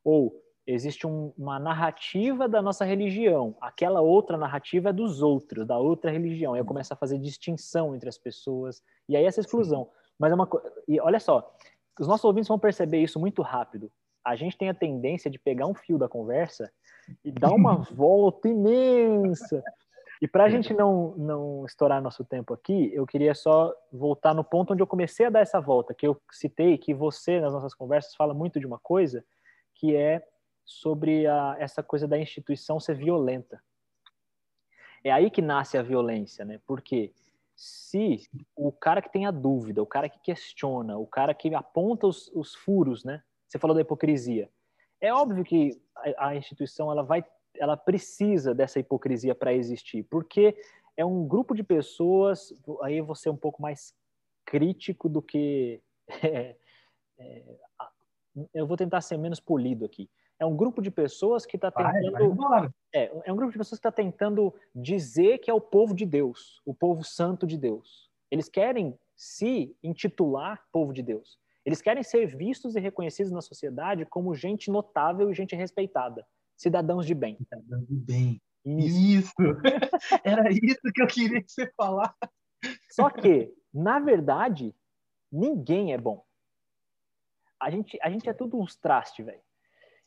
Ou 0.03 0.39
existe 0.67 1.07
um, 1.07 1.33
uma 1.35 1.57
narrativa 1.57 2.47
da 2.47 2.61
nossa 2.61 2.85
religião, 2.85 3.57
aquela 3.59 4.01
outra 4.01 4.37
narrativa 4.37 4.89
é 4.89 4.93
dos 4.93 5.23
outros, 5.23 5.65
da 5.65 5.79
outra 5.79 6.11
religião. 6.11 6.55
Eu 6.55 6.63
começo 6.63 6.93
a 6.93 6.97
fazer 6.97 7.17
distinção 7.17 7.95
entre 7.95 8.07
as 8.07 8.19
pessoas, 8.19 8.83
e 9.07 9.17
aí 9.17 9.25
essa 9.25 9.39
exclusão. 9.39 9.89
Mas 10.19 10.31
é 10.31 10.35
uma 10.35 10.47
E 10.87 11.01
olha 11.01 11.19
só, 11.19 11.51
os 11.99 12.07
nossos 12.07 12.23
ouvintes 12.23 12.47
vão 12.47 12.59
perceber 12.59 13.01
isso 13.01 13.19
muito 13.19 13.41
rápido. 13.41 13.91
A 14.23 14.35
gente 14.35 14.55
tem 14.55 14.69
a 14.69 14.75
tendência 14.75 15.31
de 15.31 15.39
pegar 15.39 15.65
um 15.65 15.73
fio 15.73 15.97
da 15.97 16.07
conversa 16.07 16.71
e 17.25 17.31
dar 17.31 17.51
uma 17.51 17.77
volta 17.91 18.47
imensa. 18.47 19.63
E 20.21 20.27
para 20.27 20.43
a 20.43 20.49
gente 20.49 20.73
não, 20.73 21.15
não 21.15 21.65
estourar 21.65 22.01
nosso 22.01 22.25
tempo 22.25 22.53
aqui, 22.53 22.91
eu 22.93 23.05
queria 23.05 23.33
só 23.33 23.73
voltar 23.91 24.33
no 24.33 24.43
ponto 24.43 24.73
onde 24.73 24.81
eu 24.81 24.87
comecei 24.87 25.25
a 25.25 25.29
dar 25.29 25.39
essa 25.39 25.61
volta, 25.61 25.93
que 25.93 26.05
eu 26.05 26.19
citei 26.29 26.77
que 26.77 26.93
você, 26.93 27.39
nas 27.39 27.53
nossas 27.53 27.73
conversas, 27.73 28.15
fala 28.15 28.33
muito 28.33 28.59
de 28.59 28.67
uma 28.67 28.77
coisa, 28.79 29.23
que 29.75 29.95
é 29.95 30.21
sobre 30.65 31.25
a, 31.25 31.55
essa 31.57 31.81
coisa 31.81 32.07
da 32.07 32.17
instituição 32.17 32.79
ser 32.79 32.95
violenta. 32.95 33.63
É 35.03 35.11
aí 35.11 35.31
que 35.31 35.41
nasce 35.41 35.77
a 35.77 35.81
violência, 35.81 36.43
né? 36.43 36.59
Porque 36.67 37.13
se 37.55 38.21
o 38.55 38.71
cara 38.71 39.01
que 39.01 39.11
tem 39.11 39.25
a 39.25 39.31
dúvida, 39.31 39.81
o 39.81 39.85
cara 39.85 40.09
que 40.09 40.19
questiona, 40.19 40.97
o 40.97 41.07
cara 41.07 41.33
que 41.33 41.53
aponta 41.55 42.07
os, 42.07 42.27
os 42.33 42.53
furos, 42.53 43.03
né? 43.03 43.23
Você 43.47 43.57
falou 43.57 43.73
da 43.73 43.81
hipocrisia. 43.81 44.49
É 45.01 45.13
óbvio 45.13 45.43
que 45.43 45.81
a, 45.95 46.27
a 46.27 46.35
instituição 46.35 46.91
ela 46.91 47.03
vai, 47.03 47.23
ela 47.59 47.77
precisa 47.77 48.55
dessa 48.55 48.79
hipocrisia 48.79 49.35
para 49.35 49.53
existir, 49.53 50.03
porque 50.03 50.57
é 50.97 51.05
um 51.05 51.27
grupo 51.27 51.53
de 51.53 51.63
pessoas. 51.63 52.53
Aí 52.81 53.01
você 53.01 53.29
é 53.29 53.31
um 53.31 53.37
pouco 53.37 53.61
mais 53.61 53.93
crítico 54.45 55.07
do 55.07 55.21
que 55.21 55.81
é, 56.23 56.55
é, 57.19 57.43
eu 58.53 58.65
vou 58.65 58.77
tentar 58.77 59.01
ser 59.01 59.17
menos 59.17 59.39
polido 59.39 59.85
aqui. 59.85 60.09
É 60.39 60.45
um 60.45 60.55
grupo 60.55 60.81
de 60.81 60.89
pessoas 60.89 61.45
que 61.45 61.57
está 61.57 61.69
tentando. 61.69 62.35
Vai, 62.35 62.61
vai 62.61 62.69
é, 62.93 63.11
é 63.25 63.33
um 63.33 63.35
grupo 63.35 63.51
de 63.51 63.57
pessoas 63.57 63.79
que 63.79 63.87
está 63.87 63.91
tentando 63.91 64.53
dizer 64.73 65.39
que 65.39 65.51
é 65.51 65.53
o 65.53 65.59
povo 65.59 65.93
de 65.93 66.05
Deus, 66.05 66.61
o 66.65 66.73
povo 66.73 67.03
santo 67.03 67.45
de 67.45 67.57
Deus. 67.57 68.09
Eles 68.31 68.47
querem 68.47 68.97
se 69.15 69.75
intitular 69.83 70.63
povo 70.71 70.93
de 70.93 71.03
Deus. 71.03 71.37
Eles 71.65 71.81
querem 71.81 72.01
ser 72.03 72.25
vistos 72.25 72.75
e 72.75 72.79
reconhecidos 72.79 73.31
na 73.31 73.41
sociedade 73.41 74.05
como 74.05 74.33
gente 74.33 74.71
notável 74.71 75.29
e 75.29 75.35
gente 75.35 75.55
respeitada, 75.55 76.25
cidadãos 76.59 77.05
de 77.05 77.15
bem. 77.15 77.37
Cidadãos 77.37 77.87
de 77.87 77.95
bem. 77.95 78.41
Isso. 78.65 78.99
isso. 78.99 79.33
Era 80.23 80.51
isso 80.51 80.81
que 80.93 81.01
eu 81.01 81.07
queria 81.07 81.41
que 81.41 81.51
você 81.51 81.71
falasse. 81.75 82.17
Só 82.91 83.09
que, 83.09 83.53
na 83.73 83.99
verdade, 83.99 84.75
ninguém 85.31 85.93
é 85.93 85.97
bom. 85.97 86.23
A 87.59 87.69
gente, 87.71 87.97
a 88.01 88.09
gente 88.09 88.29
é 88.29 88.33
tudo 88.33 88.59
uns 88.59 88.75
trastes, 88.75 89.25
velho. 89.25 89.41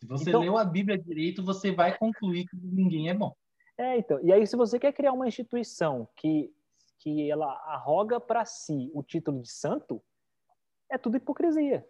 Se 0.00 0.06
você 0.06 0.30
então, 0.30 0.42
leu 0.42 0.58
a 0.58 0.64
Bíblia 0.64 0.98
direito, 0.98 1.42
você 1.42 1.72
vai 1.72 1.96
concluir 1.96 2.46
que 2.46 2.56
ninguém 2.56 3.08
é 3.08 3.14
bom. 3.14 3.34
É, 3.78 3.96
então. 3.96 4.20
E 4.22 4.32
aí, 4.32 4.46
se 4.46 4.56
você 4.56 4.78
quer 4.78 4.92
criar 4.92 5.12
uma 5.12 5.28
instituição 5.28 6.08
que, 6.16 6.52
que 6.98 7.30
ela 7.30 7.50
arroga 7.66 8.20
para 8.20 8.44
si 8.44 8.90
o 8.92 9.02
título 9.02 9.40
de 9.40 9.50
santo, 9.50 10.02
é 10.90 10.98
tudo 10.98 11.16
hipocrisia. 11.16 11.86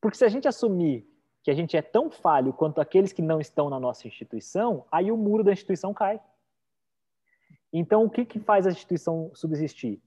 Porque 0.00 0.18
se 0.18 0.24
a 0.24 0.28
gente 0.28 0.46
assumir 0.46 1.08
que 1.46 1.50
a 1.52 1.54
gente 1.54 1.76
é 1.76 1.80
tão 1.80 2.10
falho 2.10 2.52
quanto 2.52 2.80
aqueles 2.80 3.12
que 3.12 3.22
não 3.22 3.40
estão 3.40 3.70
na 3.70 3.78
nossa 3.78 4.08
instituição, 4.08 4.84
aí 4.90 5.12
o 5.12 5.16
muro 5.16 5.44
da 5.44 5.52
instituição 5.52 5.94
cai. 5.94 6.20
Então, 7.72 8.04
o 8.04 8.10
que, 8.10 8.24
que 8.24 8.40
faz 8.40 8.66
a 8.66 8.70
instituição 8.70 9.30
subsistir? 9.32 10.02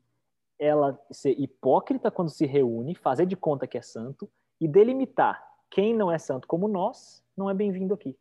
Ela 0.60 1.02
ser 1.10 1.40
hipócrita 1.40 2.12
quando 2.12 2.30
se 2.30 2.46
reúne, 2.46 2.94
fazer 2.94 3.26
de 3.26 3.38
conta 3.38 3.66
que 3.66 3.78
é 3.78 3.82
santo 3.82 4.30
e 4.60 4.68
delimitar 4.68 5.42
quem 5.70 5.96
não 5.96 6.12
é 6.12 6.18
santo 6.18 6.46
como 6.46 6.68
nós 6.68 7.24
não 7.38 7.50
é 7.50 7.54
bem-vindo 7.54 7.94
aqui. 7.94 8.20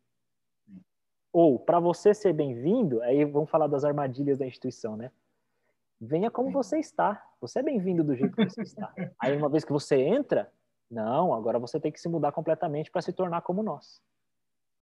Ou, 1.33 1.59
para 1.59 1.77
você 1.77 2.13
ser 2.13 2.31
bem-vindo, 2.31 3.01
aí 3.01 3.25
vamos 3.25 3.49
falar 3.49 3.67
das 3.67 3.83
armadilhas 3.83 4.37
da 4.37 4.47
instituição, 4.47 4.95
né? 4.95 5.11
Venha 5.99 6.31
como 6.31 6.51
você 6.51 6.79
está. 6.79 7.21
Você 7.41 7.59
é 7.59 7.63
bem-vindo 7.63 8.01
do 8.01 8.15
jeito 8.15 8.33
que 8.33 8.49
você 8.49 8.61
está. 8.61 8.93
Aí, 9.19 9.35
uma 9.35 9.49
vez 9.49 9.65
que 9.65 9.73
você 9.73 9.97
entra, 9.97 10.49
não, 10.89 11.33
agora 11.33 11.59
você 11.59 11.79
tem 11.79 11.91
que 11.91 11.99
se 11.99 12.09
mudar 12.09 12.31
completamente 12.31 12.89
para 12.91 13.01
se 13.01 13.13
tornar 13.13 13.41
como 13.41 13.63
nós. 13.63 14.01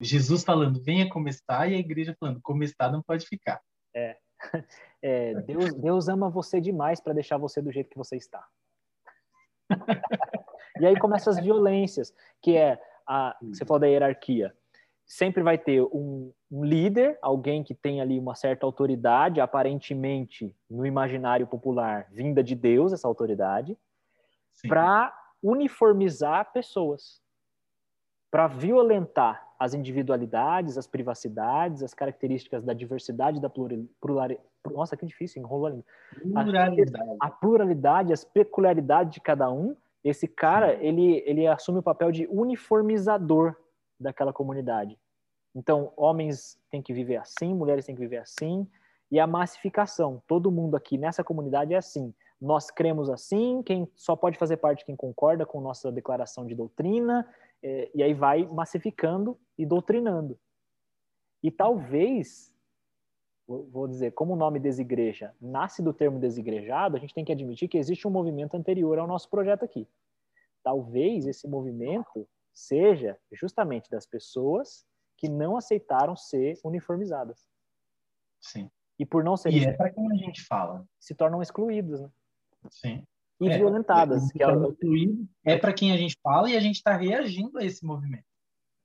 Jesus 0.01 0.43
falando, 0.43 0.83
venha 0.83 1.09
como 1.09 1.29
está, 1.29 1.67
e 1.67 1.75
a 1.75 1.79
igreja 1.79 2.17
falando, 2.19 2.41
como 2.43 2.63
está 2.63 2.91
não 2.91 3.03
pode 3.03 3.27
ficar. 3.27 3.61
É. 3.95 4.17
é 5.03 5.35
Deus, 5.43 5.75
Deus 5.75 6.09
ama 6.09 6.29
você 6.29 6.61
demais 6.61 7.01
para 7.01 7.13
deixar 7.13 7.39
você 7.39 7.63
do 7.63 7.73
jeito 7.73 7.91
que 7.91 7.99
você 7.99 8.17
está. 8.17 8.47
e 10.81 10.87
aí 10.87 10.99
começam 10.99 11.33
as 11.33 11.41
violências, 11.41 12.13
que 12.43 12.57
é 12.57 12.79
a, 13.07 13.37
você 13.43 13.65
falou 13.65 13.81
da 13.81 13.87
hierarquia 13.87 14.55
sempre 15.07 15.43
vai 15.43 15.59
ter 15.59 15.83
um, 15.83 16.33
um, 16.51 16.65
líder, 16.65 17.19
alguém 17.21 17.63
que 17.63 17.75
tem 17.75 18.01
ali 18.01 18.19
uma 18.19 18.35
certa 18.35 18.65
autoridade, 18.65 19.41
aparentemente 19.41 20.57
no 20.69 20.87
imaginário 20.87 21.47
popular, 21.47 22.09
vinda 22.11 22.43
de 22.43 22.55
Deus, 22.55 22.93
essa 22.93 23.07
autoridade, 23.07 23.77
para 24.67 25.13
uniformizar 25.45 26.51
pessoas, 26.53 27.23
para 28.31 28.49
violentar 28.49 29.47
as 29.61 29.75
individualidades, 29.75 30.77
as 30.77 30.89
privacidades, 30.89 31.85
as 31.85 31.95
características 31.95 32.65
da 32.65 32.73
diversidade, 32.73 33.41
da 33.41 33.49
pluralidade. 33.49 34.41
Nossa, 34.73 34.97
que 34.97 35.07
difícil, 35.07 35.41
enrolou 35.41 35.67
ali. 35.67 35.85
Pluralidade. 36.21 37.17
A, 37.21 37.27
a 37.27 37.31
pluralidade, 37.31 38.13
as 38.13 38.25
peculiaridades 38.25 39.13
de 39.13 39.21
cada 39.21 39.49
um. 39.53 39.77
Esse 40.03 40.27
cara, 40.27 40.75
ele, 40.83 41.23
ele 41.27 41.47
assume 41.47 41.79
o 41.79 41.83
papel 41.83 42.11
de 42.11 42.27
uniformizador 42.27 43.55
daquela 44.01 44.33
comunidade. 44.33 44.99
Então, 45.55 45.93
homens 45.97 46.59
têm 46.71 46.83
que 46.83 46.93
viver 46.93 47.17
assim, 47.17 47.55
mulheres 47.55 47.85
têm 47.85 47.95
que 47.95 48.01
viver 48.01 48.19
assim, 48.19 48.67
e 49.11 49.21
a 49.21 49.27
massificação. 49.27 50.21
Todo 50.27 50.51
mundo 50.51 50.77
aqui 50.77 50.99
nessa 50.99 51.23
comunidade 51.23 51.73
é 51.73 51.77
assim. 51.77 52.13
Nós 52.41 52.71
cremos 52.71 53.09
assim, 53.09 53.63
quem 53.63 53.89
só 53.95 54.15
pode 54.15 54.39
fazer 54.39 54.57
parte 54.59 54.85
quem 54.85 54.97
concorda 54.97 55.47
com 55.47 55.61
nossa 55.61 55.91
declaração 55.91 56.47
de 56.47 56.55
doutrina, 56.55 57.27
é, 57.63 57.91
e 57.95 58.03
aí 58.03 58.13
vai 58.13 58.47
massificando 58.47 59.39
e 59.57 59.65
doutrinando. 59.65 60.39
E 61.43 61.51
talvez, 61.51 62.53
vou 63.47 63.87
dizer, 63.87 64.13
como 64.13 64.35
o 64.35 64.37
nome 64.37 64.59
desigreja 64.59 65.35
nasce 65.41 65.83
do 65.83 65.93
termo 65.93 66.19
desigrejado, 66.19 66.97
a 66.97 67.01
gente 67.01 67.15
tem 67.15 67.25
que 67.25 67.33
admitir 67.33 67.69
que 67.69 67.79
existe 67.79 68.07
um 68.07 68.11
movimento 68.11 68.57
anterior 68.57 68.99
ao 68.99 69.07
nosso 69.07 69.31
projeto 69.31 69.65
aqui. 69.65 69.89
Talvez 70.63 71.27
esse 71.27 71.47
movimento 71.47 72.27
seja 72.53 73.19
justamente 73.33 73.91
das 73.91 74.07
pessoas 74.07 74.87
que 75.17 75.29
não 75.29 75.57
aceitaram 75.57 76.17
ser 76.17 76.59
uniformizadas. 76.65 77.49
Sim. 78.41 78.71
E 78.99 79.05
por 79.05 79.25
não 79.25 79.37
serem. 79.37 79.63
E 79.63 79.65
é 79.67 79.73
para 79.73 79.91
quem 79.91 80.11
a 80.13 80.17
gente 80.17 80.43
fala. 80.45 80.87
Se 80.99 81.15
tornam 81.15 81.43
excluídos, 81.43 82.01
né? 82.01 82.11
Sim. 82.71 83.05
E 83.41 83.49
é, 83.49 83.59
violentadas. 83.59 84.31
É, 84.31 84.33
que 84.33 84.43
é, 84.43 85.55
é 85.55 85.59
para 85.59 85.73
quem 85.73 85.93
a 85.93 85.97
gente 85.97 86.17
fala 86.23 86.49
e 86.49 86.57
a 86.57 86.61
gente 86.61 86.77
está 86.77 86.97
reagindo 86.97 87.59
a 87.59 87.65
esse 87.65 87.85
movimento. 87.85 88.25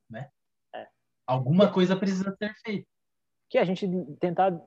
Né? 0.10 0.30
É. 0.74 0.88
Alguma 1.26 1.72
coisa 1.72 1.96
precisa 1.96 2.36
ser 2.36 2.54
feita. 2.64 2.88
Que 3.50 3.58
a 3.58 3.64
gente 3.64 3.88
tentar, 4.20 4.60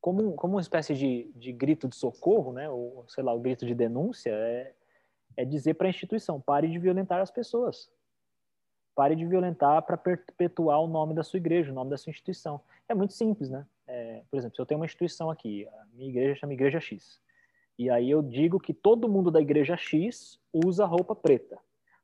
como, 0.00 0.32
como 0.34 0.54
uma 0.54 0.60
espécie 0.60 0.94
de, 0.94 1.30
de 1.34 1.52
grito 1.52 1.88
de 1.88 1.96
socorro, 1.96 2.52
né? 2.52 2.68
ou 2.70 3.04
sei 3.08 3.22
lá, 3.22 3.32
o 3.32 3.40
grito 3.40 3.66
de 3.66 3.74
denúncia, 3.74 4.30
é, 4.30 4.74
é 5.36 5.44
dizer 5.44 5.74
para 5.74 5.86
a 5.86 5.90
instituição: 5.90 6.40
pare 6.40 6.68
de 6.68 6.78
violentar 6.78 7.20
as 7.20 7.30
pessoas. 7.30 7.90
Pare 8.94 9.14
de 9.14 9.26
violentar 9.26 9.82
para 9.82 9.98
perpetuar 9.98 10.80
o 10.80 10.86
nome 10.86 11.14
da 11.14 11.22
sua 11.22 11.36
igreja, 11.36 11.70
o 11.70 11.74
nome 11.74 11.90
da 11.90 11.98
sua 11.98 12.10
instituição. 12.10 12.60
É 12.88 12.94
muito 12.94 13.12
simples, 13.12 13.50
né? 13.50 13.66
É, 13.86 14.22
por 14.30 14.38
exemplo, 14.38 14.56
se 14.56 14.62
eu 14.62 14.66
tenho 14.66 14.80
uma 14.80 14.86
instituição 14.86 15.30
aqui, 15.30 15.66
a 15.68 15.84
minha 15.92 16.08
igreja 16.08 16.40
chama 16.40 16.54
Igreja 16.54 16.80
X, 16.80 17.20
e 17.78 17.90
aí 17.90 18.10
eu 18.10 18.22
digo 18.22 18.58
que 18.58 18.72
todo 18.72 19.08
mundo 19.08 19.30
da 19.30 19.40
Igreja 19.40 19.76
X 19.76 20.40
usa 20.52 20.86
roupa 20.86 21.14
preta. 21.14 21.58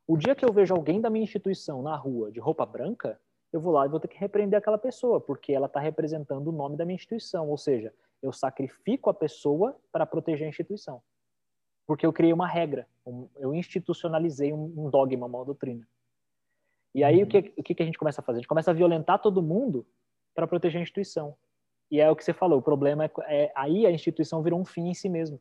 O 0.06 0.16
dia 0.16 0.34
que 0.34 0.44
eu 0.44 0.52
vejo 0.52 0.74
alguém 0.74 1.00
da 1.00 1.08
minha 1.08 1.24
instituição 1.24 1.82
na 1.82 1.96
rua 1.96 2.30
de 2.30 2.40
roupa 2.40 2.66
branca, 2.66 3.18
eu 3.52 3.60
vou 3.60 3.72
lá 3.72 3.86
e 3.86 3.88
vou 3.88 4.00
ter 4.00 4.08
que 4.08 4.18
repreender 4.18 4.58
aquela 4.58 4.78
pessoa, 4.78 5.20
porque 5.20 5.52
ela 5.52 5.66
está 5.66 5.80
representando 5.80 6.48
o 6.48 6.52
nome 6.52 6.76
da 6.76 6.84
minha 6.84 6.96
instituição. 6.96 7.48
Ou 7.48 7.56
seja, 7.56 7.94
eu 8.22 8.32
sacrifico 8.32 9.08
a 9.08 9.14
pessoa 9.14 9.76
para 9.90 10.04
proteger 10.04 10.46
a 10.46 10.50
instituição. 10.50 11.02
Porque 11.86 12.04
eu 12.04 12.12
criei 12.12 12.32
uma 12.32 12.46
regra, 12.46 12.86
eu 13.36 13.54
institucionalizei 13.54 14.52
um 14.52 14.90
dogma, 14.90 15.26
uma 15.26 15.44
doutrina. 15.44 15.86
E 16.94 17.02
aí, 17.02 17.18
uhum. 17.18 17.24
o, 17.24 17.26
que, 17.26 17.54
o 17.56 17.62
que 17.62 17.82
a 17.82 17.86
gente 17.86 17.98
começa 17.98 18.20
a 18.20 18.24
fazer? 18.24 18.38
A 18.38 18.40
gente 18.40 18.48
começa 18.48 18.70
a 18.70 18.74
violentar 18.74 19.18
todo 19.20 19.42
mundo 19.42 19.86
para 20.34 20.46
proteger 20.46 20.78
a 20.78 20.82
instituição. 20.82 21.34
E 21.90 22.00
é 22.00 22.10
o 22.10 22.16
que 22.16 22.24
você 22.24 22.32
falou, 22.32 22.58
o 22.58 22.62
problema 22.62 23.04
é, 23.04 23.10
é 23.28 23.52
aí 23.54 23.86
a 23.86 23.90
instituição 23.90 24.42
virou 24.42 24.58
um 24.60 24.64
fim 24.64 24.88
em 24.88 24.94
si 24.94 25.08
mesmo, 25.08 25.40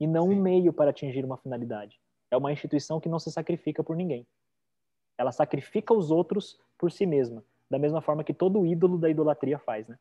e 0.00 0.06
não 0.06 0.28
Sim. 0.28 0.34
um 0.34 0.42
meio 0.42 0.72
para 0.72 0.90
atingir 0.90 1.24
uma 1.24 1.36
finalidade. 1.36 2.00
É 2.30 2.36
uma 2.36 2.50
instituição 2.50 2.98
que 2.98 3.08
não 3.08 3.18
se 3.18 3.30
sacrifica 3.30 3.84
por 3.84 3.94
ninguém. 3.94 4.26
Ela 5.18 5.30
sacrifica 5.30 5.92
os 5.92 6.10
outros 6.10 6.58
por 6.78 6.90
si 6.90 7.04
mesma, 7.04 7.44
da 7.70 7.78
mesma 7.78 8.00
forma 8.00 8.24
que 8.24 8.32
todo 8.32 8.64
ídolo 8.64 8.98
da 8.98 9.10
idolatria 9.10 9.58
faz, 9.58 9.86
né? 9.86 9.98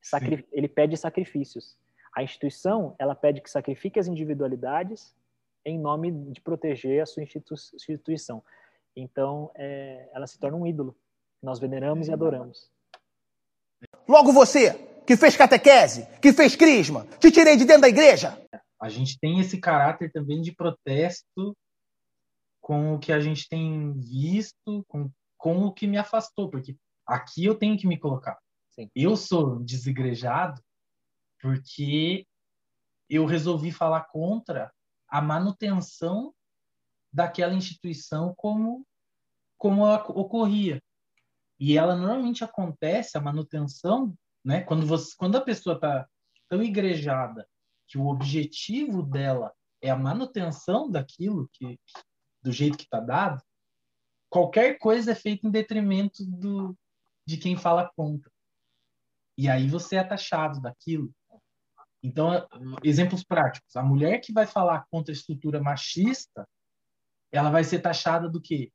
Sacri 0.00 0.46
ele 0.52 0.68
pede 0.68 0.96
sacrifícios. 0.96 1.76
A 2.14 2.22
instituição, 2.22 2.94
ela 2.98 3.14
pede 3.14 3.40
que 3.40 3.50
sacrifique 3.50 3.98
as 3.98 4.06
individualidades 4.06 5.14
em 5.64 5.78
nome 5.78 6.12
de 6.12 6.40
proteger 6.40 7.02
a 7.02 7.06
sua 7.06 7.24
instituição. 7.24 8.42
Então, 8.94 9.50
é, 9.56 10.08
ela 10.14 10.26
se 10.26 10.38
torna 10.38 10.56
um 10.56 10.66
ídolo. 10.66 10.96
Nós 11.42 11.58
veneramos 11.58 12.08
e 12.08 12.12
adoramos. 12.12 12.70
Logo 14.08 14.32
você, 14.32 14.72
que 15.04 15.16
fez 15.16 15.36
catequese, 15.36 16.06
que 16.22 16.32
fez 16.32 16.56
crisma, 16.56 17.06
te 17.18 17.30
tirei 17.30 17.56
de 17.56 17.64
dentro 17.64 17.82
da 17.82 17.88
igreja. 17.88 18.40
A 18.86 18.88
gente 18.88 19.18
tem 19.18 19.40
esse 19.40 19.58
caráter 19.58 20.12
também 20.12 20.40
de 20.40 20.52
protesto 20.52 21.56
com 22.60 22.94
o 22.94 23.00
que 23.00 23.10
a 23.10 23.18
gente 23.18 23.48
tem 23.48 23.92
visto, 23.94 24.84
com, 24.86 25.10
com 25.36 25.64
o 25.64 25.72
que 25.72 25.88
me 25.88 25.98
afastou, 25.98 26.48
porque 26.48 26.76
aqui 27.04 27.44
eu 27.44 27.56
tenho 27.56 27.76
que 27.76 27.84
me 27.84 27.98
colocar. 27.98 28.38
Sim. 28.70 28.88
Eu 28.94 29.16
sou 29.16 29.58
desigrejado 29.58 30.62
porque 31.40 32.24
eu 33.10 33.26
resolvi 33.26 33.72
falar 33.72 34.02
contra 34.02 34.72
a 35.08 35.20
manutenção 35.20 36.32
daquela 37.12 37.54
instituição 37.54 38.32
como 38.36 38.86
como 39.58 39.84
ocorria. 39.84 40.80
E 41.58 41.76
ela 41.76 41.96
normalmente 41.96 42.44
acontece 42.44 43.18
a 43.18 43.20
manutenção, 43.20 44.16
né? 44.44 44.60
Quando 44.60 44.86
você, 44.86 45.12
quando 45.16 45.34
a 45.34 45.40
pessoa 45.40 45.74
está 45.74 46.06
tão 46.48 46.62
igrejada 46.62 47.48
que 47.86 47.98
o 47.98 48.06
objetivo 48.06 49.02
dela 49.02 49.52
é 49.80 49.90
a 49.90 49.96
manutenção 49.96 50.90
daquilo 50.90 51.48
que 51.52 51.78
do 52.42 52.52
jeito 52.52 52.76
que 52.76 52.84
está 52.84 53.00
dado, 53.00 53.42
qualquer 54.30 54.78
coisa 54.78 55.12
é 55.12 55.14
feita 55.14 55.46
em 55.46 55.50
detrimento 55.50 56.24
do 56.24 56.76
de 57.26 57.36
quem 57.36 57.56
fala 57.56 57.90
contra. 57.96 58.30
E 59.36 59.48
aí 59.48 59.68
você 59.68 59.96
é 59.96 60.04
taxado 60.04 60.60
daquilo. 60.60 61.12
Então, 62.02 62.46
exemplos 62.84 63.24
práticos. 63.24 63.74
A 63.74 63.82
mulher 63.82 64.20
que 64.20 64.32
vai 64.32 64.46
falar 64.46 64.86
contra 64.90 65.12
a 65.12 65.16
estrutura 65.16 65.60
machista, 65.60 66.48
ela 67.32 67.50
vai 67.50 67.64
ser 67.64 67.80
taxada 67.80 68.28
do 68.28 68.40
quê? 68.40 68.72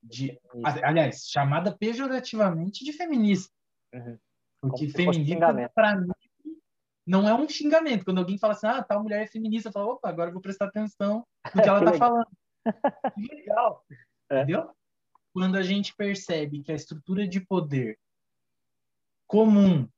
De, 0.00 0.40
aliás, 0.84 1.26
chamada 1.28 1.76
pejorativamente 1.76 2.84
de 2.84 2.92
feminista. 2.92 3.52
Uhum. 3.92 4.18
Porque 4.60 4.88
feminista, 4.88 5.70
para 5.74 5.96
mim, 6.00 6.08
não 7.06 7.28
é 7.28 7.34
um 7.34 7.48
xingamento. 7.48 8.04
Quando 8.04 8.18
alguém 8.18 8.38
fala 8.38 8.52
assim, 8.52 8.66
ah, 8.66 8.82
tal 8.82 9.02
mulher 9.02 9.22
é 9.22 9.26
feminista, 9.26 9.68
eu 9.68 9.72
falo, 9.72 9.92
opa, 9.92 10.08
agora 10.08 10.30
eu 10.30 10.32
vou 10.32 10.42
prestar 10.42 10.66
atenção 10.66 11.26
no 11.54 11.62
que 11.62 11.68
ela 11.68 11.78
está 11.78 11.92
falando. 11.94 12.28
Que 13.14 13.34
legal. 13.34 13.84
É. 14.30 14.36
Entendeu? 14.36 14.70
Quando 15.32 15.56
a 15.56 15.62
gente 15.62 15.94
percebe 15.96 16.62
que 16.62 16.70
a 16.70 16.76
estrutura 16.76 17.26
de 17.26 17.40
poder 17.40 17.98
comum 19.26 19.88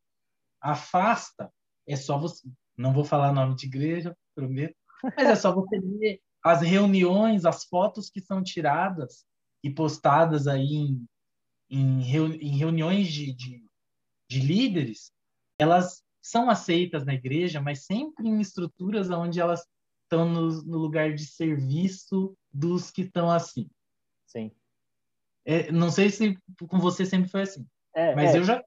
afasta, 0.61 1.53
é 1.87 1.97
só 1.97 2.19
você. 2.19 2.49
Não 2.77 2.93
vou 2.93 3.05
falar 3.05 3.33
nome 3.33 3.55
de 3.55 3.67
igreja, 3.67 4.17
prometo, 4.35 4.75
mas 5.03 5.29
é 5.29 5.37
só 5.37 5.53
você 5.53 5.79
ver 5.79 6.21
as 6.43 6.63
reuniões, 6.63 7.45
as 7.45 7.65
fotos 7.65 8.11
que 8.11 8.21
são 8.21 8.43
tiradas 8.43 9.25
e 9.63 9.71
postadas 9.71 10.47
aí 10.47 10.75
em, 10.75 11.07
em, 11.71 12.01
em 12.01 12.57
reuniões 12.57 13.09
de, 13.09 13.33
de, 13.33 13.65
de 14.29 14.41
líderes, 14.41 15.13
elas 15.59 16.03
são 16.25 16.49
aceitas 16.49 17.05
na 17.05 17.13
igreja, 17.13 17.61
mas 17.61 17.85
sempre 17.85 18.27
em 18.27 18.41
estruturas 18.41 19.11
onde 19.11 19.39
elas 19.39 19.69
estão 20.05 20.27
no, 20.27 20.63
no 20.63 20.79
lugar 20.79 21.13
de 21.13 21.27
serviço 21.27 22.35
dos 22.51 22.91
que 22.91 23.03
estão 23.03 23.31
assim. 23.31 23.69
Sim. 24.27 24.51
É, 25.45 25.71
não 25.71 25.91
sei 25.91 26.09
se 26.09 26.39
com 26.67 26.79
você 26.79 27.05
sempre 27.05 27.29
foi 27.29 27.43
assim, 27.43 27.67
é, 27.95 28.15
mas 28.15 28.35
é. 28.35 28.39
eu 28.39 28.45
já 28.45 28.65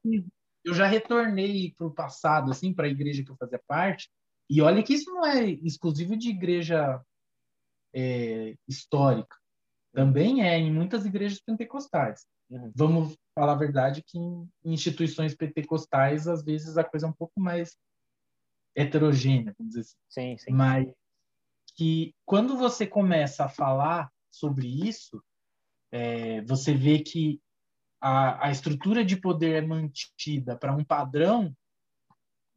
eu 0.64 0.72
já 0.72 0.86
retornei 0.86 1.74
para 1.76 1.86
o 1.86 1.94
passado, 1.94 2.52
assim, 2.52 2.72
para 2.72 2.86
a 2.86 2.90
igreja 2.90 3.24
que 3.24 3.30
eu 3.30 3.36
fazia 3.36 3.60
parte. 3.66 4.08
E 4.48 4.62
olha 4.62 4.82
que 4.82 4.94
isso 4.94 5.10
não 5.12 5.26
é 5.26 5.44
exclusivo 5.44 6.16
de 6.16 6.28
igreja 6.28 7.02
é, 7.92 8.54
histórica. 8.68 9.36
Também 9.92 10.46
é 10.46 10.56
em 10.58 10.72
muitas 10.72 11.04
igrejas 11.04 11.40
pentecostais. 11.40 12.24
Uhum. 12.50 12.72
Vamos 12.74 13.16
falar 13.38 13.52
a 13.52 13.56
verdade 13.56 14.02
que 14.02 14.18
em 14.18 14.50
instituições 14.64 15.34
pentecostais, 15.34 16.26
às 16.26 16.42
vezes, 16.42 16.76
a 16.76 16.82
coisa 16.82 17.06
é 17.06 17.08
um 17.08 17.12
pouco 17.12 17.40
mais 17.40 17.76
heterogênea, 18.74 19.54
vamos 19.56 19.74
dizer 19.74 19.80
assim. 19.82 19.96
Sim, 20.08 20.38
sim. 20.38 20.52
Mas 20.52 20.92
que 21.76 22.12
quando 22.26 22.56
você 22.56 22.84
começa 22.84 23.44
a 23.44 23.48
falar 23.48 24.10
sobre 24.28 24.66
isso, 24.66 25.22
é, 25.92 26.42
você 26.42 26.74
vê 26.74 26.98
que 26.98 27.40
a, 28.00 28.48
a 28.48 28.50
estrutura 28.50 29.04
de 29.04 29.16
poder 29.16 29.62
é 29.62 29.66
mantida 29.66 30.56
para 30.56 30.74
um 30.74 30.84
padrão 30.84 31.56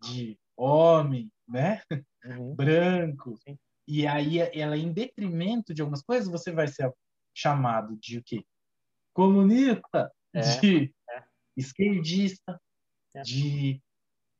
de 0.02 0.38
homem, 0.58 1.32
né? 1.48 1.84
Uhum. 2.26 2.56
Branco. 2.58 3.38
Sim. 3.48 3.58
E 3.88 4.08
aí 4.08 4.40
ela 4.40 4.78
em 4.78 4.92
detrimento 4.92 5.74
de 5.74 5.82
algumas 5.82 6.02
coisas, 6.02 6.28
você 6.28 6.52
vai 6.52 6.68
ser 6.68 6.92
chamado 7.36 7.96
de 7.98 8.18
o 8.18 8.24
quê? 8.24 8.44
Comunista, 9.14 10.12
é. 10.34 10.40
de 10.42 10.94
é. 11.10 11.24
esquerdista, 11.58 12.60
de 13.24 13.82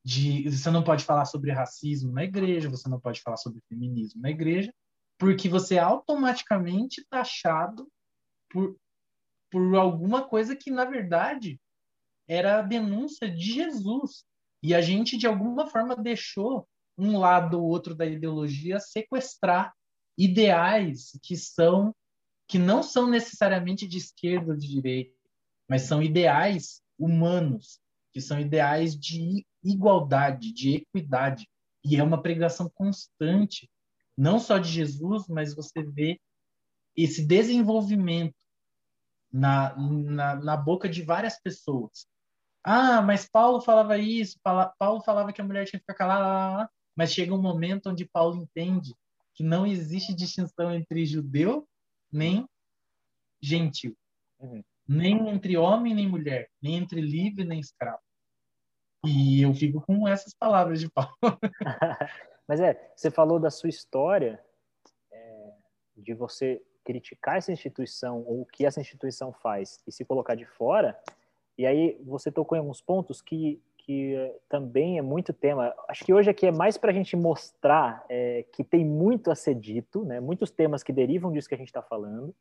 de 0.04 0.50
você 0.50 0.68
não 0.68 0.82
pode 0.82 1.04
falar 1.04 1.24
sobre 1.26 1.52
racismo 1.52 2.12
na 2.12 2.24
igreja, 2.24 2.68
você 2.68 2.88
não 2.88 2.98
pode 2.98 3.20
falar 3.20 3.36
sobre 3.36 3.62
feminismo 3.68 4.20
na 4.20 4.30
igreja, 4.30 4.74
porque 5.16 5.48
você 5.48 5.76
é 5.76 5.78
automaticamente 5.78 7.06
taxado 7.08 7.88
por 8.50 8.76
por 9.52 9.76
alguma 9.76 10.26
coisa 10.26 10.56
que, 10.56 10.70
na 10.70 10.86
verdade, 10.86 11.60
era 12.26 12.58
a 12.58 12.62
denúncia 12.62 13.30
de 13.30 13.52
Jesus. 13.52 14.24
E 14.62 14.74
a 14.74 14.80
gente, 14.80 15.18
de 15.18 15.26
alguma 15.26 15.66
forma, 15.66 15.94
deixou 15.94 16.66
um 16.96 17.18
lado 17.18 17.60
ou 17.60 17.68
outro 17.68 17.94
da 17.94 18.06
ideologia 18.06 18.80
sequestrar 18.80 19.74
ideais 20.16 21.18
que 21.22 21.36
são 21.36 21.94
que 22.48 22.58
não 22.58 22.82
são 22.82 23.08
necessariamente 23.08 23.86
de 23.86 23.96
esquerda 23.96 24.52
ou 24.52 24.58
de 24.58 24.68
direita, 24.68 25.16
mas 25.68 25.82
são 25.82 26.02
ideais 26.02 26.82
humanos, 26.98 27.80
que 28.12 28.20
são 28.20 28.38
ideais 28.38 28.98
de 28.98 29.46
igualdade, 29.62 30.52
de 30.52 30.76
equidade. 30.76 31.48
E 31.84 31.96
é 31.96 32.02
uma 32.02 32.20
pregação 32.20 32.70
constante, 32.74 33.70
não 34.16 34.38
só 34.38 34.58
de 34.58 34.68
Jesus, 34.68 35.26
mas 35.28 35.54
você 35.54 35.82
vê 35.82 36.20
esse 36.96 37.24
desenvolvimento 37.24 38.36
na, 39.32 39.74
na, 39.76 40.36
na 40.36 40.56
boca 40.56 40.88
de 40.88 41.02
várias 41.02 41.40
pessoas. 41.40 42.06
Ah, 42.62 43.02
mas 43.02 43.28
Paulo 43.28 43.60
falava 43.60 43.98
isso, 43.98 44.38
Paulo 44.78 45.00
falava 45.02 45.32
que 45.32 45.40
a 45.40 45.44
mulher 45.44 45.64
tinha 45.64 45.80
que 45.80 45.84
ficar 45.84 45.94
calada, 45.94 46.70
mas 46.94 47.12
chega 47.12 47.34
um 47.34 47.40
momento 47.40 47.90
onde 47.90 48.04
Paulo 48.04 48.36
entende 48.36 48.94
que 49.34 49.42
não 49.42 49.66
existe 49.66 50.14
distinção 50.14 50.72
entre 50.72 51.04
judeu 51.06 51.66
nem 52.12 52.46
gentil, 53.40 53.96
uhum. 54.38 54.62
Nem 54.92 55.28
entre 55.28 55.56
homem 55.56 55.94
nem 55.94 56.08
mulher, 56.08 56.48
nem 56.60 56.76
entre 56.76 57.00
livre 57.00 57.44
nem 57.44 57.60
escravo. 57.60 58.00
E 59.04 59.42
eu 59.42 59.52
fico 59.54 59.80
com 59.80 60.06
essas 60.06 60.34
palavras 60.34 60.80
de 60.80 60.90
Paulo. 60.90 61.12
mas 62.46 62.60
é, 62.60 62.92
você 62.94 63.10
falou 63.10 63.40
da 63.40 63.50
sua 63.50 63.68
história, 63.68 64.40
é, 65.10 65.52
de 65.96 66.14
você 66.14 66.62
criticar 66.84 67.36
essa 67.36 67.52
instituição 67.52 68.22
ou 68.26 68.42
o 68.42 68.46
que 68.46 68.66
essa 68.66 68.80
instituição 68.80 69.32
faz 69.32 69.80
e 69.86 69.92
se 69.92 70.04
colocar 70.04 70.34
de 70.34 70.44
fora. 70.44 70.98
E 71.56 71.66
aí 71.66 72.00
você 72.04 72.30
tocou 72.30 72.56
em 72.56 72.60
alguns 72.60 72.80
pontos 72.80 73.20
que, 73.20 73.62
que 73.78 74.14
também 74.48 74.98
é 74.98 75.02
muito 75.02 75.32
tema. 75.32 75.74
Acho 75.88 76.04
que 76.04 76.12
hoje 76.12 76.30
aqui 76.30 76.46
é 76.46 76.52
mais 76.52 76.76
para 76.76 76.90
a 76.90 76.94
gente 76.94 77.16
mostrar 77.16 78.04
é, 78.08 78.44
que 78.52 78.64
tem 78.64 78.84
muito 78.84 79.30
a 79.30 79.34
ser 79.34 79.54
dito, 79.54 80.04
né? 80.04 80.20
muitos 80.20 80.50
temas 80.50 80.82
que 80.82 80.92
derivam 80.92 81.32
disso 81.32 81.48
que 81.48 81.54
a 81.54 81.58
gente 81.58 81.68
está 81.68 81.82
falando. 81.82 82.34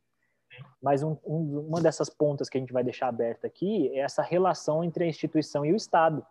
Mas 0.82 1.04
um, 1.04 1.18
um, 1.26 1.60
uma 1.68 1.82
dessas 1.82 2.10
pontas 2.10 2.50
que 2.50 2.58
a 2.58 2.62
gente 2.62 2.74
vai 2.74 2.84
deixar 2.84 3.08
aberta 3.08 3.48
aqui 3.48 3.90
é 3.90 4.00
essa 4.00 4.22
relação 4.22 4.84
entre 4.84 5.04
a 5.04 5.08
instituição 5.08 5.66
e 5.66 5.74
o 5.74 5.76
Estado 5.76 6.26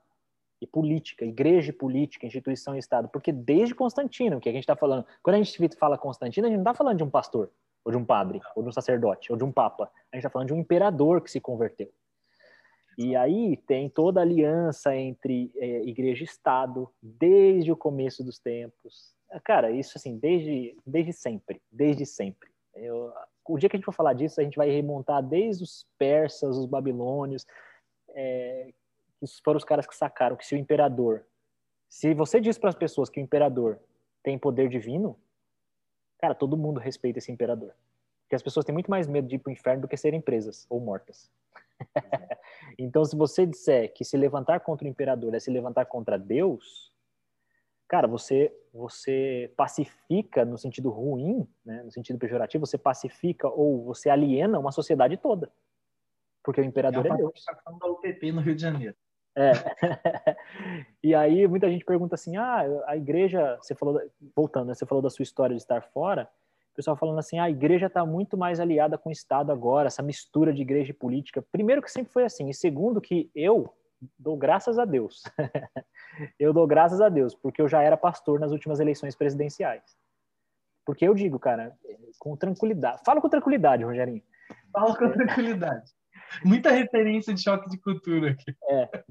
e 0.60 0.66
política, 0.66 1.24
igreja 1.24 1.70
e 1.70 1.72
política, 1.72 2.26
instituição 2.26 2.76
e 2.76 2.78
Estado, 2.78 3.08
porque 3.08 3.32
desde 3.32 3.74
Constantino, 3.74 4.40
que 4.40 4.48
a 4.48 4.52
gente 4.52 4.62
está 4.62 4.76
falando, 4.76 5.06
quando 5.22 5.36
a 5.36 5.42
gente 5.42 5.76
fala 5.76 5.96
Constantino, 5.96 6.46
a 6.46 6.50
gente 6.50 6.58
não 6.58 6.64
está 6.64 6.74
falando 6.74 6.98
de 6.98 7.04
um 7.04 7.08
pastor, 7.08 7.50
ou 7.84 7.90
de 7.90 7.96
um 7.96 8.04
padre, 8.04 8.40
ou 8.54 8.62
de 8.62 8.68
um 8.68 8.72
sacerdote, 8.72 9.32
ou 9.32 9.38
de 9.38 9.44
um 9.44 9.50
papa. 9.50 9.84
A 10.12 10.16
gente 10.16 10.20
está 10.20 10.30
falando 10.30 10.48
de 10.48 10.54
um 10.54 10.58
imperador 10.58 11.22
que 11.22 11.30
se 11.30 11.40
converteu. 11.40 11.90
E 12.98 13.16
aí 13.16 13.56
tem 13.56 13.88
toda 13.88 14.20
a 14.20 14.22
aliança 14.22 14.94
entre 14.94 15.50
é, 15.56 15.82
igreja 15.84 16.22
e 16.22 16.26
Estado, 16.26 16.90
desde 17.02 17.72
o 17.72 17.76
começo 17.76 18.22
dos 18.22 18.38
tempos. 18.38 19.14
Cara, 19.42 19.70
isso 19.70 19.96
assim, 19.96 20.18
desde, 20.18 20.76
desde 20.84 21.12
sempre, 21.14 21.62
desde 21.72 22.04
sempre. 22.04 22.50
Eu, 22.74 23.10
o 23.53 23.59
dia 23.59 23.68
que 23.68 23.76
a 23.76 23.78
gente 23.78 23.84
for 23.84 23.92
falar 23.92 24.14
disso, 24.14 24.40
a 24.40 24.44
gente 24.44 24.57
vai 24.57 24.70
remontar 24.70 25.22
desde 25.22 25.64
os 25.64 25.86
persas, 25.98 26.57
os 26.57 26.66
babilônios, 26.66 27.46
é, 28.11 28.72
que 29.18 29.26
foram 29.44 29.59
os 29.59 29.64
caras 29.64 29.86
que 29.86 29.94
sacaram 29.94 30.36
que 30.36 30.46
se 30.46 30.55
o 30.55 30.59
imperador, 30.59 31.24
se 31.88 32.14
você 32.14 32.40
diz 32.40 32.57
para 32.59 32.70
as 32.70 32.76
pessoas 32.76 33.09
que 33.09 33.20
o 33.20 33.22
imperador 33.22 33.78
tem 34.22 34.38
poder 34.38 34.68
divino, 34.68 35.18
Cara, 36.20 36.34
todo 36.34 36.57
mundo 36.57 36.78
respeita 36.78 37.18
esse 37.18 37.32
imperador. 37.32 37.74
Porque 38.22 38.36
as 38.36 38.42
pessoas 38.42 38.64
têm 38.64 38.74
muito 38.74 38.90
mais 38.90 39.09
medo 39.09 39.26
de 39.26 39.36
ir 39.36 39.38
para 39.38 39.51
o 39.51 39.53
inferno 39.53 39.82
do 39.82 39.88
que 39.88 39.96
serem 39.96 40.20
presas 40.20 40.66
ou 40.68 40.78
mortas. 40.78 41.30
então, 42.78 43.03
se 43.05 43.16
você 43.16 43.46
disser 43.46 43.92
que 43.94 44.05
se 44.05 44.18
levantar 44.18 44.61
contra 44.61 44.86
o 44.86 44.90
imperador 44.90 45.34
é 45.34 45.40
se 45.40 45.51
levantar 45.51 45.86
contra 45.86 46.18
Deus, 46.18 46.89
cara, 47.91 48.07
você 48.07 48.57
você 48.72 49.53
pacifica 49.57 50.45
no 50.45 50.57
sentido 50.57 50.91
ruim, 50.91 51.45
né, 51.64 51.82
no 51.82 51.91
sentido 51.91 52.20
pejorativo, 52.20 52.64
você 52.64 52.78
pacifica 52.78 53.49
ou 53.49 53.82
você 53.82 54.09
aliena 54.09 54.61
uma 54.61 54.70
sociedade 54.70 55.16
toda. 55.16 55.51
Porque 56.41 56.61
o 56.61 56.64
imperador 56.64 57.05
é, 57.05 57.09
é 57.09 57.16
Deus. 57.16 57.45
da 57.80 57.86
UPP 57.88 58.30
no 58.30 58.41
Rio 58.41 58.55
de 58.55 58.62
Janeiro. 58.62 58.95
É. 59.34 59.51
e 61.03 61.16
aí 61.16 61.49
muita 61.49 61.68
gente 61.68 61.84
pergunta 61.84 62.14
assim, 62.14 62.36
ah, 62.36 62.62
a 62.86 62.97
igreja, 62.97 63.59
você 63.61 63.74
falou, 63.74 64.01
voltando, 64.36 64.68
né, 64.68 64.74
você 64.74 64.86
falou 64.86 65.03
da 65.03 65.11
sua 65.11 65.24
história 65.24 65.57
de 65.57 65.61
estar 65.61 65.82
fora, 65.82 66.30
o 66.72 66.76
pessoal 66.76 66.97
falando 66.97 67.18
assim, 67.18 67.41
ah, 67.41 67.45
a 67.45 67.51
igreja 67.51 67.86
está 67.86 68.07
muito 68.07 68.38
mais 68.38 68.61
aliada 68.61 68.97
com 68.97 69.09
o 69.09 69.12
Estado 69.12 69.51
agora, 69.51 69.88
essa 69.88 70.03
mistura 70.03 70.53
de 70.53 70.62
igreja 70.62 70.93
e 70.93 70.95
política. 70.95 71.43
Primeiro 71.51 71.82
que 71.82 71.91
sempre 71.91 72.12
foi 72.12 72.22
assim, 72.22 72.49
e 72.49 72.55
segundo 72.55 73.01
que 73.01 73.28
eu 73.34 73.74
dou 74.18 74.36
graças 74.36 74.78
a 74.78 74.84
Deus. 74.84 75.22
eu 76.38 76.53
dou 76.53 76.66
graças 76.66 77.01
a 77.01 77.09
Deus, 77.09 77.34
porque 77.34 77.61
eu 77.61 77.68
já 77.68 77.82
era 77.82 77.96
pastor 77.96 78.38
nas 78.38 78.53
últimas 78.53 78.80
eleições 78.80 79.14
presidenciais. 79.14 79.96
Porque 80.84 81.07
eu 81.07 81.14
digo, 81.14 81.38
cara, 81.38 81.76
com 82.18 82.36
tranquilidade. 82.36 83.03
Fala 83.05 83.20
com 83.20 83.28
tranquilidade, 83.28 83.84
Rogerinho. 83.84 84.22
Fala 84.72 84.96
com 84.96 85.11
tranquilidade. 85.11 85.90
Muita 86.44 86.70
referência 86.70 87.34
de 87.34 87.42
choque 87.42 87.68
de 87.68 87.78
cultura 87.78 88.30
aqui. 88.32 88.55
É. 88.68 89.05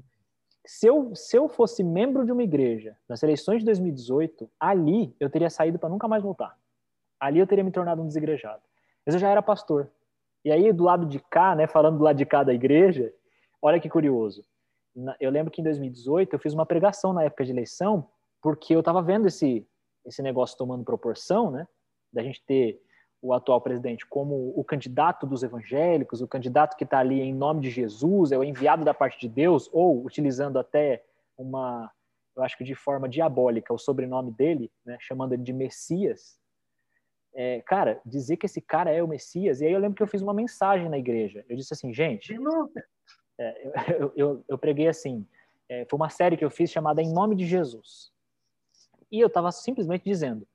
Se 0.66 0.86
eu, 0.86 1.14
se 1.14 1.36
eu 1.36 1.48
fosse 1.48 1.82
membro 1.82 2.24
de 2.24 2.32
uma 2.32 2.42
igreja 2.42 2.96
nas 3.08 3.22
eleições 3.22 3.60
de 3.60 3.64
2018, 3.66 4.50
ali 4.58 5.14
eu 5.18 5.30
teria 5.30 5.50
saído 5.50 5.78
para 5.78 5.88
nunca 5.88 6.06
mais 6.06 6.22
voltar. 6.22 6.56
Ali 7.18 7.38
eu 7.38 7.46
teria 7.46 7.64
me 7.64 7.70
tornado 7.70 8.02
um 8.02 8.06
desigrejado. 8.06 8.62
Mas 9.04 9.14
eu 9.14 9.20
já 9.20 9.28
era 9.28 9.42
pastor. 9.42 9.90
E 10.44 10.50
aí, 10.50 10.72
do 10.72 10.84
lado 10.84 11.06
de 11.06 11.18
cá, 11.18 11.54
né, 11.54 11.66
falando 11.66 11.98
do 11.98 12.04
lado 12.04 12.16
de 12.16 12.24
cá 12.24 12.42
da 12.42 12.54
igreja, 12.54 13.12
olha 13.60 13.80
que 13.80 13.88
curioso. 13.88 14.44
Eu 15.20 15.30
lembro 15.30 15.50
que 15.50 15.60
em 15.60 15.64
2018 15.64 16.34
eu 16.34 16.38
fiz 16.38 16.52
uma 16.52 16.66
pregação 16.66 17.12
na 17.12 17.24
época 17.24 17.44
de 17.44 17.52
eleição, 17.52 18.08
porque 18.42 18.74
eu 18.74 18.80
estava 18.80 19.02
vendo 19.02 19.26
esse, 19.26 19.66
esse 20.04 20.22
negócio 20.22 20.56
tomando 20.56 20.84
proporção, 20.84 21.50
né? 21.50 21.66
Da 22.12 22.22
gente 22.22 22.42
ter 22.44 22.80
o 23.22 23.34
atual 23.34 23.60
presidente 23.60 24.06
como 24.06 24.52
o 24.58 24.64
candidato 24.64 25.26
dos 25.26 25.42
evangélicos, 25.42 26.22
o 26.22 26.28
candidato 26.28 26.76
que 26.76 26.84
está 26.84 26.98
ali 26.98 27.20
em 27.20 27.34
nome 27.34 27.60
de 27.60 27.70
Jesus, 27.70 28.32
é 28.32 28.38
o 28.38 28.44
enviado 28.44 28.84
da 28.84 28.94
parte 28.94 29.20
de 29.20 29.28
Deus, 29.28 29.68
ou 29.72 30.04
utilizando 30.04 30.58
até 30.58 31.04
uma, 31.36 31.90
eu 32.36 32.42
acho 32.42 32.56
que 32.56 32.64
de 32.64 32.74
forma 32.74 33.08
diabólica, 33.08 33.74
o 33.74 33.78
sobrenome 33.78 34.30
dele, 34.30 34.72
né, 34.84 34.96
chamando 35.00 35.34
ele 35.34 35.42
de 35.42 35.52
Messias. 35.52 36.38
É, 37.34 37.60
cara, 37.62 38.00
dizer 38.04 38.36
que 38.38 38.46
esse 38.46 38.60
cara 38.60 38.90
é 38.90 39.02
o 39.02 39.08
Messias, 39.08 39.60
e 39.60 39.66
aí 39.66 39.72
eu 39.72 39.78
lembro 39.78 39.96
que 39.96 40.02
eu 40.02 40.08
fiz 40.08 40.22
uma 40.22 40.34
mensagem 40.34 40.88
na 40.88 40.98
igreja. 40.98 41.44
Eu 41.48 41.56
disse 41.56 41.74
assim, 41.74 41.92
gente, 41.92 42.34
é, 43.40 43.72
eu, 43.98 44.12
eu, 44.14 44.44
eu, 44.46 44.58
preguei 44.58 44.86
assim, 44.86 45.26
é, 45.68 45.86
foi 45.86 45.96
uma 45.96 46.10
série 46.10 46.36
que 46.36 46.44
eu 46.44 46.50
fiz 46.50 46.70
chamada 46.70 47.02
Em 47.02 47.12
Nome 47.12 47.34
de 47.34 47.46
Jesus. 47.46 48.12
E 49.10 49.18
eu 49.18 49.26
estava 49.26 49.50
simplesmente 49.50 50.04
dizendo, 50.04 50.46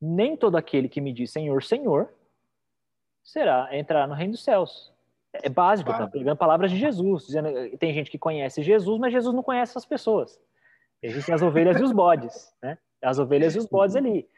nem 0.00 0.36
todo 0.36 0.56
aquele 0.56 0.88
que 0.88 1.00
me 1.00 1.12
diz 1.12 1.32
Senhor, 1.32 1.62
Senhor, 1.62 2.12
será 3.24 3.76
entrar 3.76 4.06
no 4.06 4.14
reino 4.14 4.32
dos 4.32 4.44
céus. 4.44 4.92
É 5.32 5.48
básico, 5.48 5.90
tá 5.90 6.06
pegando 6.06 6.36
palavras 6.36 6.70
de 6.70 6.78
Jesus, 6.78 7.26
dizendo, 7.26 7.48
tem 7.78 7.92
gente 7.92 8.10
que 8.10 8.18
conhece 8.18 8.62
Jesus, 8.62 8.98
mas 8.98 9.12
Jesus 9.12 9.34
não 9.34 9.42
conhece 9.42 9.76
as 9.76 9.84
pessoas. 9.84 10.40
Existem 11.02 11.34
as 11.34 11.42
ovelhas 11.42 11.78
e 11.78 11.82
os 11.82 11.92
bodes, 11.92 12.52
né? 12.62 12.78
As 13.02 13.18
ovelhas 13.18 13.54
e 13.54 13.58
os 13.58 13.66
bodes 13.66 13.94
ali. 13.94 14.28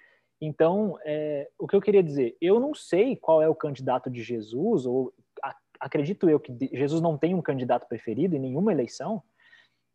Então, 0.41 0.99
é, 1.05 1.49
o 1.59 1.67
que 1.67 1.77
eu 1.77 1.81
queria 1.81 2.03
dizer, 2.03 2.37
eu 2.41 2.59
não 2.59 2.75
sei 2.75 3.15
qual 3.15 3.43
é 3.43 3.49
o 3.49 3.55
candidato 3.55 4.11
de 4.11 4.23
Jesus, 4.23 4.85
ou 4.85 5.13
acredito 5.81 6.29
eu 6.29 6.39
que 6.39 6.53
Jesus 6.73 7.01
não 7.01 7.17
tem 7.17 7.35
um 7.35 7.43
candidato 7.43 7.89
preferido 7.89 8.37
em 8.37 8.41
nenhuma 8.41 8.73
eleição, 8.73 9.23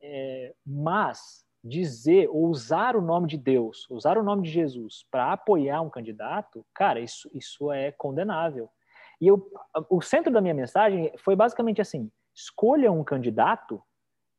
é, 0.01 0.53
mas 0.65 1.45
dizer 1.63 2.29
ou 2.29 2.47
usar 2.47 2.95
o 2.95 3.01
nome 3.01 3.27
de 3.27 3.37
Deus, 3.37 3.89
usar 3.89 4.17
o 4.17 4.23
nome 4.23 4.43
de 4.43 4.51
Jesus 4.51 5.05
para 5.09 5.33
apoiar 5.33 5.81
um 5.81 5.89
candidato, 5.89 6.65
cara, 6.73 6.99
isso, 6.99 7.29
isso 7.33 7.71
é 7.71 7.91
condenável. 7.91 8.69
E 9.19 9.27
eu, 9.27 9.49
o 9.89 10.01
centro 10.01 10.31
da 10.31 10.41
minha 10.41 10.53
mensagem 10.53 11.11
foi 11.17 11.35
basicamente 11.35 11.81
assim: 11.81 12.11
escolha 12.35 12.91
um 12.91 13.03
candidato 13.03 13.81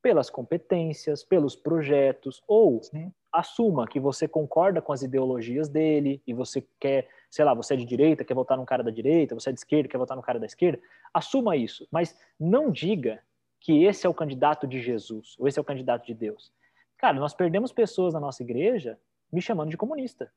pelas 0.03 0.31
competências, 0.31 1.25
pelos 1.25 1.57
projetos, 1.57 2.41
ou 2.47 2.81
Sim. 2.83 3.13
assuma 3.33 3.89
que 3.89 3.99
você 3.99 4.29
concorda 4.29 4.81
com 4.81 4.93
as 4.93 5.03
ideologias 5.03 5.69
dele 5.69 6.23
e 6.25 6.33
você 6.33 6.65
quer, 6.79 7.09
sei 7.37 7.45
lá, 7.45 7.53
você 7.53 7.75
é 7.75 7.77
de 7.77 7.85
direita, 7.85 8.25
quer 8.25 8.33
votar 8.33 8.57
num 8.57 8.65
cara 8.65 8.83
da 8.83 8.91
direita, 8.91 9.35
você 9.35 9.51
é 9.51 9.53
de 9.53 9.59
esquerda, 9.59 9.91
quer 9.91 9.99
votar 9.99 10.17
num 10.17 10.23
cara 10.23 10.39
da 10.39 10.47
esquerda, 10.47 10.81
assuma 11.13 11.55
isso, 11.55 11.87
mas 11.91 12.19
não 12.41 12.71
diga 12.71 13.23
que 13.61 13.85
esse 13.85 14.07
é 14.07 14.09
o 14.09 14.15
candidato 14.15 14.67
de 14.67 14.81
Jesus 14.81 15.37
ou 15.39 15.47
esse 15.47 15.59
é 15.59 15.63
o 15.63 15.65
candidato 15.65 16.07
de 16.07 16.15
Deus. 16.15 16.51
Cara, 16.97 17.21
nós 17.21 17.35
perdemos 17.35 17.73
pessoas 17.73 18.15
na 18.15 18.21
nossa 18.21 18.43
igreja 18.43 18.99
me 19.31 19.43
chamando 19.43 19.69
de 19.69 19.77
comunista. 19.77 20.33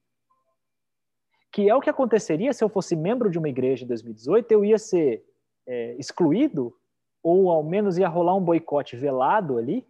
Que 1.50 1.70
é 1.70 1.74
o 1.74 1.80
que 1.80 1.90
aconteceria 1.90 2.52
se 2.52 2.62
eu 2.62 2.68
fosse 2.68 2.98
membro 2.98 3.32
de 3.32 3.40
uma 3.40 3.48
igreja 3.48 3.86
em 3.86 3.88
2018, 3.88 4.52
eu 4.52 4.66
ia 4.66 4.78
ser 4.78 5.24
é, 5.66 5.96
excluído, 5.98 6.76
ou 7.24 7.50
ao 7.50 7.64
menos 7.64 7.98
ia 7.98 8.10
rolar 8.10 8.36
um 8.36 8.44
boicote 8.44 8.98
velado 8.98 9.58
ali, 9.58 9.88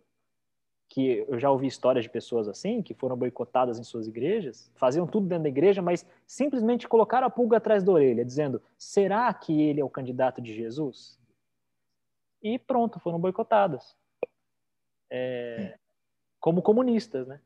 que 0.90 1.24
eu 1.28 1.40
já 1.40 1.52
ouvi 1.52 1.68
histórias 1.68 2.04
de 2.04 2.10
pessoas 2.10 2.48
assim, 2.48 2.82
que 2.82 2.96
foram 2.96 3.16
boicotadas 3.16 3.78
em 3.78 3.84
suas 3.84 4.08
igrejas, 4.08 4.72
faziam 4.76 5.06
tudo 5.06 5.28
dentro 5.28 5.44
da 5.44 5.50
igreja, 5.50 5.84
mas 5.84 6.04
simplesmente 6.26 6.88
colocaram 6.88 7.28
a 7.28 7.30
pulga 7.30 7.58
atrás 7.58 7.84
da 7.84 7.92
orelha, 7.92 8.26
dizendo: 8.26 8.60
será 8.76 9.32
que 9.32 9.62
ele 9.62 9.80
é 9.80 9.86
o 9.86 9.90
candidato 9.90 10.42
de 10.42 10.54
Jesus? 10.54 11.20
E 12.42 12.58
pronto, 12.58 13.00
foram 13.00 13.20
boicotadas. 13.20 13.96
É, 15.12 15.78
como 16.40 16.62
comunistas, 16.62 17.28
né? 17.28 17.40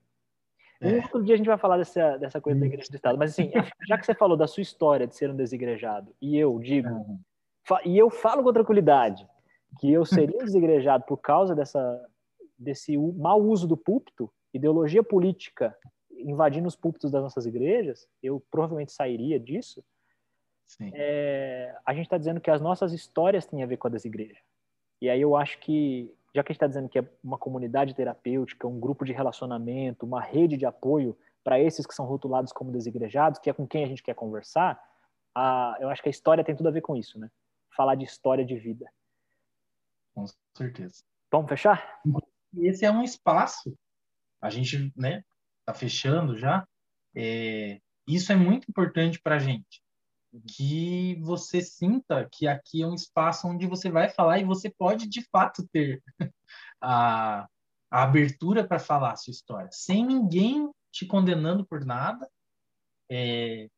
É. 0.80 0.88
Um 0.88 0.96
outro 1.02 1.24
dia 1.24 1.34
a 1.34 1.38
gente 1.38 1.48
vai 1.48 1.58
falar 1.58 1.78
dessa, 1.78 2.18
dessa 2.18 2.40
coisa 2.40 2.60
da 2.60 2.66
igreja 2.66 2.90
do 2.90 2.96
Estado, 2.96 3.18
mas 3.18 3.32
assim, 3.32 3.52
já 3.88 3.98
que 3.98 4.06
você 4.06 4.14
falou 4.14 4.38
da 4.38 4.48
sua 4.48 4.62
história 4.62 5.06
de 5.06 5.16
ser 5.16 5.30
um 5.30 5.36
desigrejado, 5.36 6.16
e 6.22 6.38
eu 6.38 6.58
digo, 6.60 6.90
e 7.86 7.98
eu 7.98 8.10
falo 8.10 8.44
com 8.44 8.54
tranquilidade 8.54 9.28
que 9.80 9.92
eu 9.92 10.06
seria 10.06 10.36
um 10.38 10.46
desigrejado 10.46 11.04
por 11.06 11.18
causa 11.18 11.56
dessa, 11.56 12.06
desse 12.58 12.98
mau 12.98 13.42
uso 13.42 13.68
do 13.68 13.78
púlpito, 13.78 14.32
ideologia 14.54 15.04
política 15.04 15.76
invadindo 16.12 16.68
os 16.68 16.76
púlpitos 16.76 17.12
das 17.12 17.22
nossas 17.22 17.46
igrejas, 17.46 18.08
eu 18.22 18.42
provavelmente 18.50 18.92
sairia 18.92 19.40
disso. 19.40 19.84
É, 20.94 21.76
a 21.86 21.94
gente 21.94 22.06
está 22.06 22.18
dizendo 22.18 22.40
que 22.40 22.50
as 22.50 22.62
nossas 22.62 22.94
histórias 22.94 23.46
têm 23.46 23.62
a 23.62 23.66
ver 23.66 23.78
com 23.78 23.88
a 23.88 23.92
desigreja. 23.92 24.40
E 25.02 25.10
aí 25.10 25.22
eu 25.22 25.36
acho 25.36 25.60
que 25.60 26.14
já 26.34 26.44
que 26.44 26.52
a 26.52 26.54
gente 26.54 26.58
está 26.58 26.68
dizendo 26.68 26.90
que 26.90 26.98
é 26.98 27.08
uma 27.24 27.38
comunidade 27.38 27.94
terapêutica, 27.94 28.68
um 28.68 28.80
grupo 28.80 29.06
de 29.06 29.14
relacionamento, 29.14 30.06
uma 30.06 30.20
rede 30.20 30.58
de 30.58 30.66
apoio 30.66 31.16
para 31.44 31.60
esses 31.60 31.86
que 31.86 31.94
são 31.94 32.06
rotulados 32.06 32.52
como 32.52 32.72
desigrejados, 32.72 33.40
que 33.40 33.50
é 33.50 33.54
com 33.54 33.68
quem 33.68 33.84
a 33.84 33.88
gente 33.88 34.02
quer 34.02 34.16
conversar, 34.16 34.82
a, 35.36 35.78
eu 35.80 35.90
acho 35.90 36.02
que 36.02 36.10
a 36.10 36.12
história 36.12 36.44
tem 36.44 36.56
tudo 36.56 36.70
a 36.70 36.72
ver 36.72 36.82
com 36.82 36.96
isso, 36.96 37.20
né? 37.20 37.30
Falar 37.76 37.96
de 37.96 38.06
história 38.06 38.44
de 38.44 38.56
vida. 38.56 38.90
Com 40.16 40.26
certeza. 40.56 41.04
Vamos 41.32 41.50
fechar? 41.50 42.02
Esse 42.58 42.86
é 42.86 42.92
um 42.92 43.04
espaço. 43.04 43.76
A 44.42 44.50
gente, 44.50 44.92
né, 44.96 45.24
tá 45.66 45.74
fechando 45.74 46.38
já. 46.38 46.68
É, 47.16 47.80
isso 48.08 48.32
é 48.32 48.36
muito 48.36 48.70
importante 48.70 49.20
para 49.22 49.36
a 49.36 49.40
gente 49.40 49.84
que 50.48 51.16
você 51.22 51.62
sinta 51.62 52.28
que 52.32 52.48
aqui 52.48 52.82
é 52.82 52.88
um 52.88 52.96
espaço 52.96 53.48
onde 53.48 53.68
você 53.68 53.90
vai 53.90 54.10
falar 54.10 54.40
e 54.40 54.44
você 54.44 54.70
pode 54.70 55.08
de 55.08 55.22
fato 55.30 55.68
ter 55.72 56.02
a, 56.82 57.48
a 57.92 58.04
abertura 58.04 58.68
para 58.68 58.80
falar 58.80 59.12
a 59.12 59.16
sua 59.16 59.32
história, 59.32 59.70
sem 59.72 60.06
ninguém 60.06 60.70
te 60.92 61.06
condenando 61.06 61.66
por 61.66 61.86
nada. 61.86 62.28
É, 63.10 63.70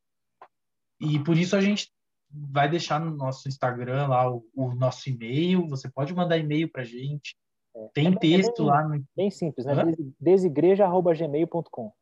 e 1.00 1.18
por 1.22 1.36
isso 1.36 1.54
a 1.56 1.60
gente 1.60 1.92
vai 2.30 2.68
deixar 2.68 2.98
no 2.98 3.14
nosso 3.14 3.48
Instagram 3.48 4.08
lá 4.08 4.30
o, 4.30 4.46
o 4.54 4.74
nosso 4.74 5.08
e-mail. 5.10 5.68
Você 5.68 5.90
pode 5.90 6.14
mandar 6.14 6.38
e-mail 6.38 6.70
para 6.70 6.82
a 6.82 6.86
gente. 6.86 7.36
É, 7.76 7.88
Tem 7.92 8.08
é, 8.08 8.18
texto 8.18 8.64
bem, 8.64 8.66
lá 8.66 8.88
no. 8.88 9.04
Bem 9.14 9.30
simples, 9.30 9.66
né? 9.66 9.74
Desigreja.gmail.com. 10.18 11.92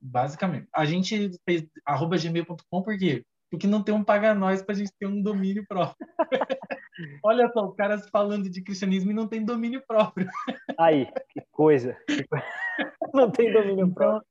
Basicamente. 0.00 0.68
A 0.74 0.84
gente 0.84 1.30
fez 1.44 1.66
arroba 1.86 2.18
gmail.com 2.18 2.82
porque 2.82 3.24
porque 3.54 3.66
não 3.68 3.82
tem 3.82 3.94
um 3.94 4.02
paga 4.02 4.34
nós 4.34 4.62
para 4.62 4.74
a 4.74 4.78
gente 4.78 4.92
ter 4.98 5.06
um 5.06 5.22
domínio 5.22 5.64
próprio. 5.66 6.06
Olha 7.22 7.48
só, 7.52 7.68
os 7.68 7.76
caras 7.76 8.08
falando 8.08 8.50
de 8.50 8.62
cristianismo 8.62 9.12
e 9.12 9.14
não 9.14 9.28
tem 9.28 9.44
domínio 9.44 9.82
próprio. 9.86 10.28
Aí, 10.76 11.06
que 11.30 11.40
coisa. 11.52 11.96
Não 13.14 13.30
tem 13.30 13.52
domínio 13.52 13.86
então... 13.86 13.94
próprio. 13.94 14.28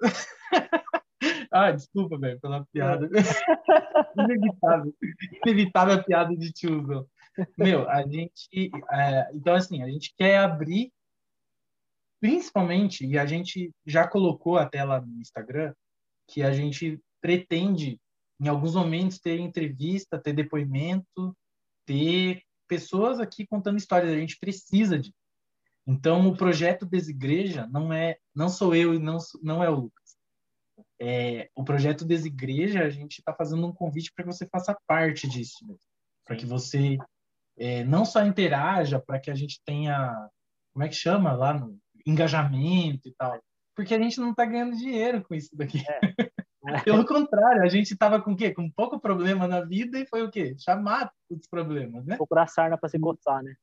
ah, 1.52 1.70
desculpa, 1.70 2.18
velho, 2.18 2.40
pela 2.40 2.66
piada. 2.72 3.08
Inevitável. 4.16 4.94
Inevitável 5.46 5.94
a 5.94 6.02
piada 6.02 6.36
de 6.36 6.52
tiozão. 6.52 7.06
Meu, 7.56 7.88
a 7.88 8.02
gente. 8.06 8.70
É, 8.90 9.30
então, 9.34 9.54
assim, 9.54 9.82
a 9.82 9.88
gente 9.88 10.14
quer 10.16 10.38
abrir, 10.38 10.92
principalmente, 12.20 13.06
e 13.06 13.18
a 13.18 13.26
gente 13.26 13.72
já 13.86 14.06
colocou 14.06 14.56
a 14.56 14.68
tela 14.68 15.00
no 15.00 15.20
Instagram, 15.20 15.74
que 16.26 16.42
a 16.42 16.52
gente 16.52 17.00
pretende 17.20 18.00
em 18.40 18.48
alguns 18.48 18.74
momentos 18.74 19.18
ter 19.18 19.38
entrevista, 19.38 20.18
ter 20.18 20.32
depoimento, 20.32 21.36
ter 21.86 22.42
pessoas 22.68 23.18
aqui 23.18 23.46
contando 23.46 23.78
histórias. 23.78 24.12
A 24.12 24.18
gente 24.18 24.38
precisa 24.38 24.98
de. 24.98 25.12
Então, 25.86 26.28
o 26.28 26.36
projeto 26.36 26.84
Desigreja 26.84 27.66
não 27.66 27.92
é, 27.92 28.18
não 28.34 28.48
sou 28.48 28.74
eu 28.74 28.94
e 28.94 28.98
não 28.98 29.18
não 29.42 29.64
é 29.64 29.70
o 29.70 29.74
Lucas. 29.74 30.16
É, 31.00 31.48
o 31.54 31.64
projeto 31.64 32.04
Desigreja 32.04 32.82
a 32.82 32.90
gente 32.90 33.18
está 33.18 33.32
fazendo 33.32 33.66
um 33.66 33.72
convite 33.72 34.12
para 34.14 34.24
que 34.24 34.32
você 34.32 34.46
faça 34.46 34.76
parte 34.86 35.26
disso, 35.26 35.64
para 36.24 36.36
que 36.36 36.44
você 36.44 36.98
é, 37.58 37.84
não 37.84 38.04
só 38.04 38.24
interaja, 38.24 39.00
para 39.00 39.18
que 39.18 39.30
a 39.30 39.34
gente 39.34 39.60
tenha, 39.64 40.28
como 40.72 40.84
é 40.84 40.88
que 40.88 40.94
chama 40.94 41.32
lá 41.32 41.52
no 41.52 41.78
engajamento 42.06 43.08
e 43.08 43.14
tal, 43.16 43.38
porque 43.74 43.94
a 43.94 44.00
gente 44.00 44.18
não 44.20 44.30
está 44.30 44.44
ganhando 44.44 44.76
dinheiro 44.76 45.22
com 45.22 45.34
isso 45.34 45.50
daqui. 45.54 45.82
É. 45.88 46.00
Pelo 46.84 47.06
contrário, 47.06 47.62
a 47.62 47.68
gente 47.68 47.92
estava 47.92 48.20
com 48.20 48.32
o 48.32 48.36
quê? 48.36 48.52
Com 48.52 48.70
pouco 48.70 49.00
problema 49.00 49.46
na 49.46 49.60
vida 49.60 49.98
e 49.98 50.06
foi 50.06 50.22
o 50.22 50.30
quê? 50.30 50.56
Chamar 50.58 51.12
os 51.30 51.46
problemas, 51.48 52.04
né? 52.04 52.16
Procurar 52.16 52.46
sarna 52.48 52.76
para 52.76 52.88
se 52.88 52.98
coçar, 52.98 53.42
né? 53.42 53.54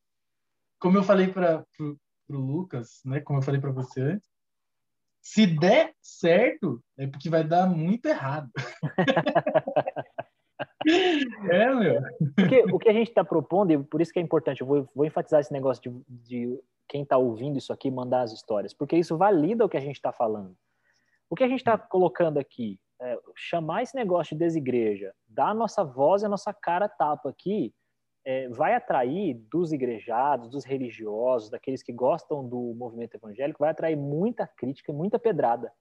Como 0.80 0.98
eu 0.98 1.04
falei 1.04 1.28
para 1.28 1.66
o 1.80 1.98
Lucas, 2.30 3.02
né? 3.06 3.20
Como 3.20 3.40
eu 3.40 3.44
falei 3.44 3.60
para 3.60 3.72
você 3.72 4.02
antes, 4.02 4.30
se 5.22 5.48
der 5.48 5.94
certo, 6.02 6.84
é 6.98 7.08
porque 7.08 7.30
vai 7.30 7.44
dar 7.44 7.68
muito 7.68 8.06
errado. 8.06 8.50
é, 10.88 11.74
meu. 11.74 12.02
Porque 12.36 12.64
o 12.72 12.80
que 12.80 12.90
a 12.90 12.94
gente 12.94 13.10
está 13.10 13.24
propondo, 13.24 13.72
e 13.72 13.78
por 13.84 14.02
isso 14.02 14.12
que 14.12 14.20
é 14.20 14.22
importante, 14.22 14.62
eu 14.62 14.68
vou, 14.68 14.88
vou 14.96 15.06
enfatizar 15.06 15.40
esse 15.40 15.52
negócio 15.52 15.82
de, 15.82 16.04
de 16.08 16.60
quem 16.88 17.04
está 17.04 17.18
ouvindo 17.18 17.58
isso 17.58 17.74
aqui 17.74 17.90
mandar 17.90 18.22
as 18.22 18.32
histórias, 18.32 18.74
porque 18.74 18.96
isso 18.96 19.18
valida 19.18 19.66
o 19.66 19.70
que 19.70 19.78
a 19.78 19.82
gente 19.82 19.96
está 19.96 20.12
falando. 20.12 20.56
O 21.30 21.36
que 21.36 21.44
a 21.44 21.48
gente 21.48 21.60
está 21.60 21.78
colocando 21.78 22.38
aqui 22.38 22.80
é, 23.02 23.20
chamar 23.36 23.84
esse 23.84 23.96
negócio 23.96 24.36
de 24.36 24.44
desigreja, 24.44 25.14
dar 25.28 25.50
a 25.50 25.54
nossa 25.54 25.84
voz 25.84 26.22
e 26.22 26.26
a 26.26 26.30
nossa 26.30 26.54
cara 26.54 26.88
tapa 26.88 27.30
aqui, 27.30 27.74
é, 28.24 28.50
vai 28.50 28.74
atrair 28.74 29.36
dos 29.52 29.72
igrejados, 29.72 30.50
dos 30.50 30.66
religiosos, 30.66 31.50
daqueles 31.50 31.84
que 31.84 31.94
gostam 31.94 32.48
do 32.48 32.74
movimento 32.76 33.16
evangélico, 33.16 33.60
vai 33.60 33.70
atrair 33.70 33.96
muita 33.96 34.48
crítica 34.48 34.92
e 34.92 34.96
muita 34.96 35.20
pedrada. 35.20 35.72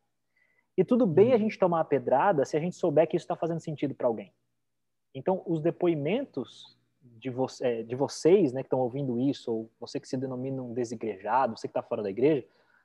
E 0.77 0.85
tudo 0.85 1.07
bem 1.07 1.31
a 1.31 1.35
uhum. 1.35 1.41
gente 1.41 1.59
tomar 1.59 1.81
a 1.81 1.85
pedrada 1.85 2.45
se 2.45 2.57
a 2.57 2.61
gente 2.61 2.77
souber 2.77 3.09
que 3.09 3.17
isso 3.17 3.25
está 3.25 3.37
fazendo 3.37 3.61
sentido 3.61 3.95
para 3.95 4.07
alguém. 4.07 4.33
Então, 5.15 5.43
os 5.47 5.61
depoimentos 5.61 6.77
de, 7.01 7.31
vo 7.31 7.47
é, 7.61 7.83
de 7.83 7.95
vocês, 7.95 8.53
né, 8.53 8.63
que 8.63 8.67
estão 8.67 8.81
ouvindo 8.81 9.19
isso, 9.19 9.53
ou 9.53 9.71
você 9.79 10.01
que 10.01 10.09
se 10.09 10.17
denomina 10.17 10.63
um 10.63 10.73
desigrejado, 10.73 11.57
você 11.57 11.69
que 11.69 11.71
está 11.71 11.83
fora 11.83 12.03
da 12.03 12.11
igreja, 12.11 12.45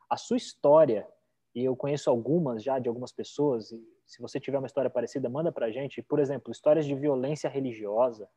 a 0.10 0.16
sua 0.16 0.38
história, 0.38 1.08
e 1.56 1.64
eu 1.64 1.76
conheço 1.76 2.10
algumas 2.10 2.64
já 2.64 2.78
de 2.78 2.88
algumas 2.88 3.12
pessoas, 3.12 3.74
se 4.06 4.22
você 4.22 4.40
tiver 4.40 4.58
uma 4.58 4.68
história 4.68 4.90
parecida, 4.90 5.30
manda 5.30 5.52
para 5.52 5.68
a 5.68 5.72
gente. 5.72 6.02
Por 6.02 6.20
exemplo, 6.20 6.52
histórias 6.52 6.86
de 6.86 6.96
violência 6.96 7.50
religiosa, 7.50 8.28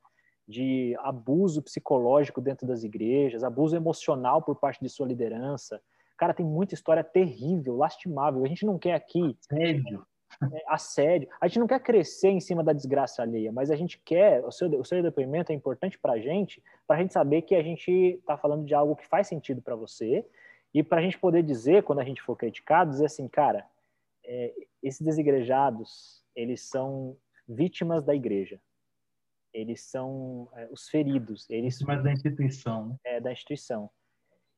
de 0.46 0.96
abuso 1.00 1.62
psicológico 1.62 2.40
dentro 2.40 2.66
das 2.66 2.82
igrejas, 2.82 3.44
abuso 3.44 3.76
emocional 3.76 4.42
por 4.42 4.56
parte 4.56 4.80
de 4.80 4.88
sua 4.88 5.06
liderança. 5.06 5.80
Cara, 6.16 6.34
tem 6.34 6.44
muita 6.44 6.74
história 6.74 7.02
terrível, 7.02 7.76
lastimável. 7.76 8.44
A 8.44 8.48
gente 8.48 8.66
não 8.66 8.78
quer 8.78 8.94
aqui. 8.94 9.36
Assédio. 9.50 10.06
É, 10.52 10.62
assédio. 10.66 11.28
A 11.40 11.46
gente 11.46 11.58
não 11.58 11.66
quer 11.66 11.80
crescer 11.80 12.28
em 12.28 12.40
cima 12.40 12.64
da 12.64 12.72
desgraça 12.72 13.22
alheia, 13.22 13.52
mas 13.52 13.70
a 13.70 13.76
gente 13.76 13.98
quer. 13.98 14.44
O 14.44 14.50
seu, 14.50 14.68
o 14.80 14.84
seu 14.84 15.02
depoimento 15.02 15.52
é 15.52 15.54
importante 15.54 15.98
para 15.98 16.14
a 16.14 16.18
gente, 16.18 16.62
para 16.86 16.96
a 16.96 17.00
gente 17.00 17.12
saber 17.12 17.42
que 17.42 17.54
a 17.54 17.62
gente 17.62 17.90
está 17.90 18.36
falando 18.36 18.64
de 18.64 18.74
algo 18.74 18.96
que 18.96 19.06
faz 19.06 19.26
sentido 19.26 19.62
para 19.62 19.76
você 19.76 20.26
e 20.74 20.82
para 20.82 20.98
a 20.98 21.02
gente 21.02 21.18
poder 21.18 21.42
dizer, 21.42 21.82
quando 21.82 22.00
a 22.00 22.04
gente 22.04 22.22
for 22.22 22.36
criticado, 22.36 22.90
dizer 22.90 23.06
assim, 23.06 23.28
cara, 23.28 23.66
é, 24.24 24.52
esses 24.82 25.00
desigrejados, 25.00 26.24
eles 26.34 26.62
são 26.62 27.16
vítimas 27.46 28.02
da 28.02 28.14
igreja 28.14 28.60
eles 29.52 29.82
são 29.82 30.48
é, 30.54 30.68
os 30.70 30.88
feridos. 30.88 31.48
Eles 31.50 31.80
mais 31.82 32.02
da 32.02 32.12
instituição. 32.12 32.88
Né? 32.88 32.96
É 33.04 33.20
da 33.20 33.30
instituição. 33.30 33.90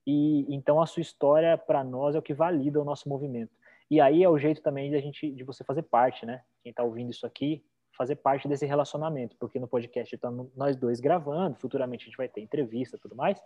E 0.07 0.47
então 0.55 0.81
a 0.81 0.87
sua 0.87 1.01
história 1.01 1.57
para 1.57 1.83
nós 1.83 2.15
é 2.15 2.19
o 2.19 2.23
que 2.23 2.35
valida 2.35 2.81
o 2.81 2.85
nosso 2.85 3.09
movimento. 3.09 3.53
E 3.95 4.01
aí 4.01 4.25
é 4.25 4.29
o 4.29 4.37
jeito 4.37 4.61
também 4.61 4.91
de 4.91 4.97
a 4.97 5.01
gente 5.01 5.31
de 5.31 5.45
você 5.45 5.63
fazer 5.63 5.83
parte, 5.83 6.27
né? 6.27 6.43
Quem 6.65 6.71
está 6.71 6.83
ouvindo 6.83 7.13
isso 7.13 7.25
aqui, 7.25 7.65
fazer 7.97 8.17
parte 8.17 8.49
desse 8.49 8.67
relacionamento, 8.67 9.37
porque 9.39 9.61
no 9.61 9.69
podcast 9.69 10.13
estamos 10.13 10.53
nós 10.57 10.75
dois 10.75 10.99
gravando, 10.99 11.55
futuramente 11.61 12.03
a 12.03 12.07
gente 12.07 12.17
vai 12.17 12.29
ter 12.29 12.41
entrevista, 12.41 12.99
tudo 13.01 13.15
mais, 13.15 13.41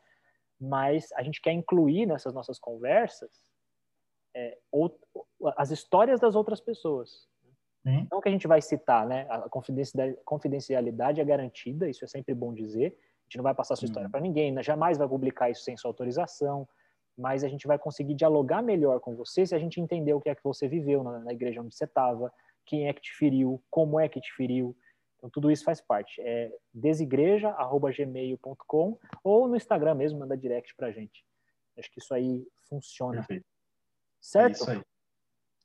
mas 0.59 1.13
a 1.13 1.23
gente 1.23 1.43
quer 1.43 1.53
incluir 1.53 2.07
nessas 2.07 2.33
nossas 2.33 2.59
conversas 2.59 3.31
é, 4.35 4.57
ou, 4.73 4.99
as 5.55 5.71
histórias 5.71 6.19
das 6.19 6.35
outras 6.35 6.63
pessoas. 6.63 7.29
Uhum. 7.85 8.07
Não 8.11 8.21
que 8.23 8.31
a 8.31 8.33
gente 8.33 8.49
vai 8.49 8.63
citar, 8.63 9.07
né? 9.07 9.27
A 9.29 9.51
confidencialidade 10.25 11.21
é 11.21 11.25
garantida, 11.27 11.91
isso 11.91 12.07
é 12.07 12.09
sempre 12.09 12.35
bom 12.35 12.55
dizer. 12.55 12.87
A 12.87 13.25
gente 13.25 13.37
não 13.37 13.45
vai 13.45 13.55
passar 13.55 13.77
sua 13.77 13.85
história 13.85 14.09
para 14.09 14.23
ninguém, 14.23 14.51
né? 14.51 14.63
jamais 14.63 14.97
vai 14.97 15.07
publicar 15.07 15.51
isso 15.51 15.63
sem 15.63 15.77
sua 15.77 15.91
autorização, 15.91 16.67
mas 17.19 17.43
a 17.43 17.49
gente 17.49 17.67
vai 17.67 17.79
conseguir 17.79 18.15
dialogar 18.15 18.63
melhor 18.63 19.01
com 19.01 19.17
você 19.17 19.45
se 19.45 19.55
a 19.55 19.59
gente 19.59 19.81
entender 19.81 20.13
o 20.13 20.21
que 20.21 20.29
é 20.29 20.35
que 20.35 20.45
você 20.45 20.69
viveu 20.69 21.03
na, 21.03 21.21
na 21.21 21.33
igreja 21.33 21.61
onde 21.61 21.75
você 21.75 21.85
estava, 21.85 22.33
quem 22.65 22.89
é 22.89 22.93
que 22.93 23.01
te 23.01 23.17
feriu, 23.17 23.63
como 23.71 23.99
é 23.99 24.09
que 24.09 24.21
te 24.21 24.33
feriu. 24.35 24.77
Então, 25.17 25.29
tudo 25.29 25.51
isso 25.51 25.65
faz 25.65 25.81
parte. 25.81 26.21
É 26.21 26.53
desigreja.gmail.com 26.73 28.99
ou 29.25 29.49
no 29.49 29.57
Instagram 29.57 29.97
mesmo, 29.97 30.21
manda 30.21 30.37
direct 30.37 30.77
pra 30.77 30.93
gente. 30.93 31.27
Acho 31.77 31.91
que 31.91 31.99
isso 31.99 32.15
aí 32.15 32.47
funciona. 32.69 33.17
Perfeito. 33.17 33.47
Certo? 34.21 34.49
É 34.49 34.53
isso 34.53 34.71
aí. 34.71 34.81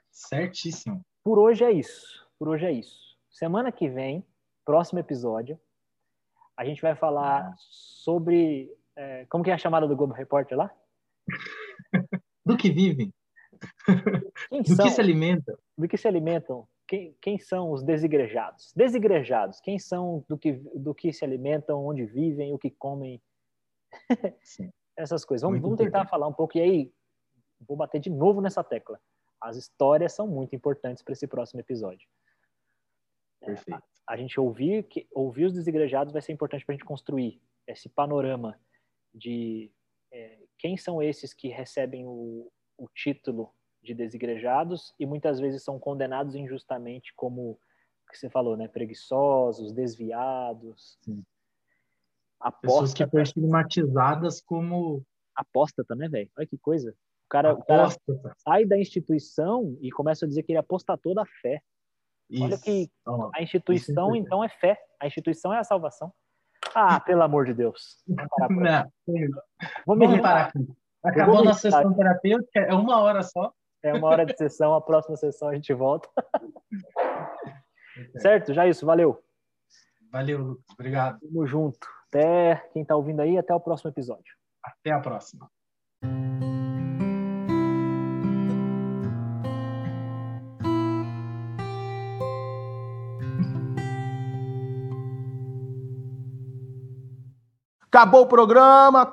Certíssimo 0.10 1.06
por 1.24 1.40
hoje 1.40 1.64
é 1.64 1.72
isso. 1.72 2.28
Por 2.38 2.50
hoje 2.50 2.66
é 2.66 2.72
isso. 2.72 3.18
Semana 3.32 3.72
que 3.72 3.88
vem, 3.88 4.26
próximo 4.66 5.00
episódio, 5.00 5.60
a 6.58 6.66
gente 6.66 6.82
vai 6.82 6.96
falar 6.96 7.48
ah. 7.48 7.56
sobre. 7.58 8.70
É, 8.96 9.26
como 9.28 9.44
que 9.44 9.50
é 9.50 9.54
a 9.54 9.58
chamada 9.58 9.88
do 9.88 9.96
Globo 9.96 10.14
Repórter 10.14 10.58
lá? 10.58 10.70
do 12.46 12.58
que 12.58 12.72
vivem. 12.72 13.14
Quem 14.50 14.62
do 14.62 14.76
são, 14.76 14.86
que 14.86 14.92
se 14.92 15.02
alimentam. 15.02 15.58
Do 15.78 15.88
que 15.88 15.98
se 15.98 16.08
alimentam. 16.08 16.68
Quem, 16.88 17.16
quem 17.22 17.40
são 17.40 17.72
os 17.72 17.82
desigrejados? 17.84 18.74
Desigrejados. 18.76 19.60
Quem 19.62 19.80
são 19.80 20.24
do 20.28 20.38
que, 20.38 20.54
do 20.76 20.94
que 20.94 21.14
se 21.14 21.24
alimentam, 21.24 21.86
onde 21.86 22.06
vivem, 22.06 22.54
o 22.54 22.60
que 22.60 22.70
comem. 22.70 23.22
Essas 24.96 25.26
coisas. 25.26 25.44
Vamos, 25.44 25.62
vamos 25.62 25.78
tentar 25.78 26.06
falar 26.08 26.28
um 26.28 26.34
pouco. 26.34 26.58
E 26.58 26.62
aí, 26.62 26.94
vou 27.68 27.78
bater 27.78 28.00
de 28.00 28.10
novo 28.10 28.42
nessa 28.42 28.64
tecla. 28.64 29.00
As 29.42 29.58
histórias 29.58 30.14
são 30.14 30.28
muito 30.28 30.56
importantes 30.56 31.04
para 31.04 31.14
esse 31.14 31.28
próximo 31.28 31.60
episódio. 31.60 32.08
Perfeito. 33.40 33.84
A, 34.08 34.14
a, 34.14 34.18
gente 34.18 34.40
ouvir, 34.40 34.84
que, 34.84 35.08
ouvir 35.12 35.46
os 35.46 35.54
desigrejados 35.54 36.14
vai 36.14 36.22
ser 36.22 36.32
importante 36.32 36.66
para 36.66 36.74
a 36.74 36.78
gente 36.78 36.86
construir 36.86 37.42
esse 37.68 37.90
panorama 37.90 38.60
de 39.14 39.72
é, 40.12 40.43
quem 40.58 40.78
são 40.78 41.02
esses 41.02 41.34
que 41.34 41.50
recebem 41.50 42.06
o, 42.06 42.52
o 42.78 42.88
título 42.94 43.54
de 43.82 43.94
desigrejados 43.94 44.94
e 45.00 45.06
muitas 45.06 45.40
vezes 45.40 45.64
são 45.64 45.78
condenados 45.80 46.36
injustamente 46.36 47.14
como 47.16 47.60
que 48.10 48.18
você 48.18 48.30
falou, 48.30 48.56
né? 48.56 48.68
Preguiçosos, 48.68 49.74
desviados. 49.74 50.98
Sim. 51.02 51.24
Aposta, 52.40 52.62
Pessoas 52.62 52.94
que 52.94 53.08
foram 53.08 53.24
estigmatizadas 53.24 54.42
como 54.42 55.04
aposta, 55.36 55.84
né, 55.96 56.08
velho? 56.08 56.30
Olha 56.38 56.48
que 56.48 56.58
coisa 56.58 56.96
cara, 57.34 57.54
o 57.54 57.66
cara 57.66 57.88
sai 58.38 58.64
da 58.64 58.78
instituição 58.78 59.76
e 59.82 59.92
começa 59.92 60.26
a 60.26 60.28
dizer 60.28 60.44
que 60.44 60.52
ele 60.52 60.60
apostatou 60.60 61.16
da 61.16 61.26
fé. 61.42 61.62
Isso. 62.30 62.44
Olha 62.44 62.58
que 62.60 62.92
a 63.34 63.42
instituição, 63.42 64.16
então, 64.16 64.44
é 64.44 64.50
fé. 64.50 64.80
A 65.00 65.08
instituição 65.08 65.52
é 65.52 65.58
a 65.58 65.64
salvação. 65.64 66.14
Ah, 66.76 67.00
pelo 67.00 67.24
amor 67.24 67.46
de 67.46 67.54
Deus. 67.54 67.98
Vamos 69.86 70.22
parar 70.22 70.48
aqui. 70.48 70.68
Acabou 71.04 71.40
a 71.40 71.44
nossa 71.44 71.60
sessão 71.60 71.94
terapêutica, 71.94 72.60
é 72.60 72.74
uma 72.74 73.00
hora 73.02 73.22
só. 73.24 73.52
É 73.84 73.94
uma 73.94 74.08
hora 74.08 74.26
de 74.26 74.36
sessão, 74.38 74.74
a 74.74 74.82
próxima 74.82 75.18
sessão 75.18 75.50
a 75.50 75.56
gente 75.56 75.74
volta. 75.74 76.10
certo? 78.18 78.54
Já 78.54 78.66
isso, 78.66 78.86
valeu. 78.86 79.22
Valeu, 80.10 80.40
Lucas. 80.40 80.66
Obrigado. 80.72 81.20
Tamo 81.20 81.46
junto. 81.46 81.86
Até 82.08 82.56
quem 82.72 82.84
está 82.84 82.96
ouvindo 82.96 83.22
aí, 83.22 83.38
até 83.38 83.54
o 83.54 83.60
próximo 83.60 83.90
episódio. 83.90 84.34
Até 84.64 84.92
a 84.92 85.00
próxima. 85.00 85.52
Acabou 97.94 98.24
o 98.24 98.26
programa. 98.26 99.06